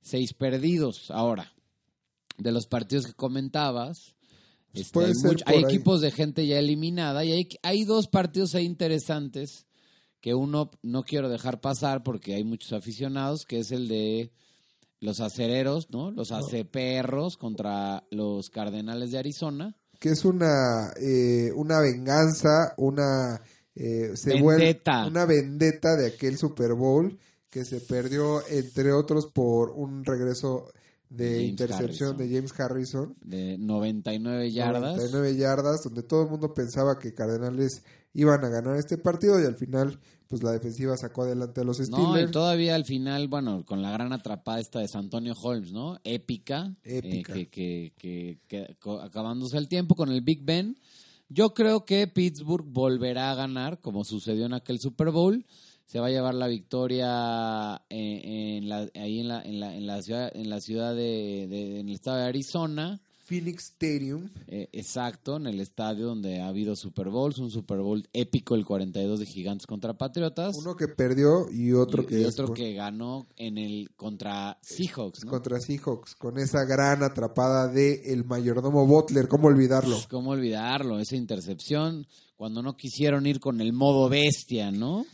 seis 0.00 0.34
perdidos. 0.34 1.10
Ahora, 1.10 1.52
de 2.38 2.52
los 2.52 2.66
partidos 2.66 3.06
que 3.06 3.14
comentabas, 3.14 4.14
este, 4.74 5.00
hay, 5.46 5.62
equipos 5.62 6.00
de 6.00 6.10
gente 6.10 6.46
ya 6.46 6.58
eliminada 6.58 7.24
y 7.24 7.32
hay, 7.32 7.48
hay 7.62 7.84
dos 7.84 8.08
partidos 8.08 8.54
ahí 8.54 8.64
interesantes 8.64 9.66
que 10.20 10.34
uno 10.34 10.70
no 10.82 11.02
quiero 11.02 11.28
dejar 11.28 11.60
pasar 11.60 12.02
porque 12.02 12.34
hay 12.34 12.44
muchos 12.44 12.72
aficionados, 12.72 13.44
que 13.44 13.58
es 13.58 13.70
el 13.70 13.88
de 13.88 14.32
los 15.02 15.20
acereros, 15.20 15.90
¿no? 15.90 16.12
Los 16.12 16.30
aceperros 16.30 17.36
contra 17.36 18.04
los 18.10 18.50
Cardenales 18.50 19.10
de 19.10 19.18
Arizona. 19.18 19.76
Que 19.98 20.10
es 20.10 20.24
una, 20.24 20.92
eh, 20.96 21.50
una 21.56 21.80
venganza, 21.80 22.72
una 22.76 23.42
eh, 23.74 24.14
vendetta. 24.24 25.06
una 25.06 25.26
vendetta 25.26 25.96
de 25.96 26.06
aquel 26.06 26.38
Super 26.38 26.74
Bowl 26.74 27.18
que 27.50 27.64
se 27.64 27.80
perdió, 27.80 28.46
entre 28.48 28.92
otros, 28.92 29.26
por 29.26 29.70
un 29.70 30.04
regreso 30.04 30.66
de 31.10 31.30
James 31.32 31.48
intercepción 31.50 32.10
Harrison. 32.10 32.16
de 32.16 32.34
James 32.36 32.60
Harrison. 32.60 33.16
De 33.20 33.58
99 33.58 34.52
yardas. 34.52 34.96
99 34.96 35.36
yardas, 35.36 35.82
donde 35.82 36.04
todo 36.04 36.22
el 36.22 36.30
mundo 36.30 36.54
pensaba 36.54 36.98
que 36.98 37.12
Cardenales 37.12 37.82
iban 38.14 38.44
a 38.44 38.48
ganar 38.48 38.76
este 38.76 38.98
partido 38.98 39.40
y 39.40 39.44
al 39.46 39.56
final 39.56 39.98
pues 40.28 40.42
la 40.42 40.52
defensiva 40.52 40.96
sacó 40.96 41.22
adelante 41.22 41.60
a 41.60 41.64
los 41.64 41.78
No, 41.90 41.98
Steelers. 41.98 42.30
y 42.30 42.32
todavía 42.32 42.74
al 42.74 42.84
final, 42.86 43.28
bueno, 43.28 43.64
con 43.66 43.82
la 43.82 43.90
gran 43.90 44.12
atrapada 44.14 44.60
esta 44.60 44.78
de 44.80 44.88
Santonio 44.88 45.34
Holmes, 45.42 45.72
¿no? 45.72 45.98
Épica. 46.04 46.74
eh, 46.84 46.98
Épica. 47.04 47.34
que, 47.34 47.92
que, 47.98 48.38
que- 48.48 48.76
acabándose 49.02 49.58
el 49.58 49.68
tiempo 49.68 49.94
con 49.94 50.10
el 50.10 50.22
Big 50.22 50.42
Ben. 50.44 50.78
Yo 51.28 51.52
creo 51.54 51.84
que 51.84 52.06
Pittsburgh 52.06 52.64
volverá 52.66 53.30
a 53.30 53.34
ganar, 53.34 53.80
como 53.80 54.04
sucedió 54.04 54.46
en 54.46 54.54
aquel 54.54 54.78
Super 54.80 55.10
Bowl. 55.10 55.44
Se 55.84 56.00
va 56.00 56.06
a 56.06 56.10
llevar 56.10 56.34
la 56.34 56.46
victoria 56.46 57.82
en, 57.90 58.62
en 58.64 58.68
la, 58.68 58.88
ahí 58.94 59.20
en 59.20 59.28
la, 59.28 59.42
en 59.42 59.60
la, 59.60 59.74
en 59.76 59.86
la 59.86 60.02
ciudad, 60.02 60.30
en 60.34 60.48
la 60.48 60.60
ciudad 60.60 60.94
de, 60.94 61.46
de- 61.48 61.80
en 61.80 61.88
el 61.88 61.94
estado 61.94 62.18
de 62.18 62.24
Arizona. 62.24 63.00
Phoenix 63.24 63.64
Stadium. 63.72 64.28
Eh, 64.48 64.68
exacto, 64.72 65.36
en 65.36 65.46
el 65.46 65.60
estadio 65.60 66.06
donde 66.06 66.40
ha 66.40 66.48
habido 66.48 66.74
Super 66.76 67.08
Bowls, 67.08 67.38
un 67.38 67.50
Super 67.50 67.78
Bowl 67.78 68.06
épico, 68.12 68.54
el 68.54 68.64
42 68.66 69.20
de 69.20 69.26
Gigantes 69.26 69.66
contra 69.66 69.94
Patriotas. 69.96 70.56
Uno 70.58 70.76
que 70.76 70.88
perdió 70.88 71.48
y 71.50 71.72
otro 71.72 72.02
y, 72.02 72.06
que 72.06 72.20
y 72.20 72.24
otro 72.24 72.48
después- 72.48 72.58
que 72.58 72.74
ganó 72.74 73.26
en 73.36 73.58
el 73.58 73.90
contra 73.96 74.58
Seahawks, 74.62 75.24
¿no? 75.24 75.30
contra 75.30 75.60
Seahawks 75.60 76.14
con 76.16 76.38
esa 76.38 76.64
gran 76.64 77.02
atrapada 77.02 77.68
de 77.68 78.12
el 78.12 78.24
mayordomo 78.24 78.86
Butler, 78.86 79.28
¿cómo 79.28 79.48
olvidarlo? 79.48 79.94
Pues, 79.96 80.08
¿Cómo 80.08 80.30
olvidarlo? 80.30 80.98
Esa 80.98 81.16
intercepción, 81.16 82.06
cuando 82.36 82.62
no 82.62 82.76
quisieron 82.76 83.26
ir 83.26 83.38
con 83.40 83.60
el 83.60 83.72
modo 83.72 84.08
bestia, 84.08 84.70
¿no? 84.72 85.06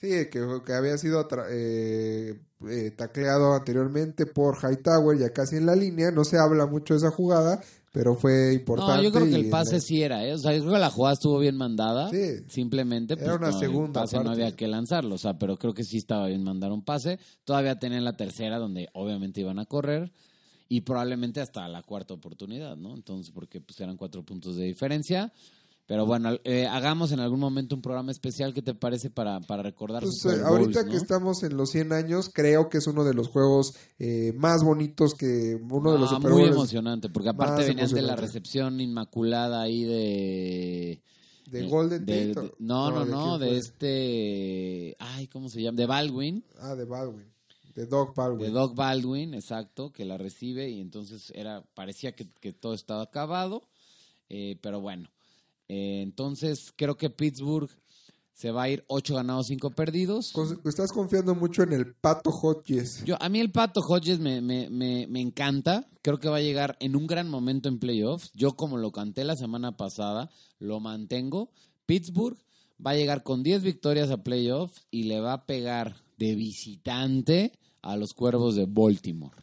Sí, 0.00 0.08
que, 0.30 0.40
que 0.64 0.72
había 0.72 0.96
sido 0.96 1.28
eh, 1.50 2.40
eh, 2.68 2.90
tacleado 2.90 3.54
anteriormente 3.54 4.26
por 4.26 4.56
Hightower, 4.58 5.18
ya 5.18 5.30
casi 5.30 5.56
en 5.56 5.66
la 5.66 5.74
línea, 5.74 6.10
no 6.10 6.24
se 6.24 6.38
habla 6.38 6.66
mucho 6.66 6.94
de 6.94 6.98
esa 6.98 7.10
jugada, 7.10 7.60
pero 7.92 8.14
fue 8.14 8.54
importante. 8.54 8.96
No, 8.96 9.02
yo 9.02 9.10
creo 9.10 9.26
que 9.26 9.34
el 9.34 9.48
pase 9.50 9.80
sí 9.80 10.02
era, 10.02 10.24
¿eh? 10.24 10.34
O 10.34 10.38
sea, 10.38 10.52
yo 10.52 10.60
creo 10.60 10.74
que 10.74 10.78
la 10.78 10.90
jugada 10.90 11.14
estuvo 11.14 11.38
bien 11.38 11.56
mandada. 11.56 12.08
Sí. 12.10 12.44
Simplemente, 12.48 13.16
pues, 13.16 13.26
Era 13.26 13.36
una 13.36 13.50
no, 13.50 13.58
segunda 13.58 14.00
el 14.00 14.04
pase 14.04 14.16
no 14.18 14.24
parte. 14.24 14.42
había 14.42 14.56
que 14.56 14.68
lanzarlo. 14.68 15.14
O 15.16 15.18
sea, 15.18 15.38
pero 15.38 15.56
creo 15.56 15.74
que 15.74 15.82
sí 15.82 15.96
estaba 15.96 16.28
bien 16.28 16.44
mandar 16.44 16.70
un 16.70 16.84
pase. 16.84 17.18
Todavía 17.44 17.78
tenían 17.78 18.04
la 18.04 18.16
tercera, 18.16 18.58
donde 18.58 18.88
obviamente 18.94 19.40
iban 19.40 19.58
a 19.58 19.66
correr. 19.66 20.12
Y 20.68 20.82
probablemente 20.82 21.40
hasta 21.40 21.66
la 21.66 21.82
cuarta 21.82 22.14
oportunidad, 22.14 22.76
¿no? 22.76 22.94
Entonces, 22.94 23.32
porque 23.34 23.60
pues 23.60 23.80
eran 23.80 23.96
cuatro 23.96 24.22
puntos 24.24 24.54
de 24.56 24.66
diferencia. 24.66 25.32
Pero 25.90 26.06
bueno, 26.06 26.38
eh, 26.44 26.68
hagamos 26.68 27.10
en 27.10 27.18
algún 27.18 27.40
momento 27.40 27.74
un 27.74 27.82
programa 27.82 28.12
especial, 28.12 28.54
¿qué 28.54 28.62
te 28.62 28.74
parece 28.74 29.10
para, 29.10 29.40
para 29.40 29.64
recordar 29.64 30.04
Pues, 30.04 30.24
eh, 30.24 30.28
Bowls, 30.28 30.44
ahorita 30.44 30.84
¿no? 30.84 30.90
que 30.92 30.96
estamos 30.96 31.42
en 31.42 31.56
los 31.56 31.70
100 31.70 31.92
años, 31.92 32.30
creo 32.32 32.68
que 32.68 32.78
es 32.78 32.86
uno 32.86 33.02
de 33.02 33.12
los 33.12 33.26
juegos 33.26 33.74
eh, 33.98 34.32
más 34.36 34.62
bonitos 34.62 35.14
que 35.16 35.58
uno 35.60 35.92
de 35.92 35.98
los 35.98 36.12
Ah, 36.12 36.14
Super 36.14 36.30
muy 36.30 36.42
Bowls 36.42 36.54
emocionante, 36.54 37.08
porque 37.08 37.30
aparte 37.30 37.64
venían 37.64 37.90
de 37.90 38.02
la 38.02 38.14
recepción 38.14 38.80
inmaculada 38.80 39.62
ahí 39.62 39.82
de... 39.82 41.02
de 41.50 41.66
Golden 41.66 42.06
de- 42.06 42.52
no, 42.60 42.92
no, 42.92 43.04
¿de 43.04 43.10
no, 43.10 43.38
quién 43.38 43.50
de 43.50 43.58
este... 43.58 44.96
Ay, 45.00 45.26
¿cómo 45.26 45.48
se 45.48 45.60
llama? 45.60 45.74
De 45.76 45.86
Baldwin. 45.86 46.44
Ah, 46.60 46.76
de 46.76 46.84
Baldwin. 46.84 47.26
De 47.74 47.86
Doug 47.86 48.14
Baldwin. 48.14 48.46
De 48.46 48.50
Doug 48.50 48.76
Baldwin, 48.76 49.34
exacto, 49.34 49.90
que 49.92 50.04
la 50.04 50.18
recibe 50.18 50.70
y 50.70 50.80
entonces 50.80 51.32
era 51.34 51.64
parecía 51.74 52.12
que, 52.12 52.28
que 52.40 52.52
todo 52.52 52.74
estaba 52.74 53.02
acabado, 53.02 53.64
eh, 54.28 54.56
pero 54.62 54.80
bueno. 54.80 55.10
Eh, 55.72 56.02
entonces 56.02 56.72
creo 56.74 56.96
que 56.96 57.10
Pittsburgh 57.10 57.70
se 58.32 58.50
va 58.50 58.64
a 58.64 58.68
ir 58.70 58.82
8 58.88 59.14
ganados, 59.14 59.46
5 59.46 59.70
perdidos. 59.70 60.32
Estás 60.64 60.90
confiando 60.90 61.36
mucho 61.36 61.62
en 61.62 61.72
el 61.72 61.94
Pato 61.94 62.30
Hodges. 62.30 63.04
Yo, 63.04 63.16
a 63.20 63.28
mí 63.28 63.38
el 63.38 63.52
Pato 63.52 63.80
Hodges 63.80 64.18
me, 64.18 64.40
me, 64.40 64.68
me, 64.68 65.06
me 65.06 65.20
encanta. 65.20 65.86
Creo 66.02 66.18
que 66.18 66.28
va 66.28 66.38
a 66.38 66.42
llegar 66.42 66.76
en 66.80 66.96
un 66.96 67.06
gran 67.06 67.28
momento 67.28 67.68
en 67.68 67.78
playoffs. 67.78 68.32
Yo, 68.34 68.56
como 68.56 68.78
lo 68.78 68.90
canté 68.90 69.22
la 69.22 69.36
semana 69.36 69.76
pasada, 69.76 70.28
lo 70.58 70.80
mantengo. 70.80 71.52
Pittsburgh 71.86 72.38
va 72.84 72.90
a 72.90 72.96
llegar 72.96 73.22
con 73.22 73.44
10 73.44 73.62
victorias 73.62 74.10
a 74.10 74.24
playoffs 74.24 74.88
y 74.90 75.04
le 75.04 75.20
va 75.20 75.34
a 75.34 75.46
pegar 75.46 76.02
de 76.18 76.34
visitante 76.34 77.52
a 77.80 77.96
los 77.96 78.12
cuervos 78.12 78.56
de 78.56 78.66
Baltimore. 78.66 79.36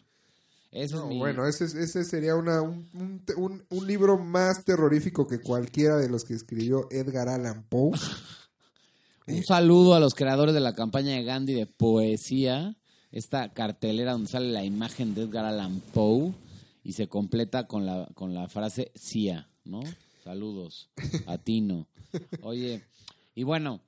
Ese 0.72 0.96
No, 0.96 1.04
es 1.04 1.08
mi. 1.10 1.18
Bueno, 1.18 1.48
ese, 1.48 1.66
es- 1.66 1.74
ese 1.76 2.04
sería 2.04 2.36
una, 2.36 2.62
un, 2.62 2.88
un, 2.94 3.22
un- 3.38 3.64
un 3.70 3.88
libro 3.88 4.18
más 4.18 4.64
terrorífico 4.66 5.28
que 5.28 5.40
cualquiera 5.40 5.98
de 5.98 6.10
los 6.10 6.24
que 6.24 6.34
escribió 6.34 6.88
Edgar 6.92 7.30
Allan 7.30 7.64
Poe. 7.70 7.92
Un 9.28 9.44
saludo 9.44 9.94
a 9.94 10.00
los 10.00 10.14
creadores 10.16 10.54
de 10.54 10.62
la 10.62 10.74
campaña 10.74 11.12
de 11.12 11.24
Gandhi 11.26 11.54
de 11.54 11.66
poesía. 11.66 12.78
Esta 13.12 13.52
cartelera 13.54 14.14
donde 14.14 14.30
sale 14.30 14.52
la 14.52 14.64
imagen 14.64 15.14
de 15.16 15.24
Edgar 15.24 15.44
Allan 15.46 15.82
Poe 15.94 16.34
y 16.84 16.94
se 16.94 17.08
completa 17.10 17.68
con 17.68 17.86
la, 17.86 18.08
con 18.14 18.34
la 18.34 18.48
frase 18.48 18.92
CIA, 18.96 19.50
¿no? 19.66 19.82
Saludos 20.24 20.90
a 21.26 21.38
Tino. 21.38 21.88
Oye, 22.42 22.84
y 23.36 23.44
bueno, 23.44 23.82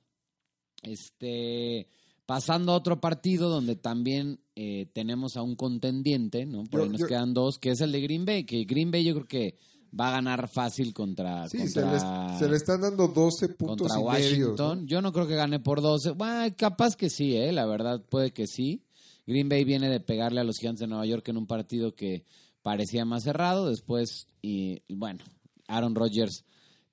este 0.82 1.86
pasando 2.30 2.70
a 2.70 2.76
otro 2.76 3.00
partido 3.00 3.48
donde 3.48 3.74
también 3.74 4.38
eh, 4.54 4.86
tenemos 4.92 5.36
a 5.36 5.42
un 5.42 5.56
contendiente, 5.56 6.46
¿no? 6.46 6.62
Por 6.62 6.78
Yo- 6.80 6.84
ahí 6.84 6.90
nos 6.90 7.00
yo- 7.00 7.06
quedan 7.08 7.34
dos, 7.34 7.58
que 7.58 7.70
es 7.70 7.80
el 7.80 7.90
de 7.90 8.00
Green 8.02 8.24
Bay, 8.24 8.44
que 8.44 8.62
Green 8.62 8.92
Bay 8.92 9.02
yo 9.02 9.14
creo 9.14 9.26
que 9.26 9.58
va 9.98 10.10
a 10.10 10.12
ganar 10.12 10.48
fácil 10.48 10.94
contra, 10.94 11.48
Sí, 11.48 11.58
se, 11.66 11.80
contra 11.80 12.38
se 12.38 12.48
le 12.48 12.54
están 12.54 12.82
dando 12.82 13.08
12 13.08 13.48
puntos 13.48 13.88
contra 13.88 13.98
y 13.98 14.04
Washington. 14.04 14.76
medio. 14.82 14.86
Yo 14.86 15.02
no 15.02 15.12
creo 15.12 15.26
que 15.26 15.34
gane 15.34 15.58
por 15.58 15.80
12. 15.82 16.12
Bueno, 16.12 16.54
capaz 16.56 16.94
que 16.94 17.10
sí, 17.10 17.34
¿eh? 17.36 17.50
la 17.50 17.66
verdad 17.66 18.00
puede 18.08 18.30
que 18.32 18.46
sí. 18.46 18.84
Green 19.26 19.48
Bay 19.48 19.64
viene 19.64 19.88
de 19.88 19.98
pegarle 19.98 20.40
a 20.40 20.44
los 20.44 20.58
Gigantes 20.58 20.82
de 20.82 20.86
Nueva 20.86 21.06
York 21.06 21.26
en 21.30 21.36
un 21.36 21.48
partido 21.48 21.96
que 21.96 22.24
parecía 22.62 23.04
más 23.04 23.24
cerrado. 23.24 23.68
Después, 23.68 24.28
y 24.40 24.82
bueno, 24.88 25.24
Aaron 25.66 25.96
Rodgers 25.96 26.44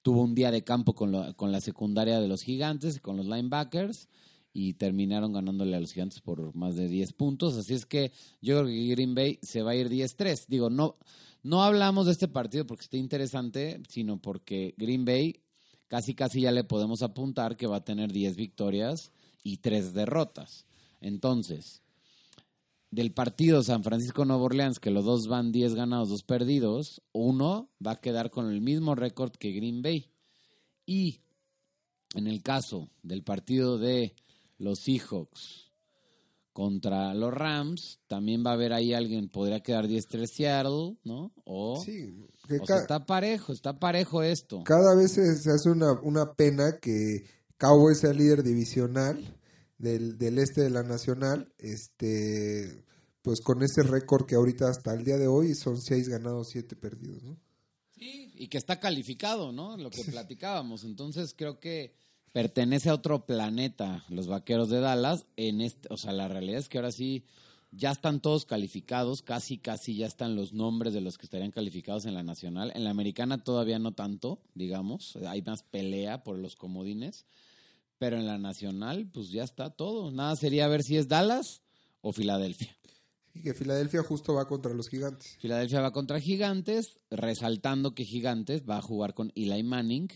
tuvo 0.01 0.23
un 0.23 0.33
día 0.33 0.49
de 0.49 0.63
campo 0.63 0.95
con, 0.95 1.11
lo- 1.11 1.35
con 1.35 1.51
la 1.51 1.61
secundaria 1.61 2.19
de 2.19 2.27
los 2.27 2.41
Gigantes, 2.41 2.99
con 3.01 3.17
los 3.17 3.27
linebackers, 3.27 4.07
y 4.59 4.73
terminaron 4.73 5.33
ganándole 5.33 5.75
a 5.75 5.79
los 5.79 5.93
Gigantes 5.93 6.19
por 6.19 6.55
más 6.55 6.75
de 6.75 6.87
10 6.87 7.13
puntos. 7.13 7.55
Así 7.57 7.75
es 7.75 7.85
que 7.85 8.11
yo 8.41 8.57
creo 8.57 8.65
que 8.65 8.87
Green 8.87 9.13
Bay 9.13 9.37
se 9.43 9.61
va 9.61 9.71
a 9.71 9.75
ir 9.75 9.87
10-3. 9.87 10.47
Digo, 10.47 10.71
no, 10.71 10.97
no 11.43 11.61
hablamos 11.61 12.07
de 12.07 12.13
este 12.13 12.27
partido 12.27 12.65
porque 12.65 12.85
esté 12.85 12.97
interesante, 12.97 13.79
sino 13.87 14.19
porque 14.19 14.73
Green 14.75 15.05
Bay 15.05 15.43
casi 15.87 16.15
casi 16.15 16.41
ya 16.41 16.51
le 16.51 16.63
podemos 16.63 17.03
apuntar 17.03 17.55
que 17.55 17.67
va 17.67 17.75
a 17.75 17.85
tener 17.85 18.11
10 18.11 18.35
victorias 18.35 19.11
y 19.43 19.57
3 19.57 19.93
derrotas. 19.93 20.65
Entonces, 21.01 21.83
del 22.89 23.11
partido 23.11 23.61
San 23.61 23.83
Francisco-Nueva 23.83 24.41
Orleans, 24.41 24.79
que 24.79 24.89
los 24.89 25.05
dos 25.05 25.27
van 25.27 25.51
10 25.51 25.75
ganados, 25.75 26.09
2 26.09 26.23
perdidos, 26.23 27.03
uno 27.11 27.69
va 27.85 27.91
a 27.91 28.01
quedar 28.01 28.31
con 28.31 28.51
el 28.51 28.61
mismo 28.61 28.95
récord 28.95 29.33
que 29.33 29.51
Green 29.51 29.83
Bay. 29.83 30.09
Y 30.87 31.19
en 32.15 32.25
el 32.25 32.41
caso 32.41 32.89
del 33.03 33.21
partido 33.21 33.77
de 33.77 34.15
los 34.57 34.79
Seahawks 34.79 35.71
contra 36.53 37.13
los 37.13 37.31
Rams, 37.31 37.99
también 38.07 38.43
va 38.43 38.49
a 38.49 38.53
haber 38.53 38.73
ahí 38.73 38.93
alguien, 38.93 39.29
podría 39.29 39.59
quedar 39.61 39.87
10-3 39.87 40.25
Seattle, 40.25 40.97
¿no? 41.03 41.31
O, 41.45 41.79
Sí, 41.85 42.25
o 42.59 42.65
sea, 42.65 42.77
está 42.77 43.05
parejo, 43.05 43.53
está 43.53 43.77
parejo 43.77 44.23
esto. 44.23 44.63
cada 44.63 44.95
vez 44.95 45.11
se, 45.11 45.35
se 45.35 45.51
hace 45.51 45.69
una, 45.69 45.93
una 46.01 46.33
pena 46.33 46.79
que 46.81 47.25
Cowboys 47.57 47.99
sea 47.99 48.11
líder 48.11 48.41
divisional 48.41 49.37
del, 49.77 50.17
del 50.17 50.39
este 50.39 50.61
de 50.61 50.71
la 50.71 50.81
nacional, 50.81 51.53
este 51.59 52.83
pues 53.21 53.41
con 53.41 53.61
ese 53.61 53.83
récord 53.83 54.25
que 54.25 54.35
ahorita 54.35 54.69
hasta 54.69 54.93
el 54.93 55.03
día 55.03 55.17
de 55.17 55.27
hoy 55.27 55.53
son 55.53 55.81
6 55.81 56.07
ganados, 56.07 56.47
7 56.49 56.77
perdidos, 56.77 57.21
¿no? 57.23 57.37
Sí, 57.91 58.31
y 58.35 58.47
que 58.47 58.57
está 58.57 58.79
calificado, 58.79 59.51
¿no? 59.51 59.75
Lo 59.75 59.89
que 59.89 60.03
platicábamos. 60.05 60.85
Entonces 60.85 61.33
creo 61.37 61.59
que 61.59 61.93
pertenece 62.38 62.91
a 62.91 62.93
otro 62.93 63.25
planeta 63.25 64.05
los 64.09 64.27
vaqueros 64.27 64.69
de 64.69 64.79
Dallas. 64.79 65.25
En 65.38 65.59
este, 65.59 65.88
o 65.91 65.97
sea, 65.97 66.11
la 66.11 66.27
realidad 66.27 66.59
es 66.59 66.69
que 66.69 66.77
ahora 66.77 66.91
sí 66.91 67.25
ya 67.71 67.89
están 67.89 68.19
todos 68.19 68.45
calificados, 68.45 69.23
casi, 69.23 69.57
casi 69.57 69.97
ya 69.97 70.05
están 70.05 70.35
los 70.35 70.53
nombres 70.53 70.93
de 70.93 71.01
los 71.01 71.17
que 71.17 71.25
estarían 71.25 71.49
calificados 71.49 72.05
en 72.05 72.13
la 72.13 72.21
nacional. 72.21 72.71
En 72.75 72.83
la 72.83 72.91
americana 72.91 73.43
todavía 73.43 73.79
no 73.79 73.93
tanto, 73.93 74.39
digamos. 74.53 75.15
Hay 75.25 75.41
más 75.41 75.63
pelea 75.63 76.23
por 76.23 76.38
los 76.38 76.55
comodines. 76.55 77.25
Pero 77.97 78.17
en 78.17 78.27
la 78.27 78.38
nacional, 78.38 79.09
pues 79.11 79.31
ya 79.31 79.43
está 79.43 79.71
todo. 79.71 80.11
Nada 80.11 80.35
sería 80.35 80.67
ver 80.67 80.83
si 80.83 80.95
es 80.95 81.07
Dallas 81.07 81.63
o 82.01 82.11
Filadelfia. 82.11 82.77
Y 83.33 83.41
que 83.41 83.55
Filadelfia 83.55 84.03
justo 84.03 84.35
va 84.35 84.47
contra 84.47 84.75
los 84.75 84.89
gigantes. 84.89 85.38
Filadelfia 85.39 85.81
va 85.81 85.91
contra 85.91 86.19
Gigantes, 86.19 86.99
resaltando 87.09 87.95
que 87.95 88.05
Gigantes 88.05 88.61
va 88.69 88.77
a 88.77 88.83
jugar 88.83 89.15
con 89.15 89.31
Eli 89.33 89.63
Manning. 89.63 90.09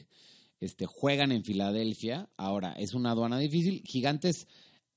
Este, 0.62 0.86
juegan 0.86 1.32
en 1.32 1.44
Filadelfia. 1.44 2.30
Ahora, 2.38 2.74
es 2.74 2.94
una 2.94 3.12
aduana 3.12 3.40
difícil. 3.40 3.82
Gigantes 3.84 4.48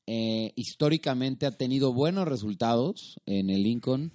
eh, 0.06 0.52
históricamente 0.56 1.46
ha 1.46 1.56
tenido 1.56 1.94
buenos 1.94 2.28
resultados 2.28 3.18
en 3.24 3.48
el 3.48 3.62
Lincoln 3.62 4.12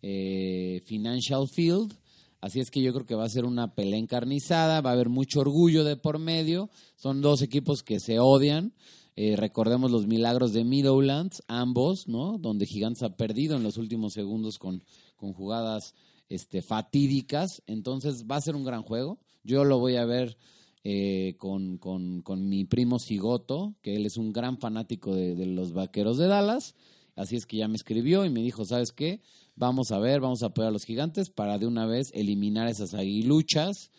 eh, 0.00 0.80
Financial 0.86 1.48
Field. 1.48 1.92
Así 2.40 2.60
es 2.60 2.70
que 2.70 2.80
yo 2.80 2.92
creo 2.92 3.04
que 3.04 3.16
va 3.16 3.24
a 3.24 3.28
ser 3.28 3.44
una 3.44 3.74
pelea 3.74 3.98
encarnizada, 3.98 4.80
va 4.80 4.90
a 4.90 4.92
haber 4.92 5.08
mucho 5.08 5.40
orgullo 5.40 5.82
de 5.82 5.96
por 5.96 6.20
medio. 6.20 6.70
Son 6.94 7.20
dos 7.20 7.42
equipos 7.42 7.82
que 7.82 7.98
se 7.98 8.20
odian. 8.20 8.72
Eh, 9.16 9.34
recordemos 9.36 9.90
los 9.90 10.06
milagros 10.06 10.52
de 10.52 10.64
Meadowlands, 10.64 11.42
ambos, 11.48 12.06
¿no? 12.06 12.38
Donde 12.38 12.66
Gigantes 12.66 13.02
ha 13.02 13.16
perdido 13.16 13.56
en 13.56 13.64
los 13.64 13.76
últimos 13.76 14.12
segundos 14.12 14.58
con, 14.58 14.84
con 15.16 15.32
jugadas 15.32 15.94
este, 16.28 16.62
fatídicas. 16.62 17.62
Entonces 17.66 18.24
va 18.30 18.36
a 18.36 18.40
ser 18.40 18.54
un 18.54 18.64
gran 18.64 18.82
juego. 18.82 19.18
Yo 19.42 19.64
lo 19.64 19.80
voy 19.80 19.96
a 19.96 20.04
ver 20.04 20.36
eh, 20.84 21.36
con, 21.38 21.78
con, 21.78 22.22
con, 22.22 22.48
mi 22.48 22.64
primo 22.64 22.98
Sigoto, 22.98 23.76
que 23.82 23.94
él 23.94 24.04
es 24.04 24.16
un 24.16 24.32
gran 24.32 24.58
fanático 24.58 25.14
de, 25.14 25.34
de, 25.34 25.46
los 25.46 25.72
Vaqueros 25.72 26.18
de 26.18 26.26
Dallas. 26.26 26.74
Así 27.14 27.36
es 27.36 27.46
que 27.46 27.58
ya 27.58 27.68
me 27.68 27.76
escribió 27.76 28.24
y 28.24 28.30
me 28.30 28.40
dijo, 28.40 28.64
¿sabes 28.64 28.90
qué? 28.90 29.20
Vamos 29.54 29.92
a 29.92 29.98
ver, 29.98 30.20
vamos 30.20 30.42
a 30.42 30.46
apoyar 30.46 30.70
a 30.70 30.72
los 30.72 30.84
gigantes 30.84 31.30
para 31.30 31.58
de 31.58 31.66
una 31.66 31.86
vez 31.86 32.08
eliminar 32.14 32.68
esas 32.68 32.94
aguiluchas 32.94 33.90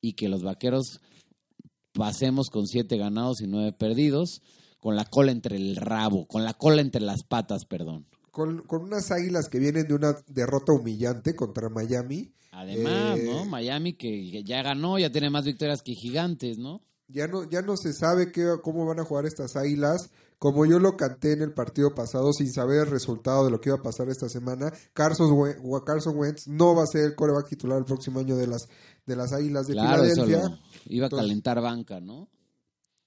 y 0.00 0.14
que 0.14 0.28
los 0.28 0.42
Vaqueros 0.42 1.00
pasemos 1.92 2.48
con 2.50 2.66
siete 2.66 2.96
ganados 2.96 3.40
y 3.40 3.46
nueve 3.46 3.72
perdidos, 3.72 4.42
con 4.80 4.96
la 4.96 5.04
cola 5.04 5.30
entre 5.30 5.56
el 5.56 5.76
rabo, 5.76 6.26
con 6.26 6.44
la 6.44 6.54
cola 6.54 6.80
entre 6.80 7.02
las 7.02 7.22
patas, 7.22 7.66
perdón. 7.66 8.06
Con, 8.32 8.62
con 8.62 8.82
unas 8.82 9.12
águilas 9.12 9.48
que 9.48 9.58
vienen 9.58 9.86
de 9.86 9.94
una 9.94 10.16
derrota 10.26 10.72
humillante 10.72 11.36
contra 11.36 11.68
Miami. 11.68 12.32
Además, 12.52 13.18
eh, 13.18 13.24
¿no? 13.24 13.46
Miami 13.46 13.94
que 13.94 14.44
ya 14.44 14.62
ganó, 14.62 14.98
ya 14.98 15.10
tiene 15.10 15.30
más 15.30 15.44
victorias 15.44 15.82
que 15.82 15.94
gigantes, 15.94 16.58
¿no? 16.58 16.82
Ya 17.08 17.26
no, 17.26 17.48
ya 17.48 17.62
no 17.62 17.76
se 17.76 17.92
sabe 17.92 18.30
qué, 18.30 18.46
cómo 18.62 18.86
van 18.86 19.00
a 19.00 19.04
jugar 19.04 19.24
estas 19.26 19.56
águilas. 19.56 20.10
Como 20.38 20.66
yo 20.66 20.78
lo 20.78 20.96
canté 20.96 21.32
en 21.32 21.42
el 21.42 21.52
partido 21.52 21.94
pasado 21.94 22.32
sin 22.32 22.52
saber 22.52 22.80
el 22.80 22.90
resultado 22.90 23.44
de 23.44 23.50
lo 23.50 23.60
que 23.60 23.70
iba 23.70 23.78
a 23.78 23.82
pasar 23.82 24.08
esta 24.08 24.28
semana, 24.28 24.72
Carson, 24.92 25.28
Carson 25.84 26.16
Wentz 26.16 26.48
no 26.48 26.74
va 26.74 26.82
a 26.82 26.86
ser 26.86 27.04
el 27.04 27.14
coreback 27.14 27.48
titular 27.48 27.78
el 27.78 27.84
próximo 27.84 28.20
año 28.20 28.36
de 28.36 28.48
las, 28.48 28.68
de 29.06 29.16
las 29.16 29.32
águilas 29.32 29.66
de 29.66 29.74
claro, 29.74 30.02
Filadelfia. 30.02 30.58
iba 30.86 31.06
a 31.06 31.10
calentar 31.10 31.60
banca, 31.60 32.00
¿no? 32.00 32.28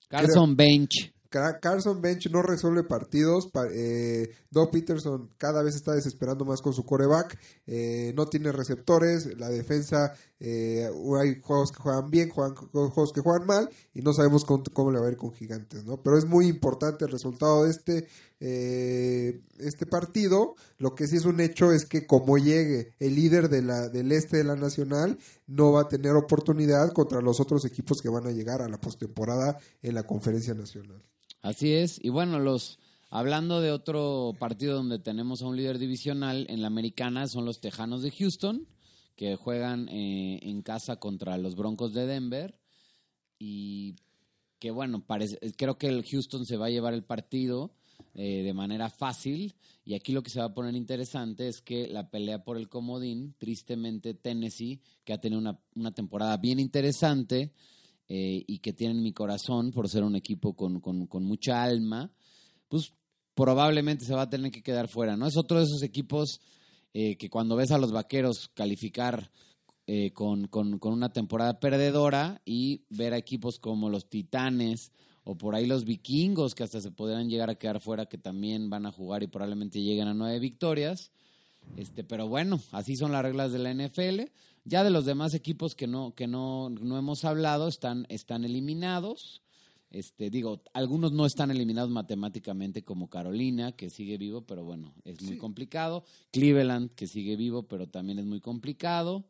Carson 0.07 0.55
Bench. 0.55 1.14
Carson 1.59 2.01
Bench 2.01 2.29
no 2.29 2.41
resuelve 2.41 2.83
partidos. 2.83 3.49
Eh, 3.71 4.29
Peterson 4.71 5.29
cada 5.37 5.63
vez 5.63 5.75
está 5.75 5.93
desesperando 5.93 6.45
más 6.45 6.61
con 6.61 6.73
su 6.73 6.85
coreback. 6.85 7.37
Eh, 7.67 8.13
no 8.15 8.27
tiene 8.27 8.51
receptores. 8.51 9.37
La 9.37 9.49
defensa, 9.49 10.13
eh, 10.39 10.89
hay 11.19 11.41
juegos 11.41 11.71
que 11.71 11.81
juegan 11.81 12.09
bien, 12.09 12.29
juegan, 12.29 12.55
juegos 12.55 13.11
que 13.11 13.21
juegan 13.21 13.45
mal. 13.45 13.69
Y 13.93 14.01
no 14.01 14.13
sabemos 14.13 14.45
cómo, 14.45 14.91
le 14.91 14.99
va 14.99 15.07
a 15.07 15.11
ir 15.11 15.17
con 15.17 15.33
Gigantes. 15.33 15.83
¿no? 15.85 16.01
Pero 16.01 16.17
es 16.17 16.25
muy 16.25 16.47
importante 16.47 17.05
el 17.05 17.11
resultado 17.11 17.65
de 17.65 17.71
este, 17.71 18.07
eh, 18.39 19.41
este 19.59 19.85
partido. 19.85 20.55
Lo 20.77 20.95
que 20.95 21.07
sí 21.07 21.17
es 21.17 21.25
un 21.25 21.41
hecho 21.41 21.71
es 21.71 21.85
que, 21.85 22.07
como 22.07 22.37
llegue 22.37 22.93
el 22.99 23.15
líder 23.15 23.49
de 23.49 23.61
del 23.89 24.11
este 24.11 24.37
de 24.37 24.43
la 24.45 24.55
Nacional, 24.55 25.17
no 25.47 25.73
va 25.73 25.81
a 25.81 25.87
tener 25.89 26.15
oportunidad 26.15 26.93
contra 26.93 27.21
los 27.21 27.39
otros 27.39 27.65
equipos 27.65 28.01
que 28.01 28.09
van 28.09 28.27
a 28.27 28.31
llegar 28.31 28.61
a 28.61 28.69
la 28.69 28.79
postemporada 28.79 29.57
en 29.81 29.95
la 29.95 30.03
Conferencia 30.03 30.53
Nacional. 30.53 31.01
Así 31.45 31.73
es, 31.73 31.99
y 32.03 32.09
bueno, 32.09 32.39
los 32.39 32.79
hablando 33.11 33.61
de 33.61 33.71
otro 33.71 34.35
partido 34.39 34.77
donde 34.77 34.97
tenemos 34.97 35.43
a 35.43 35.45
un 35.45 35.55
líder 35.55 35.77
divisional 35.77 36.47
en 36.49 36.61
la 36.61 36.65
americana 36.65 37.27
son 37.27 37.45
los 37.45 37.61
Tejanos 37.61 38.01
de 38.01 38.09
Houston, 38.09 38.67
que 39.15 39.35
juegan 39.35 39.87
eh, 39.89 40.39
en 40.41 40.63
casa 40.63 40.95
contra 40.95 41.37
los 41.37 41.55
Broncos 41.55 41.93
de 41.93 42.07
Denver. 42.07 42.57
Y 43.37 43.93
que 44.57 44.71
bueno, 44.71 45.05
parece, 45.05 45.37
creo 45.55 45.77
que 45.77 45.85
el 45.85 46.03
Houston 46.03 46.47
se 46.47 46.57
va 46.57 46.65
a 46.65 46.71
llevar 46.71 46.95
el 46.95 47.03
partido 47.03 47.75
eh, 48.15 48.41
de 48.41 48.53
manera 48.55 48.89
fácil. 48.89 49.53
Y 49.85 49.93
aquí 49.93 50.13
lo 50.13 50.23
que 50.23 50.31
se 50.31 50.39
va 50.39 50.45
a 50.45 50.53
poner 50.55 50.73
interesante 50.73 51.47
es 51.47 51.61
que 51.61 51.87
la 51.87 52.09
pelea 52.09 52.43
por 52.43 52.57
el 52.57 52.69
comodín, 52.69 53.35
tristemente 53.37 54.15
Tennessee, 54.15 54.81
que 55.03 55.13
ha 55.13 55.21
tenido 55.21 55.39
una, 55.39 55.59
una 55.75 55.91
temporada 55.91 56.37
bien 56.37 56.59
interesante, 56.59 57.53
eh, 58.07 58.43
y 58.45 58.59
que 58.59 58.73
tienen 58.73 59.01
mi 59.01 59.13
corazón 59.13 59.71
por 59.71 59.89
ser 59.89 60.03
un 60.03 60.15
equipo 60.15 60.53
con, 60.53 60.79
con, 60.79 61.23
mucha 61.23 61.63
alma, 61.63 62.11
pues 62.67 62.93
probablemente 63.33 64.05
se 64.05 64.13
va 64.13 64.23
a 64.23 64.29
tener 64.29 64.51
que 64.51 64.61
quedar 64.61 64.87
fuera, 64.87 65.17
¿no? 65.17 65.27
Es 65.27 65.37
otro 65.37 65.57
de 65.57 65.65
esos 65.65 65.81
equipos 65.81 66.39
eh, 66.93 67.17
que 67.17 67.29
cuando 67.29 67.55
ves 67.55 67.71
a 67.71 67.77
los 67.77 67.91
vaqueros 67.91 68.49
calificar 68.53 69.31
eh, 69.87 70.11
con, 70.13 70.47
con, 70.47 70.79
con, 70.79 70.93
una 70.93 71.09
temporada 71.09 71.59
perdedora 71.59 72.41
y 72.45 72.83
ver 72.89 73.13
a 73.13 73.17
equipos 73.17 73.59
como 73.59 73.89
los 73.89 74.07
Titanes 74.07 74.91
o 75.23 75.35
por 75.35 75.55
ahí 75.55 75.65
los 75.65 75.85
vikingos 75.85 76.53
que 76.53 76.63
hasta 76.63 76.79
se 76.79 76.91
podrían 76.91 77.27
llegar 77.27 77.49
a 77.49 77.55
quedar 77.55 77.81
fuera 77.81 78.05
que 78.05 78.17
también 78.17 78.69
van 78.69 78.85
a 78.85 78.91
jugar 78.91 79.23
y 79.23 79.27
probablemente 79.27 79.81
lleguen 79.81 80.07
a 80.07 80.13
nueve 80.13 80.39
victorias. 80.39 81.11
Este, 81.77 82.03
pero 82.03 82.27
bueno, 82.27 82.61
así 82.71 82.95
son 82.95 83.11
las 83.11 83.23
reglas 83.23 83.51
de 83.51 83.59
la 83.59 83.73
NFL. 83.73 84.31
Ya 84.65 84.83
de 84.83 84.89
los 84.89 85.05
demás 85.05 85.33
equipos 85.33 85.75
que 85.75 85.87
no, 85.87 86.15
que 86.15 86.27
no, 86.27 86.69
no 86.69 86.97
hemos 86.97 87.23
hablado, 87.23 87.67
están, 87.67 88.05
están 88.09 88.43
eliminados. 88.43 89.43
Este, 89.91 90.29
digo, 90.29 90.63
algunos 90.73 91.11
no 91.13 91.25
están 91.25 91.51
eliminados 91.51 91.91
matemáticamente 91.91 92.83
como 92.83 93.07
Carolina, 93.07 93.73
que 93.73 93.89
sigue 93.89 94.17
vivo, 94.17 94.41
pero 94.41 94.65
bueno, 94.65 94.93
es 95.03 95.21
muy 95.21 95.37
complicado. 95.37 96.03
Cleveland, 96.31 96.91
que 96.93 97.07
sigue 97.07 97.35
vivo, 97.35 97.63
pero 97.63 97.87
también 97.87 98.19
es 98.19 98.25
muy 98.25 98.41
complicado. 98.41 99.25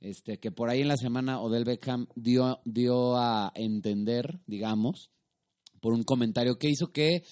Este, 0.00 0.38
que 0.38 0.50
por 0.50 0.70
ahí 0.70 0.80
en 0.80 0.88
la 0.88 0.96
semana 0.96 1.40
Odell 1.40 1.64
Beckham 1.64 2.06
dio, 2.14 2.60
dio 2.64 3.16
a 3.16 3.52
entender, 3.54 4.40
digamos, 4.46 5.10
por 5.80 5.92
un 5.92 6.02
comentario 6.02 6.58
que 6.58 6.70
hizo 6.70 6.92
que 6.92 7.24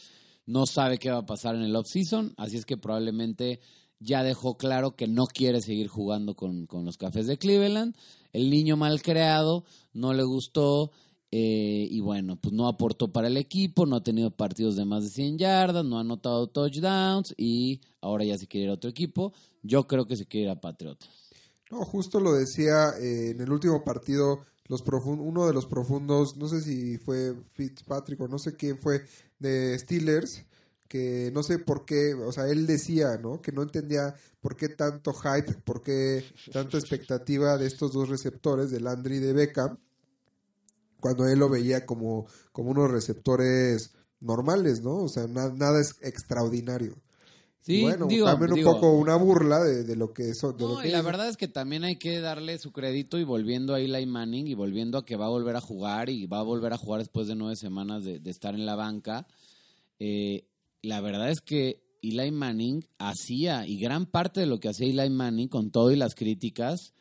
no 0.45 0.67
sabe 0.67 0.99
qué 0.99 1.11
va 1.11 1.19
a 1.19 1.27
pasar 1.27 1.55
en 1.55 1.63
el 1.63 1.75
off-season, 1.75 2.35
así 2.37 2.57
es 2.57 2.65
que 2.65 2.77
probablemente 2.77 3.61
ya 3.99 4.23
dejó 4.23 4.57
claro 4.57 4.97
que 4.97 5.09
no 5.09 5.27
quiere 5.27 5.61
seguir 5.61 5.89
jugando 5.89 6.35
con, 6.35 6.67
los 6.85 6.97
cafés 6.97 7.27
de 7.27 7.39
Cleveland. 7.39 7.97
El 8.33 8.51
niño 8.51 8.77
mal 8.77 9.03
creado 9.03 9.65
no 9.93 10.13
le 10.13 10.25
gustó 10.25 10.91
eh, 11.31 11.89
y 11.91 12.01
bueno, 12.01 12.37
pues 12.37 12.55
no 12.55 12.69
aportó 12.69 13.13
para 13.13 13.29
el 13.29 13.37
equipo, 13.37 13.87
no 13.87 13.97
ha 13.97 14.03
tenido 14.03 14.31
partidos 14.31 14.77
de 14.77 14.85
más 14.85 15.05
de 15.05 15.11
100 15.11 15.39
yardas, 15.39 15.85
no 15.85 15.99
ha 15.99 16.03
anotado 16.03 16.49
touchdowns 16.49 17.35
y 17.37 17.81
ahora 18.01 18.25
ya 18.25 18.39
se 18.39 18.47
quiere 18.47 18.65
ir 18.65 18.71
a 18.71 18.75
otro 18.75 18.91
equipo. 18.91 19.33
Yo 19.63 19.87
creo 19.87 20.07
que 20.07 20.17
se 20.17 20.27
quiere 20.27 20.47
ir 20.47 20.51
a 20.51 20.61
Patriotas. 20.61 21.09
No, 21.71 21.85
justo 21.85 22.21
lo 22.21 22.33
decía 22.33 22.91
eh, 23.01 23.31
en 23.31 23.41
el 23.41 23.51
último 23.51 23.83
partido, 23.83 24.45
los 24.69 24.83
uno 25.05 25.47
de 25.47 25.53
los 25.53 25.67
profundos, 25.67 26.37
no 26.37 26.49
sé 26.49 26.61
si 26.61 26.99
fue 26.99 27.35
Fitzpatrick 27.53 28.21
o 28.21 28.29
no 28.29 28.39
sé 28.39 28.55
quién 28.55 28.79
fue, 28.79 29.03
de 29.39 29.79
Steelers, 29.79 30.45
que 30.89 31.31
no 31.33 31.43
sé 31.43 31.59
por 31.59 31.85
qué, 31.85 32.15
o 32.15 32.33
sea, 32.33 32.49
él 32.49 32.67
decía, 32.67 33.19
¿no? 33.21 33.41
Que 33.41 33.53
no 33.53 33.63
entendía 33.63 34.15
por 34.41 34.57
qué 34.57 34.69
tanto 34.69 35.13
hype, 35.13 35.55
por 35.65 35.83
qué 35.83 36.25
tanta 36.53 36.79
expectativa 36.79 37.57
de 37.57 37.67
estos 37.67 37.93
dos 37.93 38.09
receptores, 38.09 38.71
de 38.71 38.81
Landry 38.81 39.17
y 39.17 39.21
de 39.21 39.33
Beckham, 39.33 39.79
cuando 41.01 41.27
él 41.27 41.39
lo 41.39 41.49
veía 41.49 41.85
como, 41.87 42.27
como 42.53 42.71
unos 42.71 42.91
receptores 42.91 43.93
normales, 44.21 44.83
¿no? 44.83 44.97
O 44.97 45.09
sea, 45.09 45.27
nada 45.27 45.81
es 45.81 45.97
extraordinario. 46.03 46.97
Sí, 47.61 47.83
bueno, 47.83 48.07
digo, 48.07 48.27
también 48.27 48.53
un 48.53 48.63
poco 48.63 48.93
una 48.93 49.17
burla 49.17 49.59
de, 49.59 49.97
lo 49.97 50.13
que 50.13 50.29
eso. 50.31 50.55
no, 50.57 50.85
y 50.85 50.89
la 50.91 51.03
verdad 51.03 51.29
es 51.29 51.37
que 51.37 51.49
también 51.49 51.83
hay 51.83 51.97
que 51.97 52.21
darle 52.21 52.59
su 52.59 52.71
crédito 52.71 53.19
y 53.19 53.25
volviendo 53.25 53.75
a 53.75 53.81
Eli 53.81 54.07
Manning 54.07 54.47
y 54.47 54.55
volviendo 54.55 54.99
a 54.99 55.05
que 55.05 55.17
va 55.17 55.27
a 55.27 55.31
volver 55.31 55.57
a 55.57 55.61
jugar 55.61 56.09
y 56.09 56.27
va 56.27 56.39
a 56.39 56.45
volver 56.45 56.73
a 56.73 56.79
jugar 56.79 57.01
después 57.01 57.27
de 57.27 57.35
nueve 57.35 57.57
semanas 57.57 58.05
de, 58.05 58.21
de 58.21 58.31
estar 58.31 58.55
en 58.55 58.67
la 58.67 58.77
banca. 58.77 59.27
Eh, 59.99 60.47
la 60.87 61.01
verdad 61.01 61.31
es 61.31 61.41
que 61.41 61.83
Eli 62.01 62.31
Manning 62.31 62.87
hacía, 62.99 63.67
y 63.67 63.77
gran 63.79 64.07
parte 64.07 64.39
de 64.39 64.47
lo 64.47 64.61
que 64.61 64.69
hacía 64.69 64.87
Eli 64.87 65.11
Manning, 65.11 65.49
con 65.49 65.73
todo 65.73 65.91
y 65.91 65.97
las 65.97 66.15
críticas, 66.15 66.95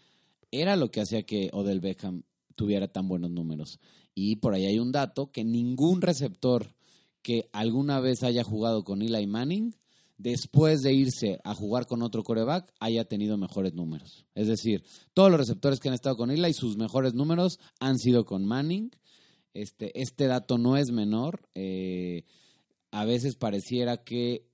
era 0.50 0.76
lo 0.76 0.90
que 0.90 1.02
hacía 1.02 1.24
que 1.24 1.50
Odell 1.54 1.82
Beckham 1.82 2.24
tuviera 2.56 2.88
tan 2.88 3.08
buenos 3.08 3.30
números. 3.30 3.80
Y 4.16 4.38
por 4.38 4.56
ahí 4.56 4.66
hay 4.66 4.80
un 4.80 4.92
dato 4.92 5.32
que 5.32 5.44
ningún 5.44 6.02
receptor 6.02 6.76
que 7.22 7.48
alguna 7.54 8.00
vez 8.00 8.24
haya 8.24 8.44
jugado 8.44 8.84
con 8.84 9.04
Eli 9.04 9.28
Manning, 9.28 9.76
después 10.18 10.82
de 10.82 10.94
irse 10.94 11.40
a 11.44 11.54
jugar 11.54 11.86
con 11.86 12.02
otro 12.02 12.24
coreback, 12.24 12.74
haya 12.80 13.06
tenido 13.06 13.38
mejores 13.38 13.76
números. 13.76 14.26
Es 14.34 14.48
decir, 14.48 14.84
todos 15.14 15.30
los 15.30 15.40
receptores 15.40 15.80
que 15.80 15.90
han 15.90 15.96
estado 15.96 16.18
con 16.18 16.32
Eli, 16.32 16.54
sus 16.54 16.76
mejores 16.78 17.14
números 17.14 17.60
han 17.80 18.00
sido 18.00 18.26
con 18.26 18.46
Manning. 18.46 18.90
Este, 19.54 20.02
este 20.02 20.26
dato 20.26 20.58
no 20.58 20.76
es 20.76 20.90
menor. 20.92 21.48
Eh, 21.54 22.24
a 22.96 23.04
veces 23.04 23.36
pareciera 23.36 24.06
que 24.06 24.50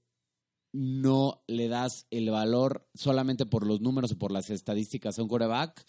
no 0.73 1.43
le 1.45 1.67
das 1.67 2.07
el 2.09 2.31
valor 2.31 2.87
solamente 2.95 3.45
por 3.45 3.67
los 3.67 3.81
números 3.81 4.13
o 4.13 4.17
por 4.17 4.31
las 4.31 4.49
estadísticas 4.49 5.19
a 5.19 5.21
un 5.21 5.27
coreback. 5.27 5.85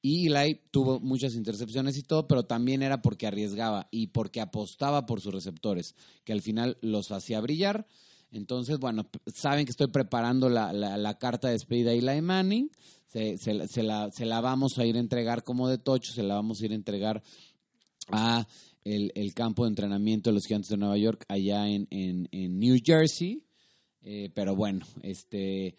Y 0.00 0.28
Eli 0.28 0.62
tuvo 0.70 0.98
muchas 0.98 1.34
intercepciones 1.34 1.98
y 1.98 2.02
todo, 2.02 2.26
pero 2.26 2.44
también 2.44 2.82
era 2.82 3.02
porque 3.02 3.26
arriesgaba 3.26 3.86
y 3.90 4.06
porque 4.06 4.40
apostaba 4.40 5.04
por 5.04 5.20
sus 5.20 5.34
receptores, 5.34 5.94
que 6.24 6.32
al 6.32 6.40
final 6.40 6.78
los 6.80 7.12
hacía 7.12 7.38
brillar. 7.42 7.86
Entonces, 8.30 8.78
bueno, 8.78 9.06
saben 9.34 9.66
que 9.66 9.72
estoy 9.72 9.88
preparando 9.88 10.48
la, 10.48 11.18
carta 11.18 11.48
de 11.48 11.52
despedida 11.52 11.90
a 11.90 11.92
Eli 11.92 12.22
Manning. 12.22 12.70
Se 13.08 13.82
la 13.82 14.40
vamos 14.40 14.78
a 14.78 14.86
ir 14.86 14.96
a 14.96 15.00
entregar 15.00 15.44
como 15.44 15.68
de 15.68 15.76
tocho, 15.76 16.14
se 16.14 16.22
la 16.22 16.36
vamos 16.36 16.62
a 16.62 16.64
ir 16.64 16.72
a 16.72 16.76
entregar 16.76 17.22
a 18.10 18.46
el, 18.84 19.12
el, 19.14 19.34
campo 19.34 19.64
de 19.64 19.70
entrenamiento 19.70 20.30
de 20.30 20.34
los 20.34 20.46
Gigantes 20.46 20.70
de 20.70 20.76
Nueva 20.76 20.96
York 20.96 21.24
allá 21.28 21.68
en, 21.68 21.86
en, 21.90 22.28
en 22.32 22.58
New 22.58 22.78
Jersey. 22.84 23.42
Eh, 24.02 24.30
pero 24.34 24.56
bueno, 24.56 24.86
este 25.02 25.76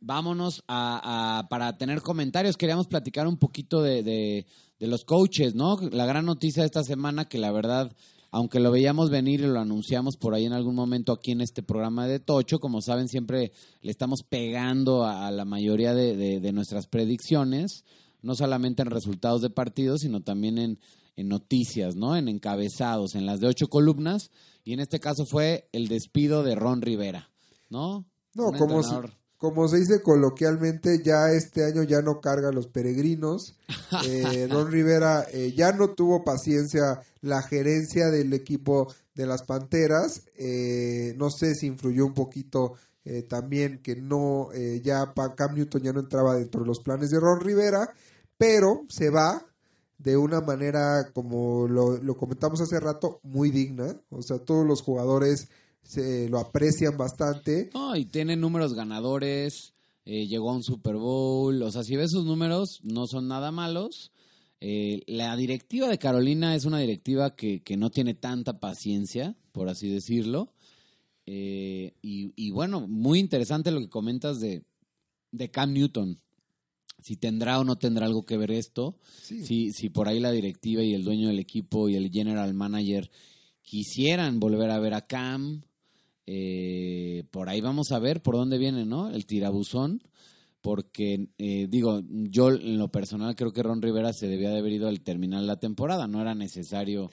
vámonos 0.00 0.62
a, 0.68 1.38
a, 1.38 1.48
para 1.48 1.76
tener 1.76 2.00
comentarios. 2.02 2.56
Queríamos 2.56 2.86
platicar 2.86 3.26
un 3.26 3.36
poquito 3.36 3.82
de, 3.82 4.02
de, 4.02 4.46
de, 4.78 4.86
los 4.86 5.04
coaches, 5.04 5.54
¿no? 5.54 5.76
La 5.90 6.06
gran 6.06 6.24
noticia 6.24 6.62
de 6.62 6.66
esta 6.66 6.84
semana 6.84 7.28
que 7.28 7.38
la 7.38 7.50
verdad 7.50 7.92
aunque 8.30 8.60
lo 8.60 8.70
veíamos 8.70 9.10
venir 9.10 9.40
y 9.40 9.46
lo 9.46 9.58
anunciamos 9.58 10.16
por 10.16 10.34
ahí 10.34 10.44
en 10.44 10.52
algún 10.52 10.74
momento 10.74 11.12
aquí 11.12 11.32
en 11.32 11.40
este 11.40 11.62
programa 11.62 12.06
de 12.06 12.20
Tocho, 12.20 12.58
como 12.58 12.82
saben, 12.82 13.08
siempre 13.08 13.52
le 13.80 13.90
estamos 13.90 14.22
pegando 14.22 15.04
a, 15.04 15.30
la 15.30 15.44
mayoría 15.44 15.94
de, 15.94 16.38
de, 16.38 16.52
nuestras 16.52 16.86
predicciones, 16.86 17.84
no 18.20 18.34
solamente 18.34 18.82
en 18.82 18.90
resultados 18.90 19.40
de 19.40 19.50
partidos, 19.50 20.02
sino 20.02 20.20
también 20.20 20.58
en, 20.58 20.78
en 21.18 21.26
noticias, 21.26 21.96
¿no? 21.96 22.16
En 22.16 22.28
encabezados, 22.28 23.16
en 23.16 23.26
las 23.26 23.40
de 23.40 23.48
ocho 23.48 23.66
columnas, 23.66 24.30
y 24.64 24.72
en 24.72 24.78
este 24.78 25.00
caso 25.00 25.26
fue 25.26 25.68
el 25.72 25.88
despido 25.88 26.44
de 26.44 26.54
Ron 26.54 26.80
Rivera, 26.80 27.28
¿no? 27.70 28.06
No, 28.34 28.52
como 28.52 28.82
como 29.36 29.68
se 29.68 29.78
dice 29.78 30.02
coloquialmente, 30.02 31.00
ya 31.04 31.30
este 31.30 31.64
año 31.64 31.84
ya 31.84 32.02
no 32.02 32.20
carga 32.20 32.52
los 32.52 32.66
peregrinos. 32.68 33.56
Eh, 34.06 34.46
Ron 34.50 34.70
Rivera 34.70 35.24
eh, 35.32 35.54
ya 35.56 35.72
no 35.72 35.94
tuvo 35.94 36.22
paciencia 36.22 37.00
la 37.22 37.40
gerencia 37.40 38.10
del 38.10 38.34
equipo 38.34 38.92
de 39.14 39.26
las 39.26 39.44
Panteras. 39.44 40.24
Eh, 40.36 41.14
no 41.16 41.30
sé 41.30 41.54
si 41.54 41.66
influyó 41.66 42.04
un 42.04 42.12
poquito 42.12 42.74
también 43.28 43.80
que 43.82 43.96
no, 43.96 44.50
ya 44.82 45.14
Cam 45.34 45.54
Newton 45.54 45.82
ya 45.82 45.94
no 45.94 46.00
entraba 46.00 46.34
dentro 46.34 46.60
de 46.60 46.66
los 46.66 46.80
planes 46.80 47.08
de 47.08 47.18
Ron 47.18 47.40
Rivera, 47.40 47.88
pero 48.36 48.84
se 48.90 49.08
va 49.08 49.47
de 49.98 50.16
una 50.16 50.40
manera, 50.40 51.10
como 51.12 51.66
lo, 51.68 51.98
lo 51.98 52.16
comentamos 52.16 52.60
hace 52.60 52.80
rato, 52.80 53.20
muy 53.22 53.50
digna. 53.50 54.00
O 54.10 54.22
sea, 54.22 54.38
todos 54.38 54.66
los 54.66 54.82
jugadores 54.82 55.48
se 55.82 56.28
lo 56.28 56.38
aprecian 56.38 56.96
bastante. 56.96 57.70
No, 57.74 57.96
y 57.96 58.04
tiene 58.04 58.36
números 58.36 58.74
ganadores, 58.74 59.74
eh, 60.04 60.26
llegó 60.26 60.50
a 60.50 60.56
un 60.56 60.62
Super 60.62 60.96
Bowl, 60.96 61.62
o 61.62 61.70
sea, 61.70 61.82
si 61.82 61.96
ves 61.96 62.10
sus 62.10 62.24
números, 62.24 62.80
no 62.82 63.06
son 63.06 63.28
nada 63.28 63.50
malos. 63.50 64.12
Eh, 64.60 65.02
la 65.06 65.36
directiva 65.36 65.88
de 65.88 65.98
Carolina 65.98 66.54
es 66.54 66.64
una 66.64 66.78
directiva 66.78 67.36
que, 67.36 67.62
que, 67.62 67.76
no 67.76 67.90
tiene 67.90 68.14
tanta 68.14 68.58
paciencia, 68.58 69.36
por 69.52 69.68
así 69.68 69.88
decirlo. 69.88 70.52
Eh, 71.26 71.94
y, 72.00 72.50
bueno, 72.52 72.86
muy 72.88 73.18
interesante 73.18 73.70
lo 73.70 73.80
que 73.80 73.90
comentas 73.90 74.40
de, 74.40 74.64
de 75.30 75.50
Cam 75.50 75.74
Newton. 75.74 76.18
Si 77.08 77.16
tendrá 77.16 77.58
o 77.58 77.64
no 77.64 77.78
tendrá 77.78 78.04
algo 78.04 78.26
que 78.26 78.36
ver 78.36 78.50
esto. 78.50 78.98
Si, 79.22 79.72
si 79.72 79.88
por 79.88 80.08
ahí 80.08 80.20
la 80.20 80.30
directiva 80.30 80.82
y 80.82 80.92
el 80.92 81.04
dueño 81.04 81.28
del 81.28 81.38
equipo 81.38 81.88
y 81.88 81.96
el 81.96 82.10
general 82.10 82.52
manager 82.52 83.10
quisieran 83.62 84.38
volver 84.38 84.68
a 84.68 84.78
ver 84.78 84.92
a 84.92 85.00
Cam, 85.00 85.62
eh, 86.26 87.24
por 87.30 87.48
ahí 87.48 87.62
vamos 87.62 87.92
a 87.92 87.98
ver 87.98 88.20
por 88.20 88.34
dónde 88.34 88.58
viene, 88.58 88.84
¿no? 88.84 89.08
El 89.08 89.24
tirabuzón, 89.24 90.02
porque 90.60 91.30
eh, 91.38 91.66
digo, 91.66 92.02
yo 92.10 92.50
en 92.50 92.76
lo 92.76 92.88
personal 92.88 93.34
creo 93.34 93.54
que 93.54 93.62
Ron 93.62 93.80
Rivera 93.80 94.12
se 94.12 94.28
debía 94.28 94.50
de 94.50 94.58
haber 94.58 94.74
ido 94.74 94.88
al 94.88 95.00
terminar 95.00 95.44
la 95.44 95.58
temporada, 95.58 96.06
no 96.06 96.20
era 96.20 96.34
necesario. 96.34 97.10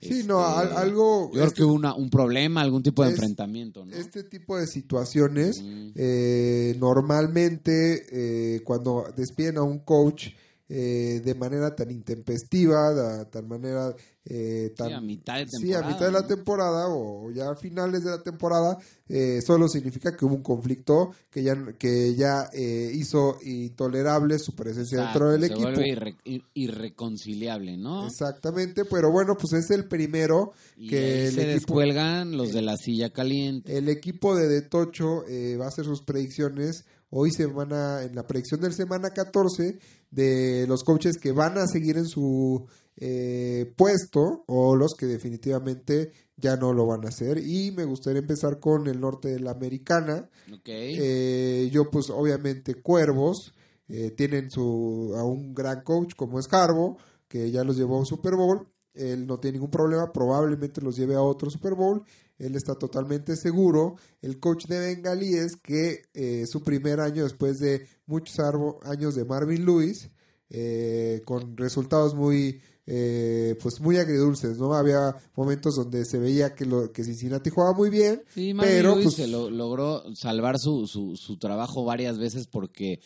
Sí, 0.00 0.22
no, 0.24 0.62
este, 0.62 0.74
algo... 0.76 1.30
Yo 1.32 1.40
creo 1.40 1.52
que 1.52 1.64
hubo 1.64 1.94
un 1.96 2.10
problema, 2.10 2.60
algún 2.60 2.82
tipo 2.82 3.02
de 3.02 3.10
enfrentamiento, 3.10 3.86
¿no? 3.86 3.94
Este 3.94 4.24
tipo 4.24 4.58
de 4.58 4.66
situaciones, 4.66 5.62
eh, 5.94 6.76
normalmente 6.78 8.62
cuando 8.64 9.06
despiden 9.16 9.56
a 9.58 9.62
un 9.62 9.78
coach, 9.78 10.28
eh, 10.66 11.20
de 11.22 11.34
manera 11.34 11.76
tan 11.76 11.90
intempestiva, 11.90 13.24
de 13.24 13.42
manera 13.42 13.94
eh, 14.26 14.72
tan, 14.74 14.88
sí, 14.88 14.94
a 14.94 15.00
mitad 15.00 15.34
de 15.36 15.46
temporada. 15.46 15.60
Sí, 15.60 15.74
a 15.74 15.86
mitad 15.86 16.06
de 16.06 16.12
la 16.12 16.26
temporada 16.26 16.88
o 16.88 17.30
ya 17.30 17.50
a 17.50 17.56
finales 17.56 18.04
de 18.04 18.10
la 18.10 18.22
temporada, 18.22 18.78
eh, 19.06 19.40
solo 19.42 19.68
significa 19.68 20.16
que 20.16 20.24
hubo 20.24 20.34
un 20.34 20.42
conflicto 20.42 21.10
que 21.30 21.42
ya, 21.42 21.54
que 21.78 22.14
ya 22.14 22.48
eh, 22.54 22.90
hizo 22.94 23.36
intolerable 23.42 24.38
su 24.38 24.54
presencia 24.54 25.02
dentro 25.02 25.30
del 25.30 25.42
se 25.42 25.46
equipo. 25.48 25.70
Vuelve 25.70 26.16
irreconciliable, 26.54 27.76
¿no? 27.76 28.06
Exactamente, 28.06 28.86
pero 28.86 29.12
bueno, 29.12 29.36
pues 29.36 29.52
es 29.52 29.70
el 29.70 29.88
primero 29.88 30.52
que 30.76 31.30
se 31.30 31.46
descuelgan 31.46 32.34
los 32.36 32.52
de 32.52 32.62
la 32.62 32.78
silla 32.78 33.10
caliente. 33.10 33.76
El 33.76 33.90
equipo 33.90 34.34
de 34.34 34.48
Detocho 34.48 35.24
va 35.60 35.66
a 35.66 35.68
hacer 35.68 35.84
sus 35.84 36.00
predicciones 36.00 36.86
hoy 37.10 37.30
semana, 37.30 38.02
en 38.02 38.14
la 38.16 38.26
predicción 38.26 38.60
del 38.60 38.72
semana 38.72 39.10
14 39.10 39.78
de 40.10 40.66
los 40.66 40.82
coaches 40.82 41.18
que 41.18 41.32
van 41.32 41.58
a 41.58 41.66
seguir 41.66 41.96
en 41.96 42.06
su 42.06 42.66
eh, 42.96 43.72
puesto 43.76 44.44
o 44.46 44.76
los 44.76 44.94
que 44.94 45.06
definitivamente 45.06 46.12
ya 46.36 46.56
no 46.56 46.72
lo 46.72 46.86
van 46.86 47.04
a 47.04 47.08
hacer. 47.08 47.38
Y 47.38 47.70
me 47.72 47.84
gustaría 47.84 48.20
empezar 48.20 48.60
con 48.60 48.86
el 48.86 49.00
norte 49.00 49.28
de 49.28 49.40
la 49.40 49.52
americana. 49.52 50.28
Eh, 50.64 51.68
yo 51.72 51.90
pues 51.90 52.10
obviamente 52.10 52.76
Cuervos 52.76 53.52
eh, 53.88 54.12
tienen 54.12 54.50
su, 54.50 55.14
a 55.16 55.24
un 55.24 55.54
gran 55.54 55.82
coach 55.82 56.14
como 56.16 56.38
es 56.38 56.48
Carbo, 56.48 56.98
que 57.28 57.50
ya 57.50 57.64
los 57.64 57.76
llevó 57.76 57.96
a 57.96 58.00
un 58.00 58.06
Super 58.06 58.34
Bowl. 58.34 58.68
Él 58.94 59.26
no 59.26 59.40
tiene 59.40 59.54
ningún 59.54 59.70
problema, 59.70 60.12
probablemente 60.12 60.80
los 60.80 60.96
lleve 60.96 61.16
a 61.16 61.22
otro 61.22 61.50
Super 61.50 61.74
Bowl. 61.74 62.04
Él 62.38 62.54
está 62.56 62.74
totalmente 62.74 63.36
seguro. 63.36 63.96
El 64.22 64.38
coach 64.38 64.66
de 64.66 64.78
Bengalíes, 64.78 65.56
que 65.56 66.02
eh, 66.14 66.46
su 66.46 66.62
primer 66.62 67.00
año 67.00 67.24
después 67.24 67.58
de 67.58 67.86
muchos 68.06 68.38
años 68.82 69.14
de 69.14 69.24
Marvin 69.24 69.64
Lewis, 69.64 70.10
eh, 70.50 71.22
con 71.24 71.56
resultados 71.56 72.14
muy, 72.14 72.60
eh, 72.86 73.56
pues 73.62 73.80
muy 73.80 73.96
agridulces, 73.96 74.58
¿no? 74.58 74.74
Había 74.74 75.16
momentos 75.36 75.76
donde 75.76 76.04
se 76.04 76.18
veía 76.18 76.54
que, 76.54 76.66
lo, 76.66 76.92
que 76.92 77.04
Cincinnati 77.04 77.50
jugaba 77.50 77.72
muy 77.72 77.90
bien, 77.90 78.22
pero 78.60 78.94
pues, 78.94 79.14
se 79.14 79.26
logró 79.26 80.02
salvar 80.14 80.58
su, 80.58 80.86
su, 80.86 81.16
su 81.16 81.38
trabajo 81.38 81.84
varias 81.84 82.18
veces 82.18 82.46
porque 82.46 83.00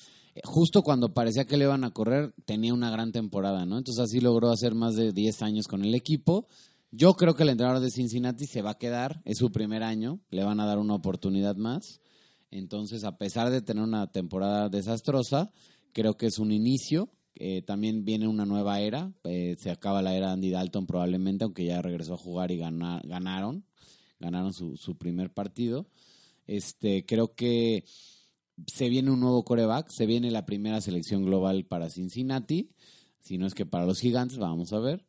justo 0.45 0.83
cuando 0.83 1.15
parecía 1.15 1.45
que 1.45 1.57
le 1.57 1.65
iban 1.65 1.85
a 1.85 1.91
correr, 1.91 2.35
tenía 2.45 2.75
una 2.75 2.91
gran 2.91 3.13
temporada, 3.13 3.67
¿no? 3.67 3.79
Entonces 3.79 4.03
así 4.03 4.21
logró 4.21 4.51
hacer 4.51 4.75
más 4.75 4.95
de 4.95 5.13
10 5.13 5.43
años 5.43 5.67
con 5.69 5.85
el 5.85 5.95
equipo. 5.95 6.47
Yo 6.91 7.15
creo 7.15 7.35
que 7.35 7.43
el 7.43 7.51
entrenador 7.51 7.81
de 7.81 7.91
Cincinnati 7.91 8.47
se 8.47 8.63
va 8.63 8.71
a 8.71 8.79
quedar, 8.79 9.21
es 9.25 9.39
su 9.39 9.51
primer 9.51 9.83
año, 9.83 10.21
le 10.31 10.45
van 10.45 10.61
a 10.61 10.67
dar 10.67 10.79
una 10.79 10.95
oportunidad 10.95 11.57
más. 11.57 12.01
Entonces, 12.51 13.05
a 13.05 13.19
pesar 13.19 13.51
de 13.51 13.61
tener 13.61 13.83
una 13.83 14.11
temporada 14.11 14.69
desastrosa, 14.69 15.53
creo 15.93 16.17
que 16.17 16.27
es 16.27 16.39
un 16.39 16.51
inicio. 16.51 17.11
Eh, 17.41 17.63
también 17.63 18.05
viene 18.05 18.27
una 18.27 18.45
nueva 18.45 18.81
era, 18.81 19.13
eh, 19.23 19.55
se 19.61 19.71
acaba 19.71 20.03
la 20.03 20.17
era 20.17 20.33
Andy 20.33 20.51
Dalton 20.51 20.87
probablemente, 20.87 21.45
aunque 21.45 21.65
ya 21.65 21.81
regresó 21.81 22.15
a 22.15 22.19
jugar 22.19 22.51
y 22.51 22.59
ganaron, 22.59 23.65
ganaron 24.19 24.53
su, 24.53 24.77
su 24.77 24.99
primer 24.99 25.33
partido. 25.33 25.87
Este, 26.49 27.07
creo 27.07 27.37
que 27.37 27.85
se 28.67 28.89
viene 28.89 29.13
un 29.13 29.21
nuevo 29.21 29.45
coreback, 29.45 29.89
se 29.89 30.07
viene 30.07 30.33
la 30.33 30.47
primera 30.47 30.81
selección 30.81 31.25
global 31.25 31.65
para 31.65 31.91
Cincinnati, 31.91 32.71
si 33.21 33.39
no 33.39 33.47
es 33.47 33.55
que 33.55 33.67
para 33.67 33.87
los 33.87 34.01
gigantes, 34.01 34.39
vamos 34.39 34.73
a 34.73 34.81
ver. 34.81 35.05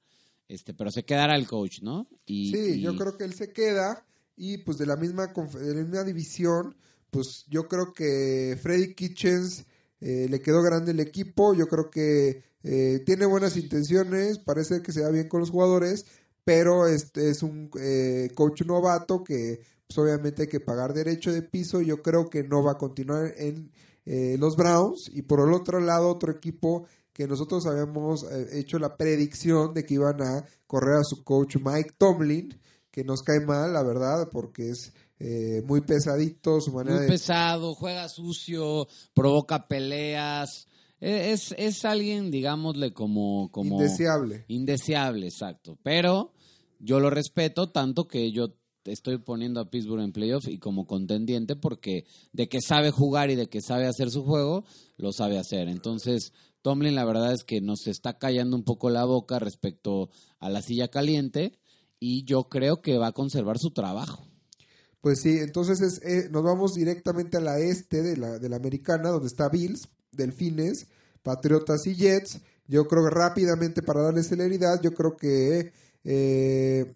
Este, 0.47 0.73
pero 0.73 0.91
se 0.91 1.05
quedará 1.05 1.35
el 1.35 1.47
coach, 1.47 1.81
¿no? 1.81 2.07
Y, 2.27 2.51
sí, 2.51 2.81
yo 2.81 2.95
creo 2.95 3.17
que 3.17 3.23
él 3.23 3.33
se 3.33 3.51
queda 3.53 4.05
y 4.35 4.59
pues 4.59 4.77
de 4.77 4.85
la 4.85 4.95
misma 4.95 5.27
de 5.27 5.75
la 5.75 5.81
misma 5.81 6.03
división, 6.03 6.75
pues 7.09 7.45
yo 7.47 7.67
creo 7.67 7.93
que 7.93 8.57
Freddy 8.61 8.93
Kitchens 8.93 9.65
eh, 10.01 10.27
le 10.29 10.41
quedó 10.41 10.61
grande 10.61 10.91
el 10.91 10.99
equipo, 10.99 11.53
yo 11.53 11.67
creo 11.67 11.89
que 11.89 12.43
eh, 12.63 13.01
tiene 13.05 13.25
buenas 13.25 13.57
intenciones, 13.57 14.39
parece 14.39 14.81
que 14.81 14.91
se 14.91 15.01
va 15.01 15.09
bien 15.09 15.27
con 15.27 15.39
los 15.39 15.51
jugadores, 15.51 16.05
pero 16.43 16.87
este 16.87 17.29
es 17.29 17.43
un 17.43 17.69
eh, 17.79 18.29
coach 18.33 18.63
novato 18.65 19.23
que 19.23 19.59
pues 19.89 19.97
obviamente 19.97 20.43
hay 20.43 20.47
que 20.47 20.59
pagar 20.59 20.93
derecho 20.93 21.33
de 21.33 21.41
piso. 21.41 21.81
Yo 21.81 22.03
creo 22.03 22.29
que 22.29 22.43
no 22.43 22.63
va 22.63 22.73
a 22.73 22.77
continuar 22.77 23.33
en 23.37 23.71
eh, 24.05 24.37
los 24.39 24.55
Browns. 24.55 25.09
Y 25.11 25.23
por 25.23 25.47
el 25.47 25.53
otro 25.53 25.79
lado, 25.79 26.09
otro 26.09 26.31
equipo 26.31 26.85
que 27.11 27.27
nosotros 27.27 27.65
habíamos 27.65 28.23
eh, 28.23 28.59
hecho 28.59 28.77
la 28.77 28.97
predicción 28.97 29.73
de 29.73 29.85
que 29.85 29.95
iban 29.95 30.21
a 30.21 30.45
correr 30.67 30.97
a 30.97 31.03
su 31.03 31.23
coach 31.23 31.57
Mike 31.57 31.95
Tomlin, 31.97 32.59
que 32.91 33.03
nos 33.03 33.23
cae 33.23 33.39
mal, 33.39 33.73
la 33.73 33.83
verdad, 33.83 34.29
porque 34.31 34.69
es 34.69 34.93
eh, 35.19 35.61
muy 35.65 35.81
pesadito 35.81 36.61
su 36.61 36.71
manera 36.71 36.97
muy 36.97 37.07
pesado, 37.07 37.75
juega 37.75 38.07
sucio, 38.07 38.87
provoca 39.13 39.67
peleas. 39.67 40.67
E, 41.01 41.31
es, 41.31 41.53
es 41.57 41.83
alguien, 41.83 42.31
digámosle, 42.31 42.93
como, 42.93 43.51
como... 43.51 43.75
Indeseable. 43.75 44.45
Indeseable, 44.47 45.27
exacto. 45.27 45.77
Pero 45.83 46.31
yo 46.79 46.99
lo 47.01 47.09
respeto 47.09 47.69
tanto 47.69 48.07
que 48.07 48.31
yo 48.31 48.55
estoy 48.85 49.17
poniendo 49.17 49.59
a 49.59 49.69
Pittsburgh 49.69 50.01
en 50.01 50.13
playoff 50.13 50.47
y 50.47 50.57
como 50.57 50.87
contendiente 50.87 51.55
porque 51.55 52.05
de 52.31 52.47
que 52.47 52.61
sabe 52.61 52.91
jugar 52.91 53.29
y 53.29 53.35
de 53.35 53.47
que 53.47 53.61
sabe 53.61 53.87
hacer 53.87 54.09
su 54.09 54.23
juego, 54.23 54.63
lo 54.97 55.11
sabe 55.11 55.37
hacer. 55.37 55.67
Entonces, 55.67 56.31
Tomlin 56.61 56.95
la 56.95 57.05
verdad 57.05 57.33
es 57.33 57.43
que 57.43 57.61
nos 57.61 57.87
está 57.87 58.17
callando 58.17 58.55
un 58.55 58.63
poco 58.63 58.89
la 58.89 59.05
boca 59.05 59.37
respecto 59.39 60.09
a 60.39 60.49
la 60.49 60.61
silla 60.61 60.87
caliente 60.87 61.59
y 61.99 62.23
yo 62.23 62.45
creo 62.45 62.81
que 62.81 62.97
va 62.97 63.07
a 63.07 63.11
conservar 63.11 63.57
su 63.59 63.71
trabajo. 63.71 64.28
Pues 65.01 65.21
sí, 65.21 65.37
entonces 65.37 66.01
eh, 66.03 66.27
nos 66.29 66.43
vamos 66.43 66.73
directamente 66.73 67.37
a 67.37 67.41
la 67.41 67.59
este 67.59 68.01
de 68.01 68.17
la, 68.17 68.37
de 68.37 68.49
la 68.49 68.57
americana, 68.57 69.09
donde 69.09 69.27
está 69.27 69.47
Bills, 69.47 69.87
Delfines, 70.11 70.87
Patriotas 71.23 71.87
y 71.87 71.95
Jets. 71.95 72.39
Yo 72.67 72.87
creo 72.87 73.03
que 73.05 73.09
rápidamente, 73.09 73.81
para 73.81 74.01
darle 74.01 74.23
celeridad, 74.23 74.81
yo 74.81 74.93
creo 74.93 75.15
que 75.15 75.71
eh, 76.03 76.93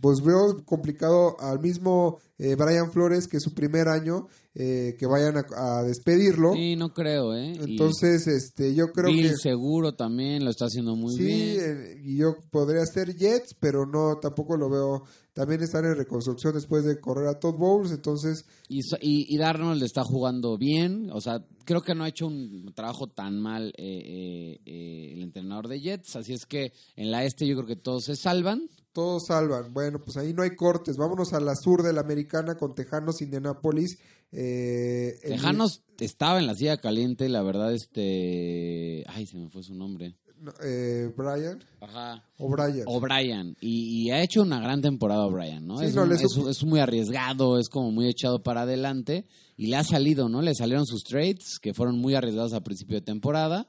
pues 0.00 0.22
veo 0.22 0.64
complicado 0.64 1.36
al 1.40 1.60
mismo 1.60 2.18
eh, 2.38 2.54
Brian 2.56 2.90
Flores, 2.90 3.26
que 3.26 3.38
es 3.38 3.42
su 3.42 3.54
primer 3.54 3.88
año, 3.88 4.28
eh, 4.54 4.96
que 4.98 5.06
vayan 5.06 5.36
a, 5.56 5.82
despedirlo. 5.82 6.52
Sí, 6.52 6.76
no 6.76 6.92
creo, 6.92 7.34
¿eh? 7.34 7.54
Entonces, 7.60 8.26
este, 8.26 8.74
yo 8.74 8.92
creo 8.92 9.10
Bill 9.10 9.30
que... 9.30 9.36
seguro 9.36 9.94
también 9.94 10.44
lo 10.44 10.50
está 10.50 10.66
haciendo 10.66 10.94
muy 10.94 11.16
bien. 11.16 11.28
Sí, 11.28 11.58
eh, 11.60 12.02
y 12.04 12.16
yo 12.16 12.36
podría 12.50 12.84
ser 12.86 13.16
Jets, 13.16 13.54
pero 13.58 13.86
no, 13.86 14.18
tampoco 14.18 14.56
lo 14.56 14.68
veo 14.68 15.04
también 15.38 15.62
están 15.62 15.84
en 15.84 15.94
reconstrucción 15.94 16.52
después 16.52 16.82
de 16.82 16.98
correr 16.98 17.28
a 17.28 17.38
Todd 17.38 17.54
Bowles, 17.54 17.92
entonces... 17.92 18.44
Y, 18.68 18.80
y, 19.00 19.38
Darnold 19.38 19.80
está 19.84 20.02
jugando 20.02 20.58
bien, 20.58 21.10
o 21.12 21.20
sea, 21.20 21.46
creo 21.64 21.80
que 21.80 21.94
no 21.94 22.02
ha 22.02 22.08
hecho 22.08 22.26
un 22.26 22.72
trabajo 22.74 23.06
tan 23.06 23.38
mal 23.38 23.68
eh, 23.68 23.72
eh, 23.78 24.60
eh, 24.66 25.12
el 25.12 25.22
entrenador 25.22 25.68
de 25.68 25.80
Jets, 25.80 26.16
así 26.16 26.32
es 26.32 26.44
que 26.44 26.72
en 26.96 27.12
la 27.12 27.22
este 27.22 27.46
yo 27.46 27.54
creo 27.54 27.68
que 27.68 27.76
todos 27.76 28.06
se 28.06 28.16
salvan. 28.16 28.68
Todos 28.92 29.26
salvan, 29.28 29.72
bueno, 29.72 30.00
pues 30.04 30.16
ahí 30.16 30.34
no 30.34 30.42
hay 30.42 30.56
cortes, 30.56 30.96
vámonos 30.96 31.32
a 31.32 31.38
la 31.38 31.54
sur 31.54 31.84
de 31.84 31.92
la 31.92 32.00
americana 32.00 32.56
con 32.56 32.74
Tejanos, 32.74 33.22
Indianapolis. 33.22 33.96
Tejanos 34.32 35.84
estaba 36.00 36.40
en 36.40 36.48
la 36.48 36.56
silla 36.56 36.78
caliente, 36.78 37.28
la 37.28 37.44
verdad, 37.44 37.72
este... 37.72 39.04
Ay, 39.06 39.24
se 39.26 39.38
me 39.38 39.48
fue 39.50 39.62
su 39.62 39.76
nombre 39.76 40.16
eh, 40.62 41.12
Brian. 41.16 41.62
Ajá. 41.80 42.24
O'Brien. 42.38 42.84
O'Brien. 42.86 43.56
Y, 43.60 44.06
y, 44.06 44.10
ha 44.10 44.22
hecho 44.22 44.42
una 44.42 44.60
gran 44.60 44.80
temporada 44.80 45.26
O'Brien, 45.26 45.66
¿no? 45.66 45.80
es, 45.80 45.94
es, 45.94 46.64
muy 46.64 46.80
arriesgado, 46.80 47.58
es 47.58 47.68
como 47.68 47.90
muy 47.90 48.08
echado 48.08 48.42
para 48.42 48.62
adelante. 48.62 49.26
Y 49.56 49.66
le 49.66 49.76
ha 49.76 49.84
salido, 49.84 50.28
¿no? 50.28 50.42
Le 50.42 50.54
salieron 50.54 50.86
sus 50.86 51.02
trades, 51.02 51.58
que 51.60 51.74
fueron 51.74 51.98
muy 51.98 52.14
arriesgados 52.14 52.52
a 52.52 52.62
principio 52.62 52.96
de 52.96 53.02
temporada. 53.02 53.68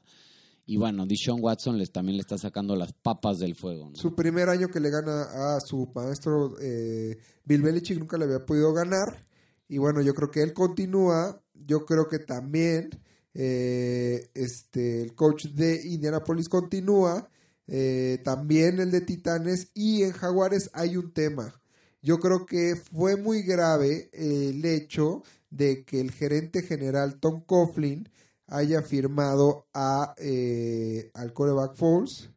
Y 0.66 0.76
bueno, 0.76 1.04
Dishon 1.04 1.40
Watson 1.40 1.78
les, 1.78 1.90
también 1.90 2.16
le 2.16 2.20
está 2.20 2.38
sacando 2.38 2.76
las 2.76 2.92
papas 2.92 3.38
del 3.38 3.56
fuego. 3.56 3.90
Su 3.94 4.14
primer 4.14 4.48
año 4.48 4.68
que 4.68 4.78
le 4.78 4.90
gana 4.90 5.22
a 5.22 5.58
su 5.60 5.90
maestro 5.94 6.54
eh, 6.60 7.18
Bill 7.44 7.62
Belichick 7.62 7.98
nunca 7.98 8.16
le 8.16 8.26
había 8.26 8.46
podido 8.46 8.72
ganar. 8.72 9.26
Y 9.68 9.78
bueno, 9.78 10.00
yo 10.00 10.14
creo 10.14 10.30
que 10.30 10.42
él 10.42 10.52
continúa. 10.52 11.42
Yo 11.54 11.84
creo 11.84 12.06
que 12.06 12.20
también 12.20 12.90
eh, 13.34 14.30
este, 14.34 15.02
el 15.02 15.14
coach 15.14 15.46
de 15.46 15.80
Indianapolis 15.86 16.48
continúa, 16.48 17.28
eh, 17.66 18.20
también 18.24 18.80
el 18.80 18.90
de 18.90 19.00
Titanes 19.00 19.70
y 19.74 20.02
en 20.02 20.12
Jaguares 20.12 20.70
hay 20.72 20.96
un 20.96 21.12
tema. 21.12 21.54
Yo 22.02 22.18
creo 22.18 22.46
que 22.46 22.74
fue 22.76 23.16
muy 23.16 23.42
grave 23.42 24.10
el 24.12 24.64
hecho 24.64 25.22
de 25.50 25.84
que 25.84 26.00
el 26.00 26.10
gerente 26.10 26.62
general 26.62 27.20
Tom 27.20 27.42
Coughlin 27.44 28.08
haya 28.46 28.82
firmado 28.82 29.68
a, 29.72 30.14
eh, 30.18 31.10
al 31.14 31.32
coreback 31.32 31.76
Falls 31.76 32.30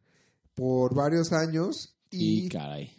por 0.54 0.94
varios 0.94 1.32
años 1.32 1.93
y, 2.14 2.48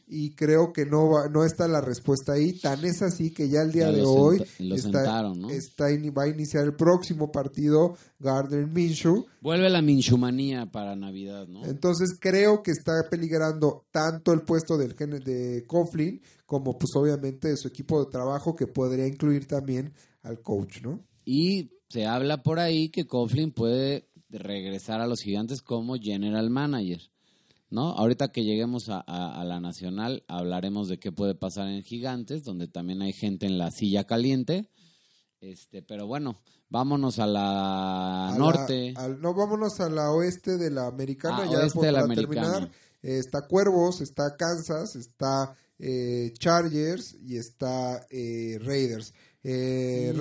y, 0.08 0.32
creo 0.36 0.74
que 0.74 0.86
no 0.86 1.10
va, 1.10 1.30
no 1.30 1.46
está 1.46 1.68
la 1.68 1.82
respuesta 1.82 2.34
ahí. 2.34 2.54
Tan 2.54 2.84
es 2.86 3.02
así 3.02 3.32
que 3.32 3.50
ya 3.50 3.62
el 3.62 3.72
día 3.72 3.92
de 3.92 4.04
hoy 4.04 4.44
está, 4.60 5.24
va 5.24 6.24
a 6.24 6.28
iniciar 6.28 6.66
el 6.66 6.76
próximo 6.76 7.32
partido 7.32 7.98
Gardner 8.20 8.68
Minshew. 8.68 9.26
Vuelve 9.42 9.70
la 9.70 9.82
Minshumanía 9.82 10.66
para 10.66 10.96
Navidad, 10.96 11.48
¿no? 11.48 11.66
Entonces 11.66 12.18
creo 12.20 12.62
que 12.62 12.72
está 12.72 12.94
peligrando 13.10 13.86
tanto 13.92 14.34
el 14.34 14.42
puesto 14.42 14.78
del 14.78 14.96
de 14.96 15.64
Coughlin 15.68 16.22
como 16.46 16.78
pues 16.78 16.96
obviamente 16.96 17.50
de 17.50 17.58
su 17.58 17.68
equipo 17.68 18.04
de 18.04 18.12
trabajo 18.12 18.56
que 18.56 18.68
podría 18.68 19.08
incluir 19.08 19.48
también 19.48 19.94
al 20.24 20.42
coach, 20.42 20.82
¿no? 20.82 21.04
Y 21.26 21.72
se 21.90 22.06
habla 22.06 22.44
por 22.44 22.60
ahí 22.60 22.90
que 22.90 23.08
Coughlin 23.08 23.52
puede 23.52 24.10
regresar 24.30 25.02
a 25.02 25.08
los 25.08 25.22
gigantes 25.22 25.62
como 25.62 25.96
general 25.96 26.50
manager. 26.50 27.02
¿No? 27.76 27.92
Ahorita 27.92 28.32
que 28.32 28.46
lleguemos 28.46 28.90
a, 28.90 29.44
la 29.46 29.60
nacional 29.60 30.24
hablaremos 30.30 30.88
de 30.88 30.98
qué 30.98 31.12
puede 31.12 31.36
pasar 31.36 31.68
en 31.68 31.84
Gigantes, 31.84 32.44
donde 32.46 32.70
también 32.70 33.02
hay 33.02 33.12
gente 33.12 33.46
en 33.46 33.58
la 33.58 33.70
silla 33.70 34.06
caliente. 34.06 34.72
Este, 35.42 35.82
pero 35.82 36.08
bueno, 36.08 36.40
vámonos 36.70 37.20
a 37.20 37.28
la 37.28 38.34
norte. 38.38 38.94
no, 39.20 39.34
vámonos 39.34 39.82
a 39.82 39.90
la 39.90 40.10
oeste 40.12 40.58
de 40.58 40.72
la 40.72 40.88
americana, 40.88 41.46
ya 41.46 41.60
oeste 41.60 41.86
de 41.86 41.92
la 41.92 42.02
americana. 42.02 42.42
terminar. 42.42 42.72
está 43.02 43.46
Cuervos, 43.46 44.00
está 44.00 44.38
Kansas, 44.38 44.96
está 44.96 45.54
eh, 45.78 46.32
Chargers 46.40 47.18
y 47.22 47.36
está 47.36 48.08
eh, 48.10 48.58
Raiders. 48.62 49.14
Eh, 49.48 50.12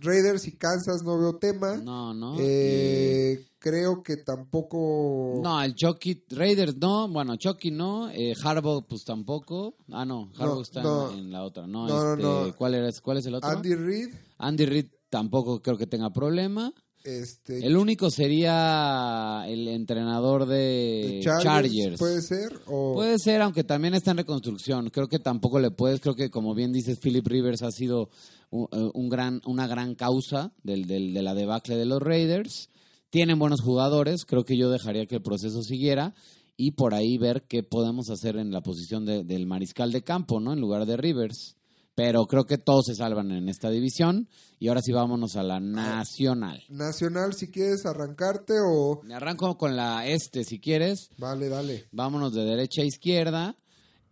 Raiders 0.00 0.46
y 0.46 0.52
Kansas 0.52 1.02
no 1.04 1.18
veo 1.18 1.36
tema. 1.36 1.76
No, 1.76 2.14
no. 2.14 2.36
Eh, 2.38 3.44
creo 3.58 4.02
que 4.02 4.16
tampoco. 4.16 5.40
No, 5.42 5.62
el 5.62 5.74
Chucky, 5.74 6.24
Raiders 6.30 6.78
no, 6.78 7.06
bueno, 7.08 7.36
Chucky 7.36 7.70
no, 7.70 8.08
eh, 8.08 8.32
Harbaugh 8.42 8.86
pues 8.86 9.04
tampoco. 9.04 9.74
Ah, 9.90 10.06
no, 10.06 10.30
Harbaugh 10.38 10.62
está 10.62 10.80
en, 11.12 11.30
la 11.30 11.44
otra, 11.44 11.66
¿no? 11.66 11.86
este, 11.86 12.56
¿cuál, 12.56 12.74
es, 12.76 13.02
¿Cuál 13.02 13.18
es 13.18 13.26
el 13.26 13.34
otro? 13.34 13.50
Andy 13.50 13.74
Reid. 13.74 14.08
Andy 14.38 14.64
Reid 14.64 14.86
tampoco 15.10 15.60
creo 15.60 15.76
que 15.76 15.86
tenga 15.86 16.10
problema. 16.10 16.72
Este, 17.04 17.66
el 17.66 17.76
único 17.76 18.10
sería 18.10 19.44
el 19.46 19.68
entrenador 19.68 20.46
de, 20.46 21.20
Chargers, 21.22 21.98
Puede 21.98 22.22
ser. 22.22 22.60
Puede 22.64 23.18
ser, 23.18 23.42
aunque 23.42 23.64
también 23.64 23.94
está 23.94 24.12
en 24.12 24.18
reconstrucción. 24.18 24.90
Creo 24.90 25.08
que 25.08 25.18
tampoco 25.18 25.58
le 25.58 25.70
puedes. 25.70 26.00
Creo 26.00 26.14
que, 26.14 26.30
como 26.30 26.54
bien 26.54 26.72
dices, 26.72 26.98
Philip 27.00 27.26
Rivers 27.26 27.62
ha 27.62 27.72
sido 27.72 28.10
un, 28.50 28.68
eh, 28.72 29.08
gran, 29.08 29.40
una 29.46 29.66
gran 29.66 29.94
causa 29.94 30.52
del, 30.62 30.86
del, 30.86 31.12
de 31.12 31.22
la 31.22 31.34
debacle 31.34 31.76
de 31.76 31.86
los 31.86 32.00
Raiders. 32.00 32.68
Tienen 33.10 33.38
buenos 33.38 33.60
jugadores, 33.60 34.24
creo 34.24 34.44
que 34.44 34.56
yo 34.56 34.70
dejaría 34.70 35.06
que 35.06 35.16
el 35.16 35.22
proceso 35.22 35.62
siguiera 35.62 36.14
y 36.56 36.72
por 36.72 36.94
ahí 36.94 37.18
ver 37.18 37.42
qué 37.42 37.62
podemos 37.62 38.08
hacer 38.10 38.36
en 38.36 38.52
la 38.52 38.62
posición 38.62 39.04
del 39.04 39.46
mariscal 39.46 39.92
de 39.92 40.02
campo, 40.02 40.40
¿no? 40.40 40.52
En 40.52 40.60
lugar 40.60 40.86
de 40.86 40.96
Rivers. 40.96 41.56
Pero 41.94 42.24
creo 42.26 42.44
que 42.44 42.58
todos 42.58 42.86
se 42.86 42.94
salvan 42.94 43.30
en 43.32 43.48
esta 43.48 43.68
división. 43.70 44.28
Y 44.58 44.68
ahora 44.68 44.80
sí 44.80 44.92
vámonos 44.92 45.36
a 45.36 45.42
la 45.42 45.60
nacional. 45.60 46.62
Nacional, 46.68 47.34
si 47.34 47.50
quieres 47.50 47.84
arrancarte 47.84 48.54
o... 48.64 49.02
Me 49.02 49.14
arranco 49.14 49.58
con 49.58 49.76
la 49.76 50.06
este, 50.06 50.44
si 50.44 50.58
quieres. 50.60 51.10
Vale, 51.18 51.48
dale. 51.48 51.86
Vámonos 51.92 52.32
de 52.32 52.44
derecha 52.44 52.82
a 52.82 52.86
izquierda. 52.86 53.56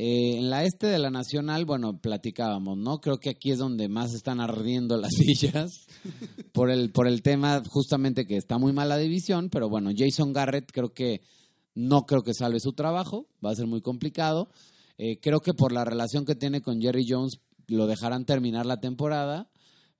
Eh, 0.03 0.39
en 0.39 0.49
la 0.49 0.65
este 0.65 0.87
de 0.87 0.99
la 0.99 1.11
Nacional, 1.11 1.67
bueno, 1.67 2.01
platicábamos, 2.01 2.79
¿no? 2.79 3.03
Creo 3.03 3.19
que 3.19 3.29
aquí 3.29 3.51
es 3.51 3.59
donde 3.59 3.87
más 3.91 4.15
están 4.15 4.41
ardiendo 4.41 4.97
las 4.97 5.13
sillas 5.15 5.87
por 6.53 6.71
el, 6.71 6.91
por 6.91 7.07
el 7.07 7.21
tema 7.21 7.63
justamente 7.69 8.25
que 8.25 8.39
está 8.39 8.57
muy 8.57 8.73
mal 8.73 8.89
la 8.89 8.97
división, 8.97 9.51
pero 9.51 9.69
bueno, 9.69 9.91
Jason 9.95 10.33
Garrett 10.33 10.73
creo 10.73 10.95
que 10.95 11.21
no 11.75 12.07
creo 12.07 12.23
que 12.23 12.33
salve 12.33 12.61
su 12.61 12.73
trabajo, 12.73 13.27
va 13.45 13.51
a 13.51 13.55
ser 13.55 13.67
muy 13.67 13.83
complicado. 13.83 14.49
Eh, 14.97 15.21
creo 15.21 15.41
que 15.41 15.53
por 15.53 15.71
la 15.71 15.85
relación 15.85 16.25
que 16.25 16.35
tiene 16.35 16.63
con 16.63 16.81
Jerry 16.81 17.05
Jones 17.07 17.39
lo 17.77 17.87
dejarán 17.87 18.25
terminar 18.25 18.67
la 18.67 18.81
temporada, 18.81 19.51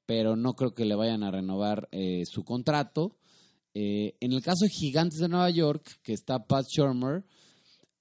pero 0.07 0.37
no 0.37 0.55
creo 0.55 0.75
que 0.75 0.85
le 0.85 0.95
vayan 0.95 1.23
a 1.23 1.31
renovar 1.31 1.89
eh, 1.93 2.23
su 2.27 2.45
contrato. 2.45 3.17
en 3.73 4.33
el 4.33 4.43
caso 4.43 4.65
de 4.65 4.71
Gigantes 4.71 5.21
de 5.21 5.29
Nueva 5.29 5.51
York, 5.51 6.01
que 6.03 6.13
está 6.13 6.47
Pat 6.47 6.67
Shermer, 6.67 7.25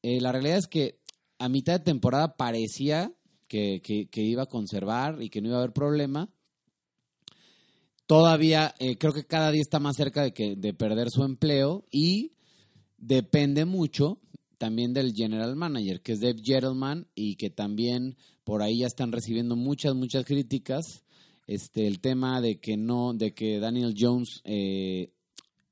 la 0.01 0.31
realidad 0.31 0.57
es 0.57 0.67
que 0.67 0.99
a 1.39 1.49
mitad 1.49 1.73
de 1.73 1.85
temporada 1.85 2.35
parecía 2.35 3.13
que, 3.49 4.09
iba 4.13 4.43
a 4.43 4.49
conservar 4.49 5.21
y 5.21 5.29
que 5.29 5.41
no 5.41 5.47
iba 5.47 5.57
a 5.57 5.61
haber 5.61 5.73
problema. 5.73 6.29
Todavía 8.05 8.73
eh, 8.79 8.97
creo 8.97 9.13
que 9.13 9.25
cada 9.25 9.51
día 9.51 9.61
está 9.61 9.79
más 9.79 9.95
cerca 9.95 10.23
de, 10.23 10.33
que, 10.33 10.55
de 10.55 10.73
perder 10.73 11.09
su 11.09 11.23
empleo 11.23 11.85
y 11.91 12.33
depende 12.97 13.65
mucho 13.65 14.19
también 14.57 14.93
del 14.93 15.13
general 15.13 15.55
manager, 15.55 16.01
que 16.01 16.13
es 16.13 16.19
Dave 16.19 16.41
Gettleman, 16.43 17.07
y 17.15 17.35
que 17.35 17.49
también 17.49 18.17
por 18.49 18.63
ahí 18.63 18.79
ya 18.79 18.87
están 18.87 19.11
recibiendo 19.11 19.55
muchas, 19.55 19.93
muchas 19.93 20.25
críticas. 20.25 21.03
Este, 21.45 21.85
el 21.85 21.99
tema 21.99 22.41
de 22.41 22.59
que 22.59 22.77
no, 22.77 23.13
de 23.13 23.31
que 23.31 23.59
Daniel 23.59 23.93
Jones 23.95 24.41
eh, 24.43 25.13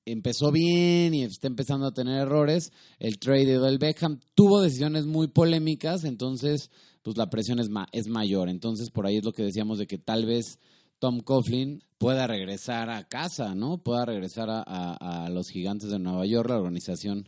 empezó 0.05 0.51
bien 0.51 1.15
y 1.15 1.23
está 1.23 1.47
empezando 1.47 1.87
a 1.87 1.91
tener 1.91 2.21
errores. 2.21 2.71
El 2.99 3.17
trade 3.17 3.47
de 3.47 3.57
Odell 3.57 3.79
Beckham 3.79 4.19
tuvo 4.35 4.61
decisiones 4.61 5.07
muy 5.07 5.27
polémicas, 5.27 6.03
entonces 6.03 6.69
pues 7.01 7.17
la 7.17 7.31
presión 7.31 7.57
es, 7.57 7.67
es 7.93 8.09
mayor. 8.09 8.47
Entonces 8.47 8.91
por 8.91 9.07
ahí 9.07 9.17
es 9.17 9.25
lo 9.25 9.33
que 9.33 9.41
decíamos 9.41 9.79
de 9.79 9.87
que 9.87 9.97
tal 9.97 10.27
vez 10.27 10.59
Tom 10.99 11.21
Coughlin 11.21 11.81
pueda 11.97 12.27
regresar 12.27 12.91
a 12.91 13.07
casa, 13.07 13.55
¿no? 13.55 13.79
Pueda 13.79 14.05
regresar 14.05 14.49
a, 14.51 15.29
los 15.31 15.49
gigantes 15.49 15.89
de 15.89 15.97
Nueva 15.97 16.27
York, 16.27 16.47
la 16.47 16.57
organización 16.57 17.27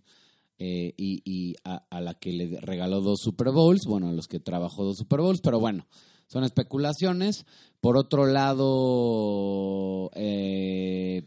eh, 0.61 0.93
y, 0.97 1.55
a, 1.63 2.01
la 2.01 2.13
que 2.15 2.33
le 2.33 2.59
regaló 2.59 2.99
dos 2.99 3.21
Super 3.21 3.51
Bowls, 3.51 3.83
bueno, 3.87 4.09
a 4.09 4.13
los 4.13 4.27
que 4.27 4.41
trabajó 4.41 4.83
dos 4.83 4.97
Super 4.97 5.21
Bowls, 5.21 5.39
pero 5.41 5.57
bueno, 5.59 5.87
son 6.27 6.43
especulaciones. 6.43 7.45
Por 7.79 7.95
otro 7.95 8.25
lado, 8.25 10.11
eh, 10.15 11.23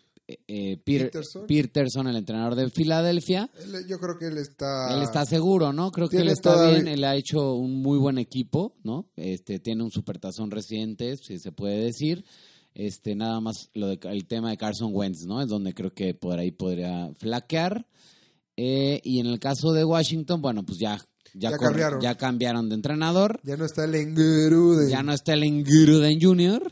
eh, 0.46 0.76
Peterson. 0.84 2.06
el 2.08 2.16
entrenador 2.16 2.56
de 2.56 2.68
Filadelfia. 2.68 3.48
yo 3.88 3.98
creo 3.98 4.18
que 4.18 4.26
él 4.26 4.36
está... 4.36 4.94
Él 4.94 5.02
está 5.02 5.24
seguro, 5.24 5.72
¿no? 5.72 5.90
Creo 5.92 6.10
que 6.10 6.18
él 6.18 6.28
está 6.28 6.68
bien, 6.68 6.88
él 6.88 7.02
ha 7.04 7.16
hecho 7.16 7.54
un 7.54 7.80
muy 7.80 7.98
buen 7.98 8.18
equipo, 8.18 8.74
¿no? 8.84 9.08
Este, 9.16 9.58
tiene 9.60 9.82
un 9.82 9.90
supertazón 9.90 10.50
reciente, 10.50 11.16
si 11.16 11.38
se 11.38 11.52
puede 11.52 11.78
decir. 11.78 12.24
Este, 12.74 13.14
nada 13.14 13.40
más 13.40 13.70
lo 13.74 13.88
de, 13.88 13.98
el 14.04 14.26
tema 14.26 14.50
de 14.50 14.56
Carson 14.56 14.90
Wentz, 14.92 15.24
¿no? 15.26 15.40
Es 15.40 15.48
donde 15.48 15.74
creo 15.74 15.92
que 15.92 16.14
por 16.14 16.38
ahí 16.38 16.50
podría 16.50 17.10
flaquear. 17.18 17.86
Eh, 18.56 19.00
y 19.02 19.20
en 19.20 19.26
el 19.26 19.38
caso 19.38 19.72
de 19.72 19.84
Washington, 19.84 20.40
bueno, 20.42 20.62
pues 20.64 20.78
ya 20.78 21.00
Ya, 21.34 21.56
cambiaron. 21.56 22.00
ya 22.00 22.16
cambiaron 22.16 22.68
de 22.68 22.74
entrenador. 22.74 23.40
Ya 23.44 23.56
no 23.56 23.64
está 23.64 23.84
el 23.84 23.94
enguru 23.94 24.74
de... 24.76 24.90
Ya 24.90 25.02
no 25.02 25.12
está 25.12 25.32
el 25.34 25.44
Enguruden 25.44 26.20
Jr. 26.20 26.70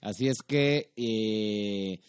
Así 0.00 0.28
es 0.28 0.38
que 0.42 0.92
eh, 0.96 2.00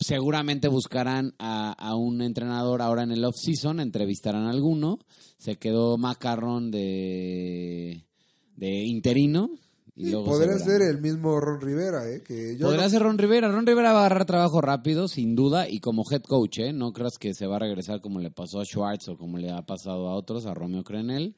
seguramente 0.00 0.68
buscarán 0.68 1.34
a, 1.38 1.72
a 1.72 1.94
un 1.94 2.22
entrenador 2.22 2.80
ahora 2.82 3.02
en 3.02 3.10
el 3.12 3.24
off-season, 3.24 3.80
entrevistarán 3.80 4.46
a 4.46 4.50
alguno. 4.50 4.98
Se 5.38 5.56
quedó 5.56 5.98
Macarrón 5.98 6.70
de, 6.70 8.04
de 8.56 8.84
interino. 8.86 9.50
Y 10.00 10.10
luego 10.10 10.26
Podría 10.26 10.56
se 10.58 10.64
ser 10.64 10.82
el 10.82 11.00
mismo 11.00 11.40
Ron 11.40 11.60
Rivera, 11.60 12.08
¿eh? 12.08 12.22
Que 12.22 12.56
yo 12.56 12.66
Podría 12.66 12.84
no- 12.84 12.90
ser 12.90 13.02
Ron 13.02 13.18
Rivera. 13.18 13.50
Ron 13.50 13.66
Rivera 13.66 13.92
va 13.92 13.98
a 14.02 14.06
agarrar 14.06 14.26
trabajo 14.26 14.60
rápido, 14.60 15.08
sin 15.08 15.34
duda, 15.34 15.68
y 15.68 15.80
como 15.80 16.04
head 16.10 16.22
coach, 16.22 16.58
¿eh? 16.60 16.72
No 16.72 16.92
creas 16.92 17.18
que 17.18 17.34
se 17.34 17.46
va 17.48 17.56
a 17.56 17.58
regresar 17.58 18.00
como 18.00 18.20
le 18.20 18.30
pasó 18.30 18.60
a 18.60 18.64
Schwartz 18.64 19.08
o 19.08 19.16
como 19.18 19.38
le 19.38 19.50
ha 19.50 19.62
pasado 19.62 20.08
a 20.08 20.14
otros, 20.14 20.46
a 20.46 20.54
Romeo 20.54 20.84
Crenel, 20.84 21.34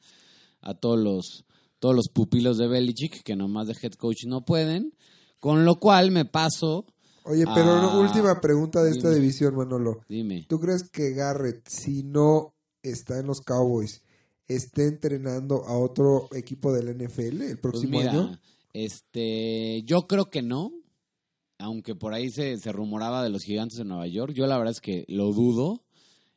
a 0.61 0.75
todos 0.75 0.99
los, 0.99 1.45
todos 1.79 1.95
los 1.95 2.09
pupilos 2.13 2.57
de 2.59 2.67
Belichick, 2.67 3.23
que 3.23 3.35
nomás 3.35 3.67
de 3.67 3.73
head 3.81 3.93
coach 3.93 4.25
no 4.27 4.45
pueden. 4.45 4.93
Con 5.39 5.65
lo 5.65 5.77
cual 5.79 6.11
me 6.11 6.25
paso. 6.25 6.85
Oye, 7.23 7.45
pero 7.55 7.99
última 7.99 8.39
pregunta 8.39 8.83
de 8.83 8.91
esta 8.91 9.09
dime. 9.09 9.21
división, 9.21 9.55
Manolo. 9.55 10.01
Dime. 10.07 10.45
¿Tú 10.47 10.59
crees 10.59 10.87
que 10.87 11.13
Garrett, 11.13 11.67
si 11.67 12.03
no 12.03 12.53
está 12.83 13.19
en 13.19 13.25
los 13.25 13.41
Cowboys, 13.41 14.03
esté 14.55 14.87
entrenando 14.87 15.65
a 15.65 15.77
otro 15.77 16.27
equipo 16.33 16.71
del 16.73 16.95
NFL 16.97 17.41
el 17.41 17.57
Pues 17.57 17.57
próximo 17.57 17.99
mira, 17.99 18.11
año? 18.11 18.39
este, 18.73 19.83
yo 19.83 20.07
creo 20.07 20.29
que 20.29 20.41
no. 20.41 20.71
Aunque 21.57 21.93
por 21.93 22.13
ahí 22.15 22.29
se, 22.31 22.57
se 22.57 22.71
rumoraba 22.71 23.23
de 23.23 23.29
los 23.29 23.43
gigantes 23.43 23.77
de 23.77 23.85
Nueva 23.85 24.07
York, 24.07 24.33
yo 24.33 24.47
la 24.47 24.57
verdad 24.57 24.71
es 24.71 24.81
que 24.81 25.05
lo 25.07 25.31
dudo. 25.31 25.83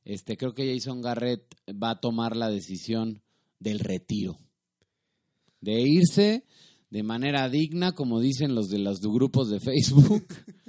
Este, 0.04 0.36
creo 0.36 0.52
que 0.52 0.70
Jason 0.74 1.00
Garrett 1.00 1.42
va 1.70 1.90
a 1.90 2.00
tomar 2.00 2.36
la 2.36 2.50
decisión 2.50 3.22
del 3.58 3.78
retiro. 3.78 4.36
De 5.62 5.80
irse 5.80 6.44
de 6.90 7.02
manera 7.02 7.48
digna, 7.48 7.92
como 7.92 8.20
dicen 8.20 8.54
los 8.54 8.68
de 8.68 8.78
los 8.78 9.00
grupos 9.00 9.48
de 9.50 9.60
Facebook. 9.60 10.26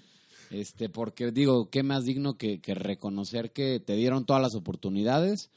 Este, 0.51 0.89
porque 0.89 1.31
digo, 1.31 1.69
qué 1.69 1.83
más 1.83 2.03
digno 2.05 2.37
que, 2.37 2.61
que 2.61 2.75
reconocer 2.75 3.51
que 3.51 3.81
te 3.81 3.95
dieron 3.95 4.25
todas 4.25 4.41
las 4.41 4.55
oportunidades, 4.55 5.49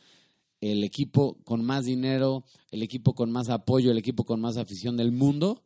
el 0.60 0.84
equipo 0.84 1.38
con 1.44 1.64
más 1.64 1.84
dinero, 1.84 2.44
el 2.70 2.82
equipo 2.82 3.14
con 3.14 3.30
más 3.30 3.48
apoyo, 3.48 3.90
el 3.90 3.98
equipo 3.98 4.24
con 4.24 4.40
más 4.40 4.56
afición 4.56 4.96
del 4.96 5.12
mundo, 5.12 5.62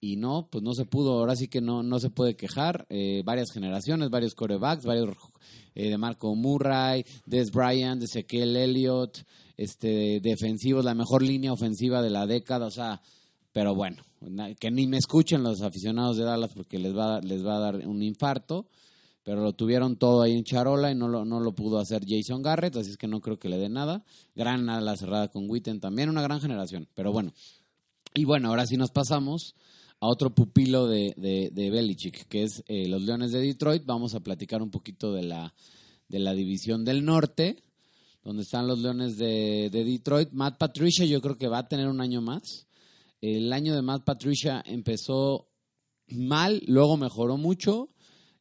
y 0.00 0.16
no, 0.16 0.48
pues 0.50 0.62
no 0.62 0.74
se 0.74 0.84
pudo, 0.84 1.18
ahora 1.18 1.34
sí 1.34 1.48
que 1.48 1.60
no, 1.60 1.82
no 1.82 1.98
se 1.98 2.10
puede 2.10 2.36
quejar, 2.36 2.86
eh, 2.90 3.22
varias 3.24 3.50
generaciones, 3.52 4.10
varios 4.10 4.34
corebacks, 4.34 4.84
varios 4.84 5.08
eh, 5.74 5.88
de 5.88 5.98
Marco 5.98 6.34
Murray, 6.34 7.04
Des 7.26 7.50
Bryant, 7.50 8.00
de 8.00 8.04
Ezequiel 8.04 8.56
Elliott, 8.56 9.24
este, 9.56 10.20
defensivos, 10.20 10.84
la 10.84 10.94
mejor 10.94 11.22
línea 11.22 11.52
ofensiva 11.52 12.02
de 12.02 12.10
la 12.10 12.26
década, 12.26 12.66
o 12.66 12.70
sea, 12.70 13.00
pero 13.52 13.74
bueno, 13.74 14.02
que 14.58 14.70
ni 14.70 14.86
me 14.86 14.98
escuchen 14.98 15.42
los 15.42 15.62
aficionados 15.62 16.16
de 16.16 16.24
Dallas 16.24 16.52
porque 16.54 16.78
les 16.78 16.94
va, 16.94 17.20
les 17.20 17.46
va 17.46 17.56
a 17.56 17.60
dar 17.60 17.76
un 17.86 18.02
infarto, 18.02 18.66
pero 19.24 19.42
lo 19.42 19.54
tuvieron 19.54 19.96
todo 19.96 20.22
ahí 20.22 20.32
en 20.32 20.44
charola 20.44 20.92
y 20.92 20.94
no 20.94 21.08
lo, 21.08 21.24
no 21.24 21.40
lo 21.40 21.54
pudo 21.54 21.78
hacer 21.78 22.04
Jason 22.06 22.42
Garrett, 22.42 22.76
así 22.76 22.90
es 22.90 22.96
que 22.98 23.08
no 23.08 23.20
creo 23.20 23.38
que 23.38 23.48
le 23.48 23.58
dé 23.58 23.70
nada. 23.70 24.04
Gran 24.34 24.68
ala 24.68 24.96
cerrada 24.96 25.28
con 25.28 25.48
Witten 25.50 25.80
también, 25.80 26.10
una 26.10 26.22
gran 26.22 26.40
generación, 26.40 26.88
pero 26.94 27.10
bueno. 27.10 27.32
Y 28.14 28.26
bueno, 28.26 28.50
ahora 28.50 28.66
sí 28.66 28.76
nos 28.76 28.90
pasamos 28.90 29.56
a 29.98 30.06
otro 30.08 30.34
pupilo 30.34 30.86
de, 30.86 31.14
de, 31.16 31.50
de 31.52 31.70
Belichick, 31.70 32.28
que 32.28 32.44
es 32.44 32.62
eh, 32.68 32.86
los 32.86 33.02
Leones 33.02 33.32
de 33.32 33.40
Detroit. 33.40 33.84
Vamos 33.86 34.14
a 34.14 34.20
platicar 34.20 34.62
un 34.62 34.70
poquito 34.70 35.12
de 35.12 35.22
la, 35.22 35.54
de 36.08 36.18
la 36.18 36.34
división 36.34 36.84
del 36.84 37.04
norte, 37.04 37.62
donde 38.22 38.42
están 38.42 38.66
los 38.66 38.78
Leones 38.80 39.16
de, 39.16 39.70
de 39.72 39.84
Detroit. 39.84 40.30
Matt 40.32 40.58
Patricia 40.58 41.06
yo 41.06 41.22
creo 41.22 41.38
que 41.38 41.48
va 41.48 41.58
a 41.58 41.68
tener 41.68 41.88
un 41.88 42.02
año 42.02 42.20
más. 42.20 42.66
El 43.22 43.50
año 43.54 43.74
de 43.74 43.80
Matt 43.80 44.04
Patricia 44.04 44.62
empezó 44.66 45.48
mal, 46.08 46.62
luego 46.66 46.98
mejoró 46.98 47.38
mucho. 47.38 47.88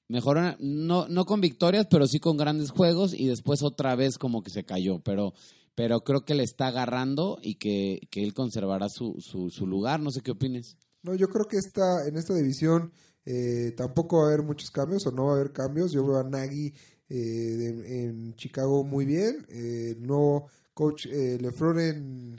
Mejoró, 0.10 0.56
no, 0.60 1.08
no 1.08 1.26
con 1.26 1.42
victorias, 1.42 1.88
pero 1.90 2.08
sí 2.08 2.20
con 2.20 2.38
grandes 2.38 2.70
juegos 2.72 3.14
y 3.14 3.28
después 3.28 3.64
otra 3.64 3.96
vez 3.96 4.18
como 4.18 4.44
que 4.44 4.52
se 4.52 4.64
cayó. 4.64 5.00
Pero, 5.00 5.34
pero 5.76 6.02
creo 6.02 6.26
que 6.26 6.36
le 6.36 6.44
está 6.44 6.68
agarrando 6.68 7.40
y 7.42 7.56
que, 7.56 8.02
que 8.12 8.24
él 8.24 8.34
conservará 8.34 8.90
su, 8.90 9.16
su, 9.20 9.50
su 9.50 9.66
lugar. 9.66 10.00
No 10.02 10.12
sé 10.12 10.22
qué 10.22 10.32
opines. 10.32 10.78
No, 11.04 11.16
yo 11.16 11.28
creo 11.30 11.46
que 11.48 11.58
esta, 11.58 12.08
en 12.08 12.18
esta 12.18 12.34
división 12.36 12.92
eh, 13.26 13.74
tampoco 13.76 14.18
va 14.18 14.24
a 14.24 14.28
haber 14.28 14.44
muchos 14.44 14.70
cambios 14.72 15.06
o 15.08 15.12
no 15.12 15.26
va 15.26 15.34
a 15.34 15.36
haber 15.36 15.52
cambios. 15.54 15.92
Yo 15.94 16.06
veo 16.06 16.18
a 16.18 16.24
Nagy 16.24 16.74
eh, 17.10 17.16
de- 17.16 18.04
en 18.04 18.36
Chicago 18.36 18.84
muy 18.84 19.06
bien. 19.06 19.46
Eh, 19.50 19.96
no 20.00 20.46
coach 20.74 21.06
eh, 21.08 21.38
Lefleur 21.42 21.80
en, 21.80 22.36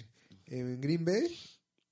en 0.46 0.80
Green 0.80 1.04
Bay. 1.04 1.26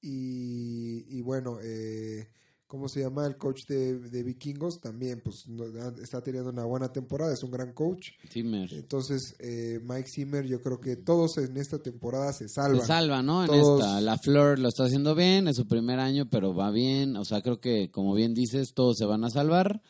Y, 0.01 1.05
y 1.18 1.23
bueno, 1.23 1.59
eh, 1.62 2.29
¿cómo 2.73 2.89
se 2.89 3.01
llama? 3.01 3.27
El 3.27 3.37
coach 3.37 3.66
de, 3.68 3.99
de 3.99 4.23
Vikingos 4.23 4.81
también, 4.81 5.20
pues 5.23 5.47
no- 5.47 5.66
está 6.03 6.23
teniendo 6.23 6.49
una 6.49 6.64
buena 6.64 6.91
temporada, 6.91 7.35
es 7.35 7.43
un 7.43 7.51
gran 7.51 7.75
coach. 7.75 8.12
Zimmer. 8.31 8.73
Entonces, 8.73 9.35
eh, 9.41 9.79
Mike 9.85 10.09
Zimmer, 10.09 10.47
yo 10.47 10.62
creo 10.62 10.81
que 10.81 10.97
todos 10.97 11.37
en 11.37 11.59
esta 11.59 11.79
temporada 11.81 12.33
se 12.33 12.49
salvan. 12.49 12.81
Se 12.81 12.87
salva, 12.87 13.23
¿no? 13.23 13.45
En 13.45 13.53
esta. 13.53 14.01
La 14.01 14.16
Fleur 14.16 14.59
lo 14.59 14.68
está 14.68 14.85
haciendo 14.85 15.14
bien, 15.14 15.49
es 15.49 15.57
su 15.57 15.66
primer 15.68 16.01
año, 16.01 16.31
pero 16.31 16.55
va 16.55 16.70
bien. 16.70 17.16
O 17.18 17.27
sea, 17.27 17.43
creo 17.43 17.61
que, 17.61 17.91
como 17.91 18.14
bien 18.14 18.33
dices, 18.33 18.73
todos 18.73 18.97
se 18.97 19.05
van 19.05 19.23
a 19.25 19.29
salvar. 19.29 19.83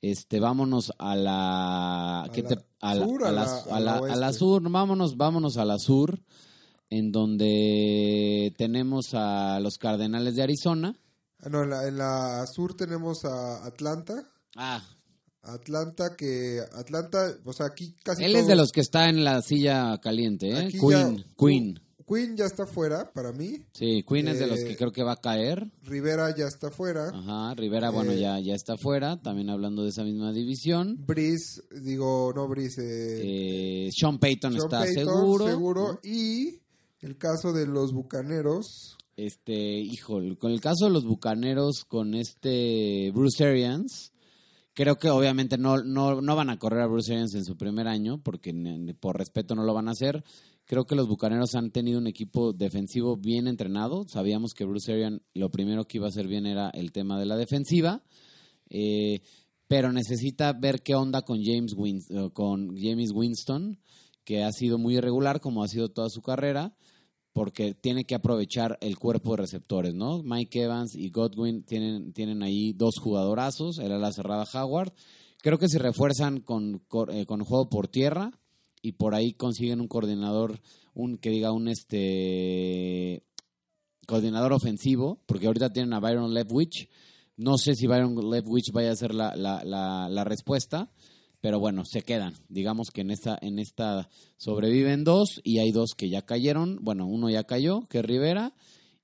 Este, 0.00 0.38
vámonos 0.38 0.92
a 0.98 1.16
la... 1.16 2.22
A 2.22 2.28
¿qué 2.32 2.42
la 2.42 2.48
te- 2.48 2.64
a 2.80 2.94
la, 2.94 3.04
sur, 3.06 3.24
a 3.24 3.28
a 3.28 3.32
la- 3.32 3.44
la- 3.44 3.50
a 3.50 3.56
a 3.76 3.80
la 3.80 3.80
la- 3.80 3.96
a 4.12 4.16
la 4.16 4.26
oeste. 4.28 4.38
sur, 4.38 4.62
vámonos, 4.70 5.16
vámonos 5.16 5.56
a 5.56 5.64
la 5.64 5.78
sur, 5.80 6.20
en 6.90 7.10
donde 7.12 8.54
tenemos 8.56 9.14
a 9.14 9.58
los 9.60 9.76
Cardenales 9.78 10.36
de 10.36 10.42
Arizona. 10.42 10.96
Ah, 11.42 11.48
no, 11.48 11.62
en 11.62 11.70
la, 11.70 11.86
en 11.88 11.96
la 11.98 12.46
sur 12.46 12.74
tenemos 12.74 13.24
a 13.24 13.64
Atlanta. 13.64 14.26
Ah, 14.56 14.82
Atlanta 15.42 16.16
que 16.16 16.60
Atlanta, 16.74 17.34
o 17.44 17.52
sea, 17.52 17.66
aquí 17.66 17.96
casi 18.04 18.24
él 18.24 18.36
es 18.36 18.46
de 18.46 18.56
los 18.56 18.72
que 18.72 18.80
está 18.82 19.08
en 19.08 19.24
la 19.24 19.40
silla 19.40 19.98
caliente, 20.02 20.50
¿eh? 20.50 20.66
aquí 20.66 20.78
Queen, 20.78 21.16
ya- 21.18 21.24
Queen. 21.38 21.80
Queen 22.06 22.36
ya 22.36 22.44
está 22.44 22.66
fuera 22.66 23.10
para 23.12 23.30
mí. 23.32 23.64
Sí, 23.72 24.04
Queen 24.06 24.26
es 24.28 24.38
de 24.40 24.48
los 24.48 24.58
Eh, 24.58 24.66
que 24.66 24.76
creo 24.76 24.90
que 24.92 25.04
va 25.04 25.12
a 25.12 25.16
caer. 25.20 25.70
Rivera 25.84 26.34
ya 26.36 26.46
está 26.46 26.70
fuera. 26.70 27.08
Ajá, 27.08 27.54
Rivera, 27.54 27.90
bueno, 27.90 28.10
Eh, 28.12 28.20
ya, 28.20 28.38
ya 28.40 28.54
está 28.54 28.76
fuera, 28.76 29.22
también 29.22 29.48
hablando 29.48 29.84
de 29.84 29.90
esa 29.90 30.02
misma 30.02 30.32
división. 30.32 30.96
Breeze, 31.06 31.62
digo, 31.80 32.32
no 32.34 32.48
Breeze, 32.48 32.82
eh, 32.82 33.86
Eh, 33.86 33.90
Sean 33.92 34.18
Payton 34.18 34.52
Sean 34.54 34.64
está 34.64 34.80
Payton, 34.80 35.04
seguro. 35.06 35.46
seguro. 35.46 36.00
Y 36.02 36.60
el 37.00 37.16
caso 37.16 37.52
de 37.52 37.66
los 37.66 37.92
Bucaneros, 37.92 38.96
Este, 39.24 39.78
híjole, 39.80 40.36
con 40.36 40.50
el 40.50 40.60
caso 40.62 40.86
de 40.86 40.92
los 40.92 41.04
bucaneros, 41.04 41.84
con 41.84 42.14
este 42.14 43.10
Bruce 43.12 43.44
Arians, 43.44 44.12
creo 44.72 44.96
que 44.96 45.10
obviamente 45.10 45.58
no, 45.58 45.82
no, 45.82 46.22
no 46.22 46.36
van 46.36 46.48
a 46.48 46.58
correr 46.58 46.80
a 46.80 46.86
Bruce 46.86 47.12
Arians 47.12 47.34
en 47.34 47.44
su 47.44 47.56
primer 47.58 47.86
año, 47.86 48.22
porque 48.22 48.54
por 48.98 49.18
respeto 49.18 49.54
no 49.54 49.64
lo 49.64 49.74
van 49.74 49.88
a 49.88 49.90
hacer. 49.90 50.24
Creo 50.64 50.86
que 50.86 50.94
los 50.94 51.06
bucaneros 51.06 51.54
han 51.54 51.70
tenido 51.70 51.98
un 51.98 52.06
equipo 52.06 52.54
defensivo 52.54 53.16
bien 53.18 53.46
entrenado. 53.46 54.06
Sabíamos 54.08 54.54
que 54.54 54.64
Bruce 54.64 54.90
Arians 54.90 55.20
lo 55.34 55.50
primero 55.50 55.84
que 55.84 55.98
iba 55.98 56.06
a 56.06 56.10
hacer 56.10 56.26
bien 56.26 56.46
era 56.46 56.70
el 56.70 56.90
tema 56.90 57.18
de 57.18 57.26
la 57.26 57.36
defensiva. 57.36 58.02
Eh, 58.70 59.20
pero 59.68 59.92
necesita 59.92 60.52
ver 60.54 60.80
qué 60.82 60.94
onda 60.94 61.22
con 61.22 61.44
James, 61.44 61.74
Win- 61.76 62.06
eh, 62.08 62.30
con 62.32 62.74
James 62.74 63.10
Winston, 63.12 63.78
que 64.24 64.44
ha 64.44 64.52
sido 64.52 64.78
muy 64.78 64.96
irregular 64.96 65.40
como 65.40 65.62
ha 65.62 65.68
sido 65.68 65.90
toda 65.90 66.08
su 66.08 66.22
carrera, 66.22 66.74
porque 67.32 67.74
tiene 67.74 68.04
que 68.04 68.14
aprovechar 68.14 68.76
el 68.80 68.98
cuerpo 68.98 69.32
de 69.32 69.42
receptores, 69.42 69.94
¿no? 69.94 70.22
Mike 70.22 70.62
Evans 70.62 70.94
y 70.94 71.10
Godwin 71.10 71.62
tienen, 71.62 72.12
tienen 72.12 72.42
ahí 72.42 72.72
dos 72.72 72.98
jugadorazos, 72.98 73.78
el 73.78 73.92
ala 73.92 74.12
cerrada 74.12 74.46
Howard. 74.52 74.92
Creo 75.42 75.58
que 75.58 75.68
si 75.68 75.78
refuerzan 75.78 76.40
con, 76.40 76.82
eh, 77.08 77.26
con 77.26 77.44
juego 77.44 77.70
por 77.70 77.88
tierra 77.88 78.32
y 78.82 78.92
por 78.92 79.14
ahí 79.14 79.32
consiguen 79.32 79.80
un 79.80 79.88
coordinador, 79.88 80.60
un 80.94 81.18
que 81.18 81.30
diga 81.30 81.52
un 81.52 81.68
este 81.68 83.24
coordinador 84.06 84.52
ofensivo, 84.52 85.22
porque 85.26 85.46
ahorita 85.46 85.72
tienen 85.72 85.92
a 85.92 86.00
Byron 86.00 86.34
Leftwich. 86.34 86.88
No 87.36 87.58
sé 87.58 87.74
si 87.74 87.86
Byron 87.86 88.28
Leftwich 88.28 88.72
vaya 88.72 88.90
a 88.90 88.96
ser 88.96 89.14
la, 89.14 89.36
la, 89.36 89.64
la, 89.64 90.08
la 90.08 90.24
respuesta, 90.24 90.90
pero 91.40 91.58
bueno, 91.58 91.84
se 91.84 92.02
quedan. 92.02 92.34
Digamos 92.48 92.90
que 92.90 93.00
en 93.00 93.10
esta, 93.10 93.38
en 93.40 93.58
esta 93.58 94.08
sobreviven 94.36 95.04
dos 95.04 95.40
y 95.42 95.58
hay 95.58 95.72
dos 95.72 95.94
que 95.96 96.08
ya 96.08 96.22
cayeron. 96.22 96.78
Bueno, 96.82 97.06
uno 97.06 97.30
ya 97.30 97.44
cayó, 97.44 97.86
que 97.88 97.98
es 97.98 98.04
Rivera, 98.04 98.54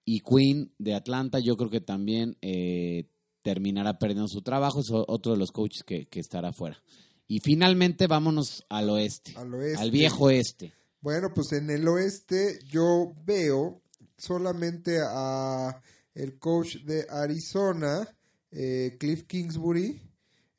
y 0.05 0.21
Queen 0.21 0.73
de 0.79 0.95
Atlanta, 0.95 1.39
yo 1.41 1.57
creo 1.57 1.71
que 1.71 1.81
también 1.81 2.37
eh, 2.41 3.09
terminará 3.43 3.99
perdiendo 3.99 4.29
su 4.29 4.43
trabajo. 4.43 4.81
Es 4.81 4.89
otro 4.91 5.33
de 5.33 5.39
los 5.39 5.51
coaches 5.51 5.83
que, 5.85 6.07
que 6.07 6.21
estará 6.21 6.53
fuera. 6.53 6.83
Y 7.27 7.41
finalmente 7.41 8.07
vámonos 8.07 8.65
al 8.69 8.89
oeste, 8.91 9.35
al 9.37 9.53
oeste. 9.55 9.83
al 9.83 9.91
viejo 9.91 10.31
este. 10.31 10.73
Bueno, 11.01 11.29
pues 11.35 11.53
en 11.53 11.71
el 11.71 11.87
oeste 11.89 12.59
yo 12.69 13.13
veo 13.25 13.83
solamente 14.17 14.99
a 15.03 15.81
el 16.15 16.39
coach 16.39 16.77
de 16.85 17.07
Arizona, 17.11 18.09
eh, 18.51 18.97
Cliff 18.99 19.25
Kingsbury. 19.25 20.01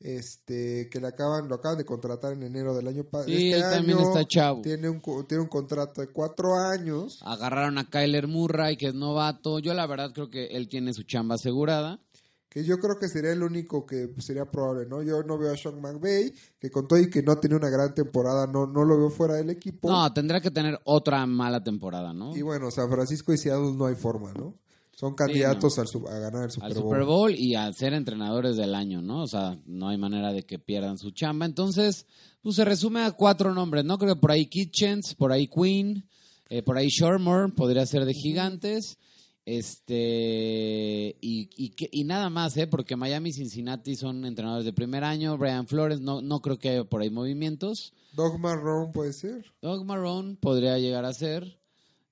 Este 0.00 0.88
que 0.90 1.00
le 1.00 1.08
acaban 1.08 1.48
lo 1.48 1.56
acaban 1.56 1.76
de 1.78 1.84
contratar 1.84 2.32
en 2.32 2.42
enero 2.44 2.74
del 2.74 2.86
año 2.88 3.04
pasado. 3.04 3.28
Sí, 3.28 3.52
él 3.52 3.62
también 3.62 3.98
está 3.98 4.24
chavo. 4.24 4.62
Tiene 4.62 4.88
un 4.88 5.02
tiene 5.26 5.42
un 5.42 5.48
contrato 5.48 6.00
de 6.00 6.08
cuatro 6.08 6.54
años. 6.54 7.20
Agarraron 7.22 7.78
a 7.78 7.90
Kyler 7.90 8.28
Murray, 8.28 8.76
que 8.76 8.88
es 8.88 8.94
novato. 8.94 9.58
Yo 9.58 9.74
la 9.74 9.86
verdad 9.86 10.12
creo 10.12 10.30
que 10.30 10.46
él 10.46 10.68
tiene 10.68 10.92
su 10.94 11.02
chamba 11.02 11.34
asegurada. 11.34 12.00
que 12.48 12.64
yo 12.64 12.78
creo 12.78 12.98
que 12.98 13.08
sería 13.08 13.32
el 13.32 13.42
único 13.42 13.84
que 13.84 14.14
sería 14.18 14.46
probable, 14.46 14.86
¿no? 14.88 15.02
Yo 15.02 15.22
no 15.22 15.36
veo 15.36 15.52
a 15.52 15.56
Sean 15.56 15.80
McVay, 15.80 16.32
que 16.58 16.70
con 16.70 16.88
todo 16.88 16.98
y 16.98 17.10
que 17.10 17.22
no 17.22 17.36
tenido 17.36 17.58
una 17.58 17.68
gran 17.68 17.94
temporada, 17.94 18.46
no, 18.46 18.66
no 18.66 18.84
lo 18.84 18.96
veo 18.98 19.10
fuera 19.10 19.34
del 19.34 19.50
equipo. 19.50 19.90
No, 19.90 20.12
tendrá 20.14 20.40
que 20.40 20.50
tener 20.50 20.80
otra 20.84 21.26
mala 21.26 21.62
temporada, 21.62 22.12
¿no? 22.14 22.34
Y 22.36 22.42
bueno, 22.42 22.70
San 22.70 22.88
Francisco 22.90 23.32
y 23.32 23.38
Seattle 23.38 23.74
no 23.74 23.86
hay 23.86 23.96
forma, 23.96 24.32
¿no? 24.32 24.54
Son 24.98 25.14
candidatos 25.14 25.78
al 25.78 25.86
a 26.08 26.18
ganar 26.18 26.44
el 26.46 26.50
Super 26.50 26.66
al 26.66 26.74
Bowl. 26.74 26.82
Super 26.82 27.04
Bowl 27.04 27.34
y 27.36 27.54
a 27.54 27.72
ser 27.72 27.92
entrenadores 27.94 28.56
del 28.56 28.74
año, 28.74 29.00
¿no? 29.00 29.22
O 29.22 29.26
sea, 29.28 29.56
no 29.64 29.88
hay 29.90 29.96
manera 29.96 30.32
de 30.32 30.42
que 30.42 30.58
pierdan 30.58 30.98
su 30.98 31.12
chamba. 31.12 31.46
Entonces, 31.46 32.04
pues 32.42 32.56
se 32.56 32.64
resume 32.64 33.02
a 33.02 33.12
cuatro 33.12 33.54
nombres, 33.54 33.84
¿no? 33.84 33.96
Creo 33.96 34.16
que 34.16 34.20
por 34.20 34.32
ahí 34.32 34.46
Kitchens, 34.46 35.14
por 35.14 35.30
ahí 35.30 35.46
Queen, 35.46 36.04
eh, 36.48 36.62
por 36.64 36.76
ahí 36.76 36.88
Shoremore, 36.88 37.52
podría 37.52 37.86
ser 37.86 38.06
de 38.06 38.12
Gigantes. 38.12 38.98
Este 39.46 41.16
y, 41.20 41.48
y, 41.56 41.70
que- 41.70 41.88
y 41.92 42.02
nada 42.02 42.28
más, 42.28 42.56
¿eh? 42.56 42.66
Porque 42.66 42.96
Miami 42.96 43.30
y 43.30 43.34
Cincinnati 43.34 43.94
son 43.94 44.24
entrenadores 44.24 44.64
de 44.64 44.72
primer 44.72 45.04
año. 45.04 45.38
Brian 45.38 45.68
Flores, 45.68 46.00
no, 46.00 46.20
no 46.22 46.40
creo 46.40 46.58
que 46.58 46.70
haya 46.70 46.84
por 46.84 47.02
ahí 47.02 47.10
movimientos. 47.10 47.92
Doug 48.14 48.38
Marrone 48.40 48.92
puede 48.92 49.12
ser. 49.12 49.44
Doug 49.62 49.84
Marrone 49.84 50.36
podría 50.40 50.76
llegar 50.78 51.04
a 51.04 51.12
ser. 51.12 51.60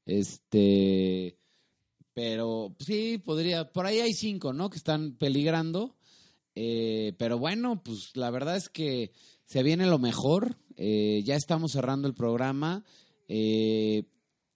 Este. 0.06 1.36
Pero 2.16 2.74
sí, 2.78 3.18
podría. 3.18 3.70
Por 3.70 3.84
ahí 3.84 4.00
hay 4.00 4.14
cinco, 4.14 4.54
¿no? 4.54 4.70
Que 4.70 4.78
están 4.78 5.18
peligrando. 5.18 5.98
Eh, 6.54 7.12
pero 7.18 7.38
bueno, 7.38 7.82
pues 7.82 8.12
la 8.14 8.30
verdad 8.30 8.56
es 8.56 8.70
que 8.70 9.12
se 9.44 9.62
viene 9.62 9.84
lo 9.86 9.98
mejor. 9.98 10.56
Eh, 10.78 11.20
ya 11.26 11.36
estamos 11.36 11.72
cerrando 11.72 12.08
el 12.08 12.14
programa. 12.14 12.84
Eh, 13.28 14.04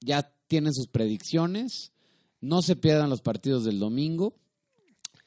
ya 0.01 0.33
tienen 0.47 0.73
sus 0.73 0.89
predicciones. 0.89 1.93
No 2.41 2.63
se 2.63 2.77
pierdan 2.77 3.11
los 3.11 3.21
partidos 3.21 3.65
del 3.65 3.79
domingo. 3.79 4.39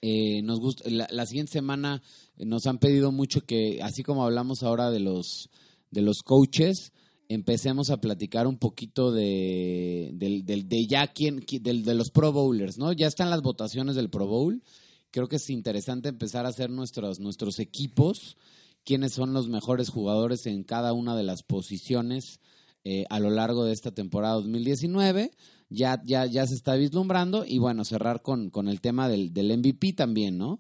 Eh, 0.02 0.42
nos 0.42 0.60
gusta, 0.60 0.90
la, 0.90 1.08
la 1.12 1.28
siguiente 1.28 1.52
semana 1.52 2.02
nos 2.38 2.66
han 2.66 2.80
pedido 2.80 3.12
mucho 3.12 3.42
que, 3.42 3.80
así 3.84 4.02
como 4.02 4.26
hablamos 4.26 4.64
ahora 4.64 4.90
de 4.90 5.02
los, 5.02 5.52
de 5.92 6.02
los 6.02 6.24
coaches, 6.24 6.93
empecemos 7.34 7.90
a 7.90 8.02
platicar 8.02 8.48
un 8.48 8.58
poquito 8.58 9.12
de, 9.12 10.12
de 10.14 10.88
ya 10.88 11.08
quién, 11.08 11.44
de 11.46 11.96
los 11.96 12.12
Pro 12.12 12.32
Bowlers, 12.32 12.78
¿no? 12.78 12.92
Ya 12.94 13.08
están 13.08 13.30
las 13.30 13.42
votaciones 13.42 13.96
del 13.96 14.10
Pro 14.10 14.28
Bowl. 14.28 14.64
Creo 15.12 15.28
que 15.28 15.36
es 15.36 15.50
interesante 15.50 16.10
empezar 16.10 16.46
a 16.46 16.50
hacer 16.50 16.70
nuestros, 16.70 17.20
nuestros 17.20 17.60
equipos, 17.60 18.38
quiénes 18.84 19.14
son 19.14 19.34
los 19.34 19.48
mejores 19.48 19.90
jugadores 19.90 20.46
en 20.48 20.64
cada 20.64 20.94
una 20.94 21.16
de 21.16 21.24
las 21.24 21.44
posiciones 21.44 22.40
eh, 22.84 23.06
a 23.10 23.20
lo 23.20 23.30
largo 23.30 23.64
de 23.64 23.74
esta 23.74 23.92
temporada 23.92 24.36
2019. 24.36 25.32
Ya, 25.70 26.02
ya, 26.04 26.26
ya 26.26 26.46
se 26.46 26.56
está 26.56 26.76
vislumbrando 26.76 27.46
y 27.46 27.58
bueno, 27.58 27.86
cerrar 27.86 28.22
con, 28.22 28.50
con 28.50 28.68
el 28.68 28.82
tema 28.82 29.08
del, 29.08 29.34
del 29.34 29.58
MVP 29.58 29.94
también, 29.94 30.38
¿no? 30.38 30.60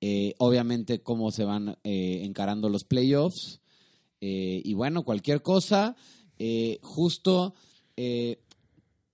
Eh, 0.00 0.34
obviamente 0.38 1.02
cómo 1.02 1.30
se 1.30 1.44
van 1.44 1.78
eh, 1.84 2.20
encarando 2.24 2.68
los 2.68 2.84
playoffs. 2.84 3.60
Eh, 4.20 4.62
y 4.64 4.74
bueno, 4.74 5.04
cualquier 5.04 5.42
cosa, 5.42 5.96
eh, 6.38 6.78
justo, 6.82 7.54
eh, 7.96 8.38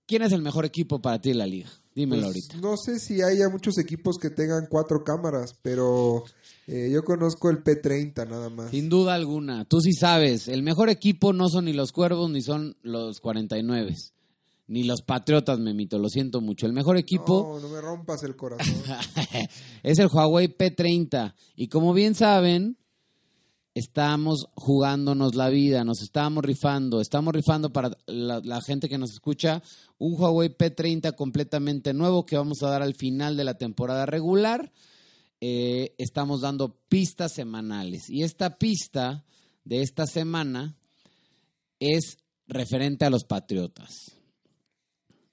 ¿quién 0.05 0.21
es 0.21 0.31
el 0.31 0.41
mejor 0.41 0.65
equipo 0.65 1.01
para 1.01 1.19
ti 1.19 1.31
en 1.31 1.37
la 1.37 1.47
liga? 1.47 1.69
Dímelo 1.95 2.23
Pues, 2.23 2.27
ahorita. 2.49 2.57
No 2.57 2.75
sé 2.75 2.99
si 2.99 3.21
haya 3.21 3.49
muchos 3.49 3.77
equipos 3.77 4.17
que 4.17 4.31
tengan 4.31 4.65
cuatro 4.67 5.03
cámaras, 5.03 5.55
pero 5.61 6.23
eh, 6.67 6.89
yo 6.91 7.03
conozco 7.03 7.49
el 7.51 7.63
P30 7.63 8.27
nada 8.27 8.49
más. 8.49 8.71
Sin 8.71 8.89
duda 8.89 9.13
alguna, 9.13 9.65
tú 9.65 9.79
sí 9.79 9.93
sabes, 9.93 10.47
el 10.47 10.63
mejor 10.63 10.89
equipo 10.89 11.33
no 11.33 11.49
son 11.49 11.65
ni 11.65 11.73
los 11.73 11.91
Cuervos 11.91 12.31
ni 12.31 12.41
son 12.41 12.77
los 12.81 13.19
49, 13.19 13.95
ni 14.67 14.83
los 14.85 15.03
Patriotas, 15.03 15.59
Memito, 15.59 15.99
lo 15.99 16.09
siento 16.09 16.41
mucho. 16.41 16.65
El 16.65 16.73
mejor 16.73 16.97
equipo... 16.97 17.59
No, 17.61 17.67
no 17.67 17.73
me 17.75 17.79
rompas 17.79 18.23
el 18.23 18.35
corazón. 18.35 18.73
es 19.83 19.99
el 19.99 20.07
Huawei 20.07 20.47
P30. 20.47 21.35
Y 21.55 21.67
como 21.67 21.93
bien 21.93 22.15
saben, 22.15 22.77
estamos 23.73 24.47
jugándonos 24.55 25.35
la 25.35 25.49
vida, 25.49 25.83
nos 25.83 26.01
estamos 26.01 26.43
rifando, 26.43 27.01
estamos 27.01 27.33
rifando 27.33 27.71
para 27.71 27.97
la, 28.05 28.61
gente 28.61 28.87
que 28.87 28.97
nos 28.97 29.11
escucha 29.11 29.63
un 29.97 30.13
Huawei 30.19 30.49
P30 30.49 31.15
completamente 31.15 31.93
nuevo 31.93 32.25
que 32.25 32.37
vamos 32.37 32.61
a 32.61 32.69
dar 32.69 32.81
al 32.81 32.93
final 32.93 33.35
de 33.35 33.43
la 33.43 33.57
temporada 33.57 34.05
regular. 34.05 34.71
Eh, 35.41 35.95
estamos 35.97 36.41
dando 36.41 36.79
pistas 36.87 37.33
semanales 37.33 38.09
y 38.09 38.23
esta 38.23 38.57
pista 38.57 39.25
de 39.65 39.81
esta 39.81 40.05
semana 40.05 40.77
es 41.79 42.17
referente 42.47 43.05
a 43.05 43.09
los 43.09 43.25
Patriotas. 43.25 44.13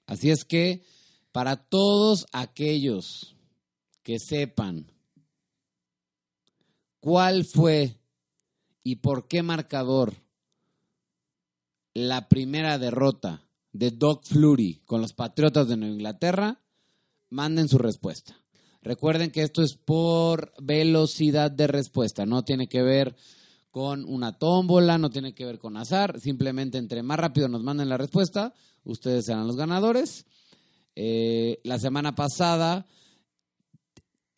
Así 0.05 0.31
es 0.31 0.43
que 0.43 0.83
para 1.31 1.55
todos 1.55 2.25
aquellos 2.33 3.37
que 4.03 4.19
sepan 4.19 4.91
cuál 6.99 7.45
fue 7.45 8.00
y 8.83 8.97
por 8.97 9.27
qué 9.27 9.43
marcador 9.43 10.15
la 11.93 12.27
primera 12.27 12.77
derrota 12.77 13.41
de 13.73 13.91
Doc 13.91 14.23
Flurry 14.25 14.81
con 14.85 15.01
los 15.01 15.13
Patriotas 15.13 15.67
de 15.67 15.77
Nueva 15.77 15.93
Inglaterra, 15.93 16.59
manden 17.29 17.69
su 17.69 17.77
respuesta. 17.77 18.35
Recuerden 18.81 19.31
que 19.31 19.43
esto 19.43 19.61
es 19.61 19.75
por 19.75 20.53
velocidad 20.61 21.51
de 21.51 21.67
respuesta, 21.67 22.25
no 22.25 22.43
tiene 22.43 22.67
que 22.67 22.81
ver 22.81 23.15
con 23.69 24.03
una 24.05 24.37
tómbola, 24.37 24.97
no 24.97 25.09
tiene 25.09 25.33
que 25.33 25.45
ver 25.45 25.59
con 25.59 25.77
azar, 25.77 26.19
simplemente 26.19 26.77
entre 26.77 27.03
más 27.03 27.19
rápido 27.19 27.47
nos 27.47 27.63
manden 27.63 27.89
la 27.89 27.97
respuesta, 27.97 28.53
ustedes 28.83 29.25
serán 29.25 29.47
los 29.47 29.55
ganadores. 29.55 30.25
Eh, 30.95 31.61
la 31.63 31.79
semana 31.79 32.15
pasada 32.15 32.85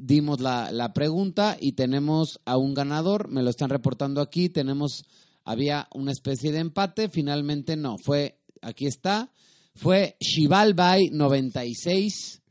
dimos 0.06 0.42
la, 0.42 0.72
la 0.72 0.94
pregunta 0.94 1.58
y 1.60 1.74
tenemos 1.74 2.40
a 2.46 2.58
un 2.58 2.74
ganador, 2.74 3.30
me 3.30 3.42
lo 3.42 3.50
están 3.50 3.70
reportando 3.70 4.22
aquí, 4.22 4.50
tenemos, 4.50 5.06
había 5.46 5.88
una 5.94 6.12
especie 6.12 6.52
de 6.52 6.60
empate, 6.60 7.10
finalmente 7.10 7.78
no, 7.78 7.98
fue, 7.98 8.40
aquí 8.62 8.86
está, 8.86 9.32
fue 9.76 10.18
Shivalbay 10.20 11.10
96 11.12 12.42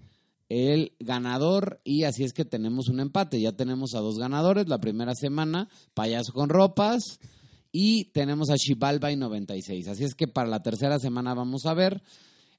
el 0.48 0.92
ganador. 0.98 1.80
Y 1.82 2.04
así 2.04 2.24
es 2.24 2.32
que 2.32 2.44
tenemos 2.44 2.88
un 2.88 3.00
empate, 3.00 3.40
ya 3.40 3.52
tenemos 3.52 3.94
a 3.94 4.00
dos 4.00 4.18
ganadores, 4.18 4.68
la 4.68 4.80
primera 4.80 5.14
semana, 5.14 5.68
Payaso 5.94 6.32
con 6.32 6.50
Ropas. 6.50 7.20
Y 7.72 8.06
tenemos 8.12 8.50
a 8.50 8.56
Shivalbay 8.56 9.16
96, 9.16 9.88
así 9.88 10.04
es 10.04 10.14
que 10.14 10.28
para 10.28 10.50
la 10.50 10.62
tercera 10.62 10.98
semana 10.98 11.32
vamos 11.32 11.64
a 11.64 11.72
ver, 11.72 12.02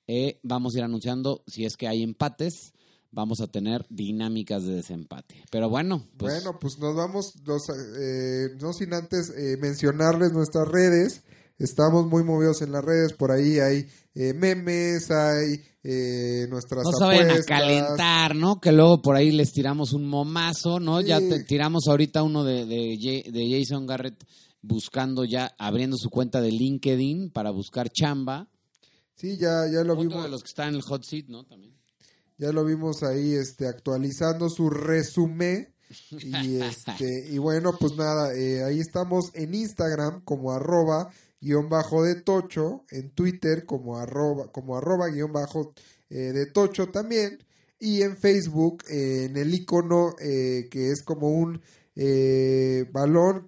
eh, 0.08 0.39
vamos 0.41 0.74
a 0.74 0.80
ir 0.80 0.84
anunciando 0.84 1.44
si 1.46 1.66
es 1.66 1.78
que 1.78 1.88
hay 1.88 2.02
empates, 2.02 2.74
vamos 3.14 3.39
a 3.39 3.47
tener 3.47 3.86
dinámicas 3.89 4.64
de 4.66 4.74
desempate. 4.76 5.43
Pero 5.51 5.70
bueno, 5.70 6.05
pues 6.18 6.34
Bueno, 6.43 6.59
pues 6.59 6.78
nos 6.80 6.95
vamos, 6.95 7.34
los, 7.45 7.64
eh, 7.70 8.47
no 8.59 8.74
sin 8.74 8.93
antes 8.93 9.30
eh, 9.30 9.55
mencionarles 9.61 10.34
nuestras 10.34 10.68
redes. 10.68 11.24
Estamos 11.59 12.07
muy 12.07 12.24
movidos 12.24 12.61
en 12.64 12.72
las 12.72 12.84
redes, 12.84 13.14
por 13.14 13.32
ahí 13.32 13.59
hay 13.59 13.86
eh, 14.16 14.34
memes, 14.34 15.09
hay 15.11 15.61
eh, 15.84 16.47
nuestras 16.49 16.84
no 16.84 17.05
vayan 17.07 17.30
a 17.30 17.43
calentar, 17.43 18.36
¿no? 18.36 18.59
Que 18.59 18.72
luego 18.72 19.01
por 19.01 19.16
ahí 19.16 19.32
les 19.32 19.51
tiramos 19.53 19.93
un 19.93 20.05
momazo, 20.07 20.80
¿no? 20.80 20.99
Sí. 21.01 21.07
Ya 21.07 21.20
te- 21.20 21.43
tiramos 21.43 21.84
ahorita 21.88 22.24
uno 22.24 22.43
de, 22.43 22.66
de, 22.66 22.97
Ja- 22.99 23.32
de 23.32 23.49
Jason 23.59 23.86
Garrett 23.86 24.24
buscando 24.61 25.26
ya, 25.26 25.53
abriendo 25.59 25.95
su 25.97 26.09
cuenta 26.09 26.41
de 26.41 26.51
LinkedIn 26.51 27.30
para 27.32 27.51
buscar 27.51 27.89
chamba. 27.91 28.49
Sí, 29.16 29.38
ya, 29.38 29.68
ya 29.72 29.84
lo 29.84 29.93
Otro 29.93 30.03
vimos. 30.09 30.24
de 30.24 30.30
los 30.30 30.41
que 30.41 30.47
está 30.47 30.68
en 30.68 30.76
el 30.76 30.82
hot 30.82 31.03
seat, 31.03 31.28
¿no? 31.28 31.43
También. 31.45 31.74
Ya 32.38 32.51
lo 32.51 32.65
vimos 32.65 33.03
ahí 33.03 33.34
este, 33.34 33.67
actualizando 33.67 34.49
su 34.49 34.69
resumen. 34.69 35.73
Y, 36.11 36.57
este, 36.61 37.27
y 37.29 37.38
bueno, 37.38 37.75
pues 37.79 37.95
nada, 37.95 38.34
eh, 38.36 38.63
ahí 38.63 38.79
estamos 38.79 39.31
en 39.34 39.53
Instagram 39.53 40.21
como 40.23 40.51
arroba 40.51 41.11
guion 41.43 41.67
bajo 41.69 42.03
de 42.03 42.15
tocho, 42.15 42.86
en 42.89 43.11
Twitter 43.11 43.65
como 43.65 43.97
arroba, 43.97 44.51
como 44.51 44.77
arroba 44.77 45.09
guion 45.09 45.34
bajo 45.34 45.73
eh, 46.09 46.31
de 46.31 46.45
tocho 46.45 46.88
también, 46.88 47.39
y 47.79 48.01
en 48.01 48.17
Facebook 48.17 48.84
eh, 48.89 49.25
en 49.25 49.36
el 49.36 49.53
icono 49.53 50.15
eh, 50.19 50.69
que 50.71 50.91
es 50.91 51.03
como 51.03 51.29
un 51.29 51.61
balón, 52.91 53.45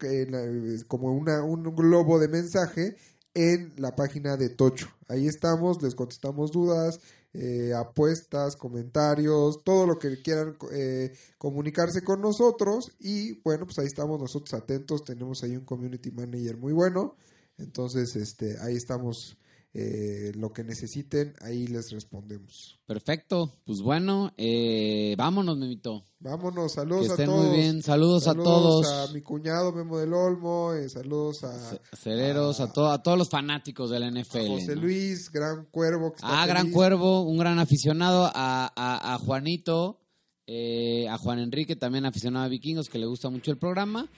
como 0.88 1.12
una, 1.14 1.44
un 1.44 1.64
globo 1.76 2.20
de 2.20 2.28
mensaje 2.28 2.96
en 3.34 3.74
la 3.78 3.96
página 3.96 4.38
de 4.38 4.50
Tocho. 4.50 4.88
Ahí 5.08 5.26
estamos, 5.26 5.82
les 5.82 5.96
contestamos 5.96 6.52
dudas, 6.52 7.00
eh, 7.38 7.74
apuestas, 7.74 8.56
comentarios, 8.56 9.62
todo 9.64 9.86
lo 9.86 10.00
que 10.00 10.22
quieran 10.22 10.56
eh, 10.72 11.12
comunicarse 11.38 12.02
con 12.02 12.22
nosotros. 12.22 12.92
Y 13.00 13.42
bueno, 13.42 13.66
pues 13.66 13.78
ahí 13.80 13.88
estamos 13.88 14.20
nosotros 14.20 14.54
atentos. 14.54 15.04
Tenemos 15.04 15.44
ahí 15.44 15.58
un 15.58 15.66
community 15.66 16.12
manager 16.12 16.58
muy 16.58 16.72
bueno. 16.72 17.16
Entonces, 17.58 18.16
este, 18.16 18.58
ahí 18.62 18.76
estamos 18.76 19.38
eh, 19.78 20.32
lo 20.36 20.54
que 20.54 20.64
necesiten, 20.64 21.34
ahí 21.42 21.68
les 21.68 21.92
respondemos. 21.92 22.80
Perfecto. 22.86 23.52
Pues 23.66 23.82
bueno, 23.82 24.32
eh, 24.38 25.16
vámonos, 25.18 25.58
Memito. 25.58 26.06
Vámonos, 26.20 26.72
Que 26.72 26.76
saludos 26.80 27.10
a 27.10 27.12
estén 27.12 27.26
todos. 27.26 27.46
muy 27.48 27.58
bien. 27.58 27.84
Saludos, 27.84 28.28
a 28.30 28.34
todos. 28.36 28.88
a 28.88 29.12
mi 29.12 29.22
cuñado 29.22 29.74
Memo 29.74 29.98
del 29.98 30.14
Olmo, 30.14 30.72
eh, 30.74 30.88
saludos 30.88 31.44
a, 31.44 31.72
Ce- 31.72 31.82
Celeros, 31.94 32.62
a, 32.62 32.72
to- 32.72 32.90
a 32.90 33.04
todos 33.04 33.18
los 33.18 33.30
fanáticos 33.30 33.90
de 33.90 34.00
la 34.00 34.06
a 34.08 34.12
NFL. 34.12 34.48
José 34.48 34.76
¿no? 34.76 34.82
Luis, 34.84 35.30
gran 35.30 35.66
cuervo. 35.66 36.12
Que 36.12 36.16
está 36.18 36.42
Ah, 36.42 36.46
Gran. 36.48 36.72
Cuervo, 36.72 37.24
un 37.24 37.38
gran 37.38 37.60
aficionado. 37.60 38.32
A, 38.34 38.72
a- 38.74 39.14
a 39.14 39.18
Juanito, 39.18 40.00
eh, 40.48 41.10
a 41.10 41.18
Juan 41.18 41.40
Enrique, 41.40 41.76
también 41.76 42.06
aficionado 42.06 42.46
a 42.46 42.48
Vikingos, 42.48 42.88
que 42.88 42.98
le 42.98 43.08
gusta 43.08 43.30
mucho 43.30 43.52
el 43.52 43.58
programa. 43.58 44.10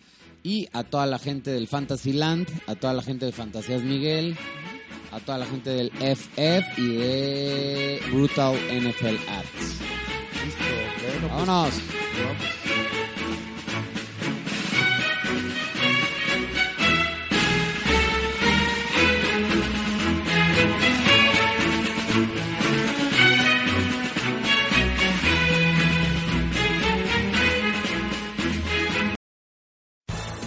Y 0.43 0.67
a 0.71 0.83
toda 0.83 1.07
la 1.07 1.17
gente 1.17 1.49
del 1.49 1.67
Fantasyland, 1.67 2.47
a 2.67 2.75
toda 2.75 2.93
la 2.93 3.01
gente 3.01 3.25
de 3.25 3.31
Fantasías 3.31 3.81
Miguel, 3.81 4.37
a 5.11 5.19
toda 5.19 5.37
la 5.37 5.45
gente 5.45 5.69
del 5.69 5.91
FF 5.91 6.79
y 6.79 6.95
de 6.95 8.01
Brutal 8.11 8.55
NFL 8.55 9.17
Arts. 9.29 9.79
Listo. 10.43 10.63
Bueno, 11.01 11.27
pues, 11.27 11.47
Vámonos. 11.47 12.86